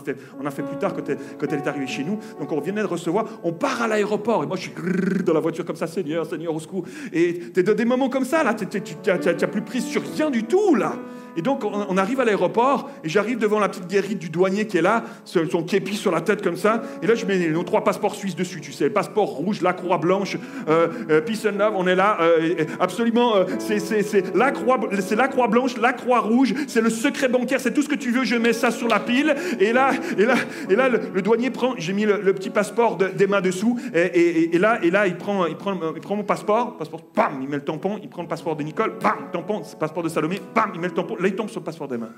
a 0.47 0.51
fait, 0.51 0.63
plus 0.63 0.77
tard 0.77 0.95
quand 0.95 1.09
elle, 1.09 1.59
est 1.59 1.67
arrivée 1.67 1.87
chez 1.87 2.05
nous. 2.05 2.19
Donc 2.39 2.53
on 2.53 2.61
venait 2.61 2.83
de 2.83 2.87
recevoir. 2.87 3.27
On 3.43 3.53
part 3.53 3.83
à 3.83 3.89
l'aéroport. 3.89 4.45
Et 4.45 4.47
moi, 4.47 4.57
je 4.57 4.63
suis 4.63 5.25
dans 5.25 5.33
la 5.33 5.41
voiture 5.41 5.65
comme 5.65 5.77
ça, 5.77 5.87
Seigneur, 5.87 6.27
Seigneur, 6.27 6.55
au 6.55 6.61
secours. 6.61 6.85
Et 7.13 7.51
tu 7.53 7.61
es 7.61 7.63
dans 7.63 7.75
des 7.75 7.85
moments 7.85 8.09
comme 8.09 8.25
ça, 8.25 8.45
là, 8.45 8.55
tu 8.55 8.67
n'as 8.67 9.47
plus 9.47 9.63
pris 9.63 9.81
sur 9.81 10.03
rien 10.03 10.31
du 10.31 10.45
tout, 10.45 10.75
là. 10.75 10.95
Et 11.37 11.43
donc, 11.43 11.65
on, 11.65 11.97
arrive 11.97 12.21
à 12.21 12.25
l'aéroport, 12.25 12.91
et 13.05 13.09
j'arrive 13.09 13.39
devant 13.39 13.59
la 13.59 13.69
petite 13.69 13.87
guérite 13.87 14.19
du 14.19 14.31
douanier 14.31 14.67
qui 14.67 14.79
est 14.79 14.83
là, 14.83 15.05
son 15.25 15.63
képi 15.63 15.97
sur 15.97 16.11
la 16.11 16.21
tête 16.21 16.43
comme 16.43 16.57
ça. 16.57 16.83
Et 17.03 17.07
là, 17.07 17.15
je 17.15 17.27
mets 17.27 17.49
nos 17.49 17.63
trois 17.63 17.85
passeports 17.85 18.15
suisses 18.15 18.37
dessus, 18.37 18.61
tu 18.61 18.73
sais, 18.73 18.85
le 18.85 18.93
passeport 18.93 19.29
rouge, 19.29 19.61
la 19.63 19.73
croix 19.73 19.99
blanche, 19.99 20.37
euh, 20.69 20.89
euh, 21.11 21.21
Peace 21.21 21.47
and 21.47 21.59
Love, 21.59 21.75
on 21.77 21.87
est 21.87 21.95
là, 21.95 22.19
euh, 22.21 22.65
absolument, 22.79 23.37
euh, 23.37 23.45
c'est 23.59 24.35
la, 24.35 24.51
croix, 24.51 24.79
la 25.17 25.29
croix 25.29 25.49
blanche, 25.49 25.77
la 25.77 25.93
croix 25.93 26.21
rouge, 26.21 26.55
c'est 26.67 26.81
le 26.81 26.91
secret 26.91 27.29
bancaire, 27.29 27.61
c'est 27.61 27.73
tout 27.73 27.83
ce 27.83 27.89
que 27.89 27.95
tu 27.95 28.11
veux, 28.11 28.25
je 28.25 28.37
mets 28.37 28.53
ça 28.53 28.71
sur 28.71 28.89
la 28.89 29.01
pile. 29.01 29.35
Et 29.59 29.73
là, 29.73 29.93
et 30.19 30.25
là, 30.25 30.35
et 30.69 30.77
là 30.77 30.89
le, 30.89 31.23
douanier 31.23 31.51
prend, 31.51 31.75
j'ai 31.77 31.93
mis 31.93 32.05
le, 32.05 32.33
petit 32.33 32.51
passeport 32.51 32.97
des 32.97 33.27
mains 33.27 33.41
dessous, 33.41 33.79
et, 33.95 34.55
et, 34.55 34.59
là, 34.59 34.79
et 34.83 34.91
là 34.91 35.07
il, 35.07 35.17
prend, 35.17 35.47
il, 35.47 35.57
prend, 35.57 35.75
il 35.95 36.01
prend 36.01 36.17
mon 36.17 36.25
passeport, 36.25 36.77
passeport, 36.77 37.03
bam, 37.15 37.41
il 37.43 37.49
met 37.49 37.57
le 37.57 37.65
tampon, 37.65 37.99
il 38.03 38.09
prend 38.09 38.23
le 38.23 38.29
passeport 38.29 38.57
de 38.57 38.63
Nicole, 38.63 38.95
bam, 39.01 39.29
tampon, 39.33 39.63
passeport 39.79 40.03
de 40.03 40.09
Salomé, 40.09 40.41
bam, 40.55 40.71
il 40.75 40.81
met 40.81 40.89
le 40.89 40.95
tampon, 40.95 41.17
là 41.21 41.29
il 41.29 41.35
tombe 41.35 41.49
sur 41.49 41.61
le 41.61 41.65
passeport 41.65 41.89
des 41.89 41.99
mains. 41.99 42.13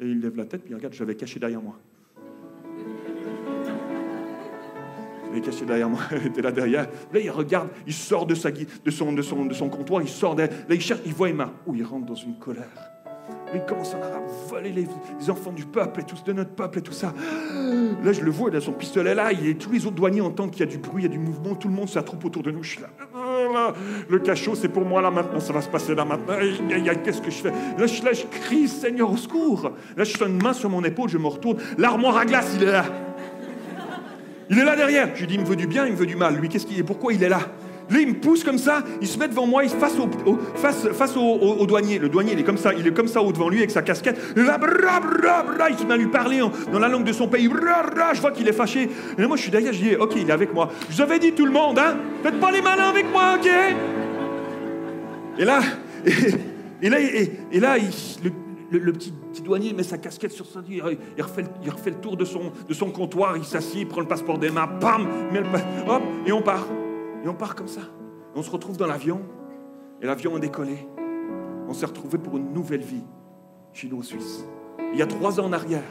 Et 0.00 0.04
il 0.06 0.20
lève 0.20 0.36
la 0.36 0.44
tête, 0.44 0.62
puis 0.62 0.72
il 0.72 0.76
regarde, 0.76 0.94
j'avais 0.94 1.16
caché 1.16 1.40
derrière 1.40 1.60
moi. 1.60 1.78
Il 5.32 5.38
est 5.38 5.42
caché 5.42 5.66
derrière 5.66 5.88
moi, 5.88 6.00
il 6.12 6.28
était 6.28 6.42
là 6.42 6.52
derrière. 6.52 6.88
Là, 7.12 7.20
il 7.20 7.30
regarde, 7.30 7.68
il 7.86 7.92
sort 7.92 8.26
de 8.26 8.34
son 8.34 9.68
comptoir, 9.68 10.02
il 10.02 10.08
sort 10.08 10.34
derrière. 10.34 10.56
Là, 10.68 10.74
il 10.74 10.80
cherche, 10.80 11.00
il 11.04 11.12
voit 11.12 11.28
Emma. 11.28 11.52
Où 11.66 11.74
il 11.74 11.84
rentre 11.84 12.06
dans 12.06 12.14
une 12.14 12.38
colère. 12.38 12.97
Il 13.54 13.64
commence 13.64 13.94
à 13.94 13.98
voler 14.48 14.72
les, 14.72 15.30
enfants 15.30 15.52
du 15.52 15.64
peuple 15.64 16.00
et 16.00 16.04
tous 16.04 16.22
de 16.24 16.32
notre 16.32 16.50
peuple 16.50 16.78
et 16.78 16.82
tout 16.82 16.92
ça. 16.92 17.12
Là, 18.04 18.12
je 18.12 18.20
le 18.20 18.30
vois, 18.30 18.50
il 18.50 18.56
a 18.56 18.60
son 18.60 18.72
pistolet 18.72 19.14
là, 19.14 19.32
il, 19.32 19.56
tous 19.56 19.70
les 19.70 19.86
autres 19.86 19.96
douaniers 19.96 20.20
entendent 20.20 20.50
qu'il 20.50 20.60
y 20.60 20.62
a 20.62 20.66
du 20.66 20.78
bruit, 20.78 21.02
il 21.02 21.06
y 21.06 21.08
a 21.08 21.12
du 21.12 21.18
mouvement, 21.18 21.54
tout 21.54 21.68
le 21.68 21.74
monde 21.74 21.88
s'attroupe 21.88 22.24
autour 22.24 22.42
de 22.42 22.50
nous. 22.50 22.62
Je 22.62 22.72
suis 22.72 22.80
là. 22.80 22.88
Le 24.08 24.18
cachot, 24.18 24.54
c'est 24.54 24.68
pour 24.68 24.84
moi 24.84 25.00
là 25.02 25.10
maintenant, 25.10 25.40
ça 25.40 25.52
va 25.52 25.60
se 25.60 25.68
passer 25.68 25.94
là 25.94 26.04
maintenant. 26.04 26.34
Qu'est-ce 27.04 27.22
que 27.22 27.30
je 27.30 27.36
fais? 27.36 27.50
Là 27.78 27.86
je, 27.86 28.02
là, 28.02 28.12
je 28.12 28.24
crie, 28.26 28.68
Seigneur, 28.68 29.10
au 29.10 29.16
secours. 29.16 29.72
Là, 29.96 30.04
je 30.04 30.12
sens 30.12 30.28
une 30.28 30.42
main 30.42 30.52
sur 30.52 30.70
mon 30.70 30.84
épaule, 30.84 31.08
je 31.08 31.18
me 31.18 31.26
retourne. 31.26 31.58
L'armoire 31.76 32.16
à 32.18 32.24
glace, 32.24 32.52
il 32.56 32.62
est 32.62 32.72
là. 32.72 32.84
Il 34.50 34.58
est 34.58 34.64
là 34.64 34.76
derrière. 34.76 35.10
Je 35.14 35.20
lui 35.20 35.26
dis, 35.26 35.34
il 35.34 35.40
me 35.40 35.46
veut 35.46 35.56
du 35.56 35.66
bien, 35.66 35.86
il 35.86 35.92
me 35.92 35.96
veut 35.96 36.06
du 36.06 36.16
mal. 36.16 36.36
Lui, 36.36 36.48
qu'est-ce 36.48 36.66
qu'il 36.66 36.78
est? 36.78 36.84
Pourquoi 36.84 37.12
il 37.12 37.22
est 37.22 37.28
là? 37.28 37.40
Là, 37.90 38.00
il 38.00 38.08
me 38.08 38.14
pousse 38.14 38.44
comme 38.44 38.58
ça, 38.58 38.82
il 39.00 39.06
se 39.06 39.18
met 39.18 39.28
devant 39.28 39.46
moi, 39.46 39.64
il 39.64 39.70
face 39.70 39.98
au, 39.98 40.08
face, 40.56 40.88
face 40.92 41.16
au, 41.16 41.66
douanier. 41.66 41.98
Le 41.98 42.08
douanier, 42.08 42.32
il 42.34 42.40
est 42.40 42.44
comme 42.44 42.58
ça, 42.58 42.74
il 42.74 42.86
est 42.86 42.92
comme 42.92 43.08
ça 43.08 43.22
haut 43.22 43.32
devant 43.32 43.48
lui 43.48 43.58
avec 43.58 43.70
sa 43.70 43.82
casquette. 43.82 44.18
là, 44.36 44.58
il 45.70 45.78
se 45.78 45.84
met 45.84 45.94
à 45.94 45.96
lui 45.96 46.08
parler 46.08 46.40
dans 46.70 46.78
la 46.78 46.88
langue 46.88 47.04
de 47.04 47.12
son 47.12 47.28
pays. 47.28 47.48
je 47.48 48.20
vois 48.20 48.30
qu'il 48.32 48.46
est 48.46 48.52
fâché. 48.52 48.90
Et 49.16 49.20
là, 49.20 49.26
moi, 49.26 49.36
je 49.36 49.42
suis 49.42 49.50
derrière, 49.50 49.72
je 49.72 49.78
dis, 49.78 49.96
ok, 49.96 50.12
il 50.16 50.28
est 50.28 50.32
avec 50.32 50.52
moi. 50.52 50.68
Je 50.90 50.96
vous 50.96 51.02
avais 51.02 51.18
dit 51.18 51.32
tout 51.32 51.46
le 51.46 51.52
monde, 51.52 51.78
hein, 51.78 51.96
faites 52.22 52.38
pas 52.38 52.50
les 52.50 52.60
malins 52.60 52.88
avec 52.88 53.10
moi, 53.10 53.36
ok? 53.36 53.50
Et 55.38 55.44
là, 55.44 55.60
et, 56.82 56.90
là, 56.90 57.00
et, 57.00 57.60
là, 57.60 57.76
le, 58.70 58.92
petit, 58.92 59.12
douanier 59.42 59.72
met 59.72 59.82
sa 59.82 59.96
casquette 59.96 60.32
sur 60.32 60.46
sa 60.46 60.60
il, 60.68 60.82
il, 61.16 61.22
refait, 61.22 61.44
il 61.64 61.70
refait 61.70 61.90
le 61.90 61.96
tour 61.96 62.16
de 62.16 62.24
son, 62.24 62.52
de 62.68 62.74
son 62.74 62.90
comptoir, 62.90 63.36
il 63.36 63.44
s'assied, 63.44 63.82
il 63.82 63.88
prend 63.88 64.00
le 64.00 64.08
passeport 64.08 64.36
d'Emma, 64.36 64.66
bam, 64.66 65.06
met 65.32 65.40
le, 65.40 65.46
hop, 65.88 66.02
et 66.26 66.32
on 66.32 66.42
part. 66.42 66.66
Et 67.24 67.28
on 67.28 67.34
part 67.34 67.54
comme 67.54 67.68
ça. 67.68 67.82
on 68.34 68.42
se 68.42 68.50
retrouve 68.50 68.76
dans 68.76 68.86
l'avion. 68.86 69.22
Et 70.00 70.06
l'avion 70.06 70.36
a 70.36 70.38
décollé. 70.38 70.86
On 71.68 71.72
s'est 71.72 71.86
retrouvé 71.86 72.18
pour 72.18 72.36
une 72.36 72.52
nouvelle 72.52 72.82
vie 72.82 73.04
chez 73.72 73.88
nous 73.88 73.98
en 73.98 74.02
Suisse. 74.02 74.46
Il 74.92 74.98
y 74.98 75.02
a 75.02 75.06
trois 75.06 75.38
ans 75.40 75.46
en 75.46 75.52
arrière, 75.52 75.82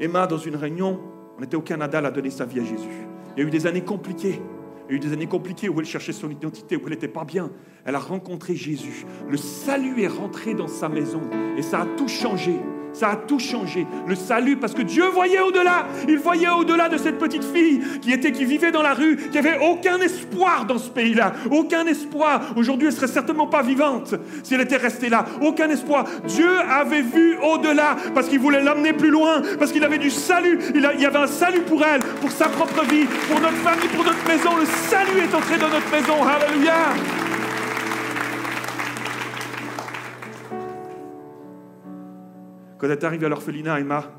Emma, 0.00 0.26
dans 0.26 0.38
une 0.38 0.56
réunion, 0.56 0.98
on 1.38 1.42
était 1.42 1.56
au 1.56 1.60
Canada, 1.60 1.98
elle 1.98 2.06
a 2.06 2.10
donné 2.10 2.30
sa 2.30 2.46
vie 2.46 2.60
à 2.60 2.64
Jésus. 2.64 3.06
Il 3.36 3.42
y 3.42 3.44
a 3.44 3.46
eu 3.46 3.50
des 3.50 3.66
années 3.66 3.82
compliquées. 3.82 4.40
Il 4.88 4.92
y 4.92 4.94
a 4.94 4.96
eu 4.96 4.98
des 4.98 5.12
années 5.12 5.26
compliquées 5.26 5.68
où 5.68 5.78
elle 5.78 5.86
cherchait 5.86 6.12
son 6.12 6.30
identité, 6.30 6.76
où 6.76 6.80
elle 6.84 6.90
n'était 6.90 7.06
pas 7.06 7.24
bien. 7.24 7.50
Elle 7.84 7.94
a 7.94 7.98
rencontré 7.98 8.56
Jésus. 8.56 9.04
Le 9.28 9.36
salut 9.36 10.02
est 10.02 10.08
rentré 10.08 10.54
dans 10.54 10.66
sa 10.68 10.88
maison 10.88 11.20
et 11.56 11.62
ça 11.62 11.82
a 11.82 11.86
tout 11.96 12.08
changé. 12.08 12.54
Ça 12.92 13.10
a 13.10 13.16
tout 13.16 13.38
changé. 13.38 13.86
Le 14.06 14.14
salut, 14.14 14.56
parce 14.56 14.74
que 14.74 14.82
Dieu 14.82 15.04
voyait 15.06 15.40
au-delà. 15.40 15.86
Il 16.08 16.18
voyait 16.18 16.48
au-delà 16.48 16.88
de 16.88 16.96
cette 16.96 17.18
petite 17.18 17.44
fille 17.44 17.80
qui 18.00 18.12
était, 18.12 18.32
qui 18.32 18.44
vivait 18.44 18.72
dans 18.72 18.82
la 18.82 18.94
rue, 18.94 19.16
qui 19.30 19.38
avait 19.38 19.58
aucun 19.58 19.98
espoir 19.98 20.64
dans 20.64 20.78
ce 20.78 20.90
pays-là. 20.90 21.32
Aucun 21.50 21.86
espoir. 21.86 22.42
Aujourd'hui, 22.56 22.88
elle 22.88 22.94
serait 22.94 23.06
certainement 23.06 23.46
pas 23.46 23.62
vivante 23.62 24.14
si 24.42 24.54
elle 24.54 24.60
était 24.60 24.76
restée 24.76 25.08
là. 25.08 25.24
Aucun 25.40 25.68
espoir. 25.70 26.04
Dieu 26.26 26.50
avait 26.58 27.02
vu 27.02 27.36
au-delà 27.42 27.96
parce 28.14 28.28
qu'il 28.28 28.40
voulait 28.40 28.62
l'amener 28.62 28.92
plus 28.92 29.10
loin, 29.10 29.42
parce 29.58 29.72
qu'il 29.72 29.84
avait 29.84 29.98
du 29.98 30.10
salut. 30.10 30.58
Il, 30.74 30.88
il 30.94 31.00
y 31.00 31.06
avait 31.06 31.18
un 31.18 31.26
salut 31.26 31.60
pour 31.62 31.84
elle, 31.84 32.00
pour 32.20 32.30
sa 32.30 32.48
propre 32.48 32.84
vie, 32.84 33.06
pour 33.30 33.40
notre 33.40 33.56
famille, 33.56 33.88
pour 33.88 34.04
notre 34.04 34.26
maison. 34.26 34.56
Le 34.56 34.66
salut 34.66 35.18
est 35.18 35.34
entré 35.34 35.58
dans 35.58 35.68
notre 35.68 35.90
maison. 35.90 36.14
Alléluia. 36.24 37.19
Quand 42.80 42.86
elle 42.86 42.92
est 42.92 43.04
arrivée 43.04 43.26
à 43.26 43.28
l'orphelinat, 43.28 43.78
Emma, 43.78 44.10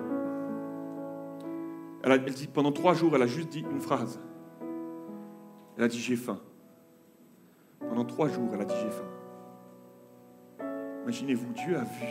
elle, 2.04 2.12
a, 2.12 2.18
dit, 2.20 2.46
pendant 2.46 2.72
trois 2.72 2.94
jours, 2.94 3.16
elle 3.16 3.24
a 3.24 3.28
juste 3.28 3.50
dit 3.50 3.66
une 3.72 3.82
phrase. 3.82 4.20
Elle 5.78 5.84
a 5.84 5.88
dit 5.88 6.00
j'ai 6.00 6.16
faim. 6.16 6.40
Pendant 7.80 8.06
trois 8.06 8.28
jours, 8.28 8.52
elle 8.54 8.62
a 8.62 8.66
dit 8.66 8.76
j'ai 8.84 8.92
faim. 8.92 10.70
Imaginez-vous, 11.04 11.54
Dieu 11.54 11.76
a 11.76 11.84
vu. 11.84 12.08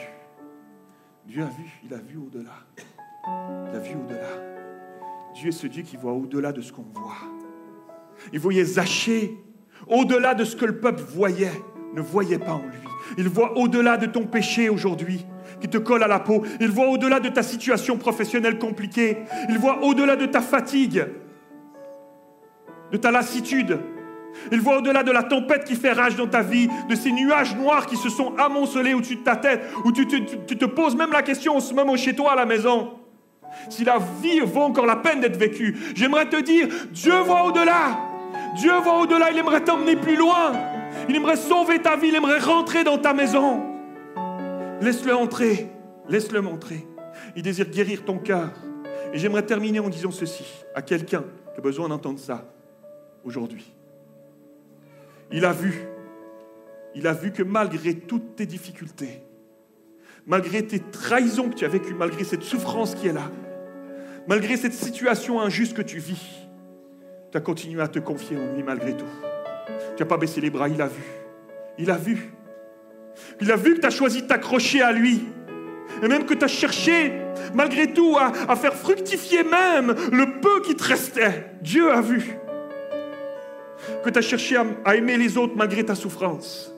Dieu 1.26 1.44
a 1.44 1.46
vu, 1.46 1.80
il 1.84 1.94
a 1.94 1.98
vu 1.98 2.16
au-delà. 2.16 2.66
Il 3.70 3.76
a 3.76 3.78
vu 3.78 3.94
au-delà. 3.94 5.32
Dieu 5.34 5.50
est 5.50 5.52
ce 5.52 5.68
Dieu 5.68 5.84
qui 5.84 5.96
voit 5.96 6.14
au-delà 6.14 6.50
de 6.50 6.62
ce 6.62 6.72
qu'on 6.72 6.82
voit. 6.82 7.14
Il 8.32 8.40
voyait 8.40 8.64
Zachée 8.64 9.36
au-delà 9.86 10.34
de 10.34 10.42
ce 10.42 10.56
que 10.56 10.64
le 10.64 10.80
peuple 10.80 11.02
voyait, 11.02 11.52
ne 11.94 12.00
voyait 12.00 12.40
pas 12.40 12.54
en 12.54 12.62
lui. 12.62 12.88
Il 13.18 13.28
voit 13.28 13.56
au-delà 13.56 13.96
de 13.96 14.06
ton 14.06 14.26
péché 14.26 14.68
aujourd'hui 14.68 15.24
qui 15.60 15.68
te 15.68 15.78
colle 15.78 16.02
à 16.02 16.08
la 16.08 16.18
peau. 16.18 16.42
Il 16.60 16.70
voit 16.70 16.88
au-delà 16.88 17.20
de 17.20 17.28
ta 17.28 17.42
situation 17.42 17.96
professionnelle 17.96 18.58
compliquée. 18.58 19.18
Il 19.48 19.58
voit 19.58 19.82
au-delà 19.82 20.16
de 20.16 20.26
ta 20.26 20.40
fatigue, 20.40 21.06
de 22.92 22.96
ta 22.96 23.10
lassitude. 23.10 23.78
Il 24.52 24.60
voit 24.60 24.78
au-delà 24.78 25.02
de 25.02 25.10
la 25.10 25.22
tempête 25.22 25.64
qui 25.64 25.74
fait 25.74 25.92
rage 25.92 26.16
dans 26.16 26.26
ta 26.26 26.42
vie, 26.42 26.68
de 26.88 26.94
ces 26.94 27.12
nuages 27.12 27.56
noirs 27.56 27.86
qui 27.86 27.96
se 27.96 28.08
sont 28.08 28.34
amoncelés 28.38 28.94
au-dessus 28.94 29.16
de 29.16 29.22
ta 29.22 29.36
tête, 29.36 29.62
où 29.84 29.92
tu 29.92 30.06
te, 30.06 30.64
poses 30.64 30.96
même 30.96 31.12
la 31.12 31.22
question 31.22 31.56
en 31.56 31.60
ce 31.60 31.74
moment 31.74 31.96
chez 31.96 32.14
toi 32.14 32.32
à 32.32 32.36
la 32.36 32.46
maison. 32.46 32.92
Si 33.68 33.84
la 33.84 33.98
vie 34.22 34.40
vaut 34.40 34.62
encore 34.62 34.86
la 34.86 34.96
peine 34.96 35.20
d'être 35.20 35.36
vécue, 35.36 35.76
j'aimerais 35.94 36.26
te 36.26 36.40
dire, 36.40 36.68
Dieu 36.92 37.14
voit 37.18 37.44
au-delà. 37.44 37.98
Dieu 38.56 38.72
voit 38.82 39.00
au-delà, 39.00 39.30
il 39.32 39.38
aimerait 39.38 39.62
t'emmener 39.62 39.96
plus 39.96 40.16
loin. 40.16 40.52
Il 41.08 41.16
aimerait 41.16 41.36
sauver 41.36 41.80
ta 41.80 41.96
vie, 41.96 42.08
il 42.08 42.14
aimerait 42.14 42.38
rentrer 42.38 42.84
dans 42.84 42.98
ta 42.98 43.12
maison. 43.12 43.69
Laisse-le 44.80 45.14
entrer. 45.14 45.68
Laisse-le 46.08 46.40
montrer. 46.40 46.86
Il 47.36 47.42
désire 47.42 47.68
guérir 47.68 48.04
ton 48.04 48.18
cœur. 48.18 48.50
Et 49.12 49.18
j'aimerais 49.18 49.44
terminer 49.44 49.80
en 49.80 49.88
disant 49.88 50.10
ceci 50.10 50.44
à 50.74 50.82
quelqu'un 50.82 51.24
qui 51.52 51.58
a 51.58 51.60
besoin 51.60 51.88
d'entendre 51.88 52.18
ça 52.18 52.44
aujourd'hui. 53.24 53.72
Il 55.32 55.44
a 55.44 55.52
vu, 55.52 55.86
il 56.94 57.06
a 57.06 57.12
vu 57.12 57.32
que 57.32 57.42
malgré 57.42 57.94
toutes 57.94 58.36
tes 58.36 58.46
difficultés, 58.46 59.22
malgré 60.26 60.66
tes 60.66 60.80
trahisons 60.80 61.50
que 61.50 61.54
tu 61.54 61.64
as 61.64 61.68
vécues, 61.68 61.94
malgré 61.94 62.24
cette 62.24 62.42
souffrance 62.42 62.94
qui 62.94 63.08
est 63.08 63.12
là, 63.12 63.30
malgré 64.26 64.56
cette 64.56 64.72
situation 64.72 65.40
injuste 65.40 65.74
que 65.74 65.82
tu 65.82 65.98
vis, 65.98 66.46
tu 67.30 67.38
as 67.38 67.40
continué 67.40 67.80
à 67.80 67.88
te 67.88 67.98
confier 68.00 68.36
en 68.36 68.54
lui 68.54 68.62
malgré 68.62 68.96
tout. 68.96 69.04
Tu 69.96 70.02
n'as 70.02 70.08
pas 70.08 70.16
baissé 70.16 70.40
les 70.40 70.50
bras, 70.50 70.68
il 70.68 70.82
a 70.82 70.88
vu. 70.88 71.02
Il 71.78 71.90
a 71.90 71.96
vu. 71.96 72.32
Il 73.40 73.50
a 73.50 73.56
vu 73.56 73.74
que 73.74 73.80
tu 73.80 73.86
as 73.86 73.90
choisi 73.90 74.22
de 74.22 74.26
t'accrocher 74.26 74.82
à 74.82 74.92
lui. 74.92 75.22
Et 76.02 76.08
même 76.08 76.24
que 76.24 76.34
tu 76.34 76.44
as 76.44 76.48
cherché, 76.48 77.12
malgré 77.54 77.92
tout, 77.92 78.16
à, 78.18 78.56
faire 78.56 78.74
fructifier 78.74 79.42
même 79.42 79.94
le 80.12 80.40
peu 80.40 80.62
qui 80.62 80.74
te 80.74 80.84
restait. 80.84 81.46
Dieu 81.60 81.90
a 81.90 82.00
vu. 82.00 82.36
Que 84.04 84.10
tu 84.10 84.18
as 84.18 84.22
cherché 84.22 84.56
à, 84.84 84.96
aimer 84.96 85.16
les 85.16 85.36
autres 85.36 85.54
malgré 85.56 85.84
ta 85.84 85.94
souffrance. 85.94 86.74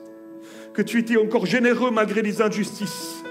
Que 0.73 0.81
tu 0.81 0.99
étais 0.99 1.17
encore 1.17 1.45
généreux 1.45 1.91
malgré 1.91 2.21
les 2.21 2.41
injustices. 2.41 3.23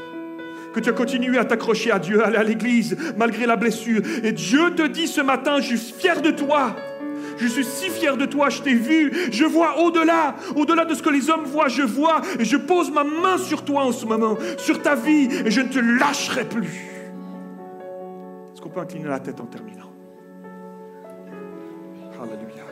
Que 0.72 0.80
tu 0.80 0.88
as 0.88 0.92
continué 0.92 1.36
à 1.36 1.44
t'accrocher 1.44 1.90
à 1.90 1.98
Dieu, 1.98 2.22
à 2.22 2.28
aller 2.28 2.38
à 2.38 2.42
l'église 2.42 2.96
malgré 3.16 3.44
la 3.44 3.56
blessure. 3.56 4.00
Et 4.22 4.32
Dieu 4.32 4.74
te 4.74 4.86
dit 4.86 5.06
ce 5.06 5.20
matin, 5.20 5.60
je 5.60 5.76
suis 5.76 5.92
fier 5.92 6.22
de 6.22 6.30
toi. 6.30 6.76
Je 7.42 7.48
suis 7.48 7.64
si 7.64 7.90
fier 7.90 8.16
de 8.16 8.24
toi, 8.24 8.50
je 8.50 8.62
t'ai 8.62 8.74
vu. 8.74 9.12
Je 9.32 9.44
vois 9.44 9.80
au-delà, 9.80 10.36
au-delà 10.54 10.84
de 10.84 10.94
ce 10.94 11.02
que 11.02 11.10
les 11.10 11.28
hommes 11.28 11.44
voient, 11.44 11.66
je 11.68 11.82
vois. 11.82 12.20
Et 12.38 12.44
je 12.44 12.56
pose 12.56 12.92
ma 12.92 13.02
main 13.02 13.36
sur 13.36 13.64
toi 13.64 13.82
en 13.82 13.92
ce 13.92 14.06
moment, 14.06 14.36
sur 14.58 14.80
ta 14.80 14.94
vie, 14.94 15.28
et 15.44 15.50
je 15.50 15.60
ne 15.60 15.68
te 15.68 15.80
lâcherai 15.80 16.44
plus. 16.44 16.88
Est-ce 18.52 18.60
qu'on 18.60 18.68
peut 18.68 18.80
incliner 18.80 19.08
la 19.08 19.18
tête 19.18 19.40
en 19.40 19.46
terminant? 19.46 19.90
Alléluia. 22.22 22.62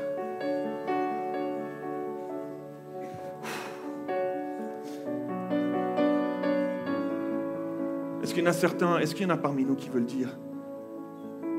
Est-ce 8.22 8.32
qu'il 8.32 8.44
y 8.44 8.46
en 8.46 8.50
a 8.50 8.52
certains, 8.52 8.98
est-ce 9.00 9.16
qu'il 9.16 9.26
y 9.26 9.30
en 9.30 9.34
a 9.34 9.36
parmi 9.36 9.64
nous 9.64 9.74
qui 9.74 9.88
veulent 9.88 10.04
dire 10.04 10.28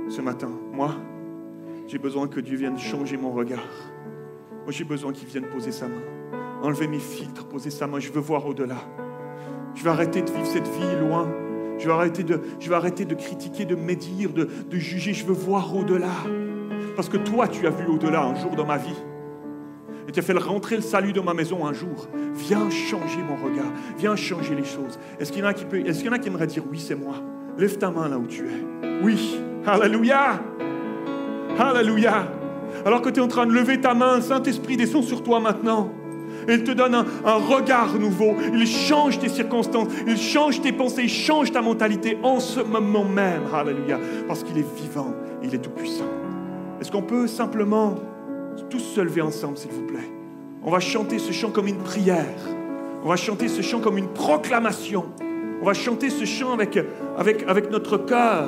ce 0.07 0.21
matin, 0.21 0.49
moi, 0.71 0.95
j'ai 1.91 1.97
besoin 1.97 2.29
que 2.29 2.39
Dieu 2.39 2.55
vienne 2.55 2.79
changer 2.79 3.17
mon 3.17 3.33
regard. 3.33 3.67
Moi, 4.63 4.71
j'ai 4.71 4.85
besoin 4.85 5.11
qu'il 5.11 5.27
vienne 5.27 5.43
poser 5.47 5.73
sa 5.73 5.89
main, 5.89 6.01
enlever 6.63 6.87
mes 6.87 6.99
filtres, 6.99 7.45
poser 7.49 7.69
sa 7.69 7.85
main. 7.85 7.99
Je 7.99 8.13
veux 8.13 8.21
voir 8.21 8.45
au-delà. 8.45 8.77
Je 9.75 9.83
vais 9.83 9.89
arrêter 9.89 10.21
de 10.21 10.31
vivre 10.31 10.45
cette 10.45 10.69
vie 10.69 10.99
loin. 11.01 11.29
Je 11.77 11.87
vais 11.87 11.91
arrêter 11.91 12.23
de, 12.23 12.39
je 12.61 12.69
vais 12.69 12.75
arrêter 12.75 13.03
de 13.03 13.13
critiquer, 13.13 13.65
de 13.65 13.75
médire, 13.75 14.31
de, 14.31 14.47
juger. 14.71 15.13
Je 15.13 15.25
veux 15.25 15.33
voir 15.33 15.75
au-delà. 15.75 16.13
Parce 16.95 17.09
que 17.09 17.17
toi, 17.17 17.49
tu 17.49 17.67
as 17.67 17.71
vu 17.71 17.85
au-delà 17.87 18.23
un 18.23 18.35
jour 18.35 18.55
dans 18.55 18.65
ma 18.65 18.77
vie. 18.77 19.03
Et 20.07 20.13
tu 20.13 20.19
as 20.19 20.23
fait 20.23 20.37
rentrer 20.37 20.77
le 20.77 20.81
salut 20.81 21.11
dans 21.11 21.25
ma 21.25 21.33
maison 21.33 21.65
un 21.65 21.73
jour. 21.73 22.07
Viens 22.35 22.69
changer 22.69 23.21
mon 23.21 23.35
regard. 23.35 23.71
Viens 23.97 24.15
changer 24.15 24.55
les 24.55 24.63
choses. 24.63 24.97
Est-ce 25.19 25.33
qu'il 25.33 25.41
y 25.41 25.43
en 25.43 25.49
a 25.49 25.53
qui, 25.53 25.65
peut, 25.65 25.85
est-ce 25.85 25.97
qu'il 25.97 26.07
y 26.07 26.09
en 26.09 26.13
a 26.13 26.19
qui 26.19 26.29
aimeraient 26.29 26.47
dire 26.47 26.63
oui, 26.71 26.79
c'est 26.79 26.95
moi 26.95 27.15
Lève 27.57 27.77
ta 27.77 27.91
main 27.91 28.07
là 28.07 28.17
où 28.17 28.27
tu 28.27 28.45
es. 28.45 29.03
Oui. 29.03 29.41
Alléluia. 29.65 30.41
Alléluia. 31.59 32.27
Alors 32.85 33.01
que 33.01 33.09
tu 33.09 33.19
es 33.19 33.23
en 33.23 33.27
train 33.27 33.45
de 33.45 33.51
lever 33.51 33.79
ta 33.81 33.93
main, 33.93 34.21
Saint-Esprit 34.21 34.77
descend 34.77 35.03
sur 35.03 35.23
toi 35.23 35.39
maintenant. 35.39 35.89
Et 36.47 36.53
il 36.53 36.63
te 36.63 36.71
donne 36.71 36.95
un, 36.95 37.33
regard 37.35 37.93
nouveau. 37.99 38.35
Il 38.53 38.65
change 38.65 39.19
tes 39.19 39.29
circonstances. 39.29 39.87
Il 40.07 40.17
change 40.17 40.61
tes 40.61 40.71
pensées. 40.71 41.03
Il 41.03 41.09
change 41.09 41.51
ta 41.51 41.61
mentalité 41.61 42.17
en 42.23 42.39
ce 42.39 42.59
moment 42.59 43.03
même. 43.03 43.43
Alléluia. 43.53 43.99
Parce 44.27 44.43
qu'il 44.43 44.57
est 44.57 44.75
vivant. 44.75 45.13
Il 45.43 45.53
est 45.53 45.59
tout 45.59 45.69
puissant. 45.69 46.09
Est-ce 46.79 46.91
qu'on 46.91 47.03
peut 47.03 47.27
simplement 47.27 47.95
tous 48.69 48.79
se 48.79 49.01
lever 49.01 49.21
ensemble, 49.21 49.57
s'il 49.57 49.71
vous 49.71 49.85
plaît? 49.85 50.09
On 50.63 50.71
va 50.71 50.79
chanter 50.79 51.19
ce 51.19 51.31
chant 51.31 51.51
comme 51.51 51.67
une 51.67 51.77
prière. 51.77 52.25
On 53.03 53.09
va 53.09 53.15
chanter 53.15 53.47
ce 53.47 53.61
chant 53.61 53.79
comme 53.79 53.97
une 53.97 54.09
proclamation. 54.09 55.05
On 55.61 55.65
va 55.65 55.73
chanter 55.73 56.09
ce 56.09 56.25
chant 56.25 56.53
avec, 56.53 56.79
avec, 57.17 57.43
avec 57.47 57.69
notre 57.71 57.97
cœur, 57.97 58.47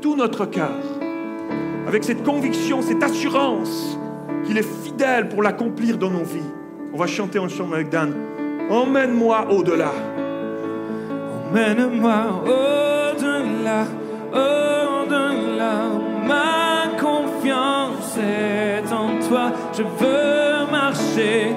tout 0.00 0.16
notre 0.16 0.46
cœur. 0.46 0.99
Avec 1.86 2.04
cette 2.04 2.22
conviction, 2.22 2.82
cette 2.82 3.02
assurance 3.02 3.98
qu'il 4.44 4.58
est 4.58 4.84
fidèle 4.84 5.28
pour 5.28 5.42
l'accomplir 5.42 5.98
dans 5.98 6.10
nos 6.10 6.24
vies. 6.24 6.40
On 6.92 6.98
va 6.98 7.06
chanter 7.06 7.38
ensemble 7.38 7.74
avec 7.74 7.88
Dan. 7.88 8.14
Emmène-moi 8.68 9.46
au-delà. 9.50 9.92
Emmène-moi 11.50 12.42
au-delà, 12.44 13.84
au-delà. 14.32 15.72
Ma 16.26 16.98
confiance 17.00 18.16
est 18.18 18.92
en 18.92 19.18
toi. 19.28 19.52
Je 19.72 19.82
veux 19.82 20.70
marcher 20.70 21.54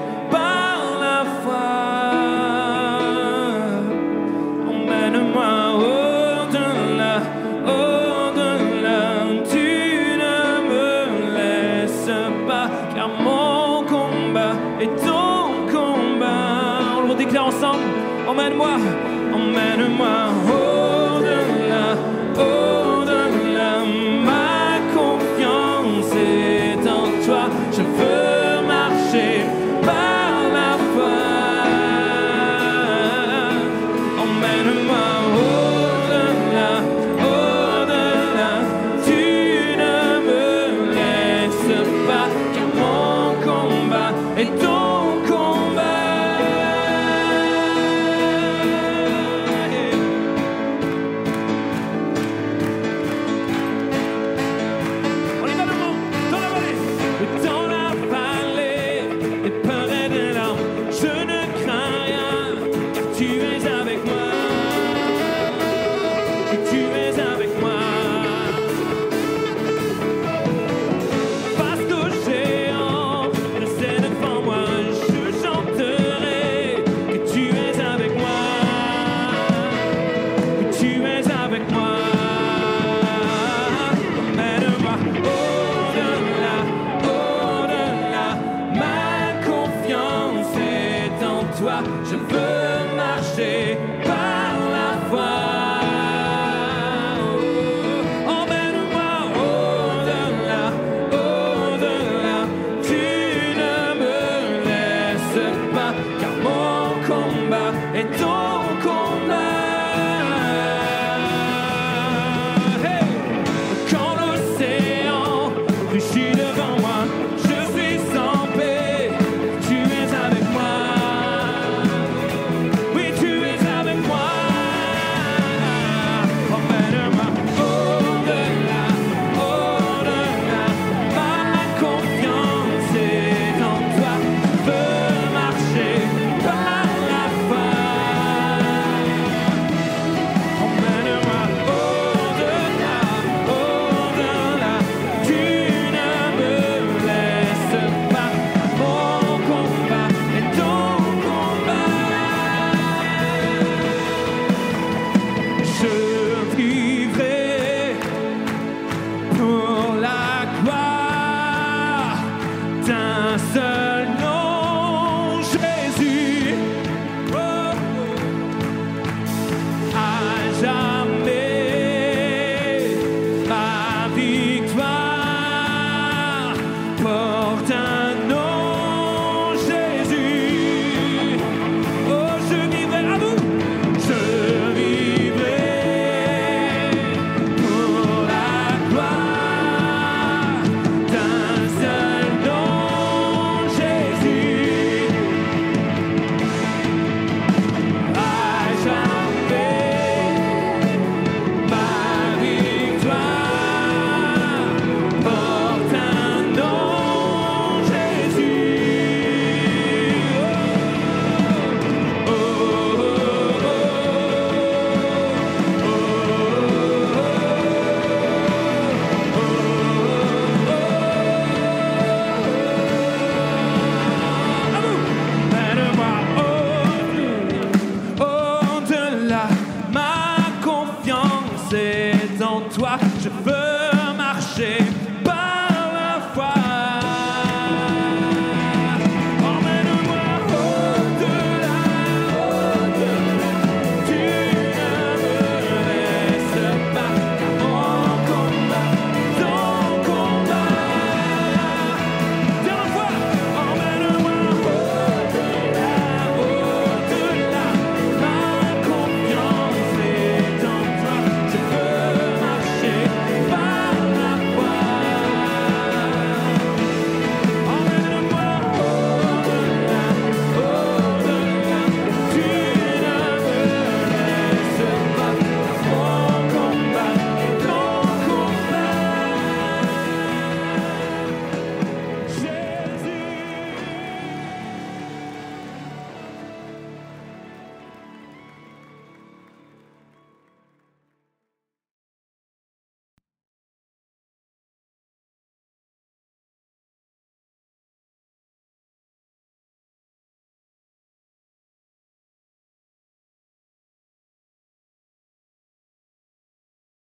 to 233.24 233.30
first. 233.30 233.63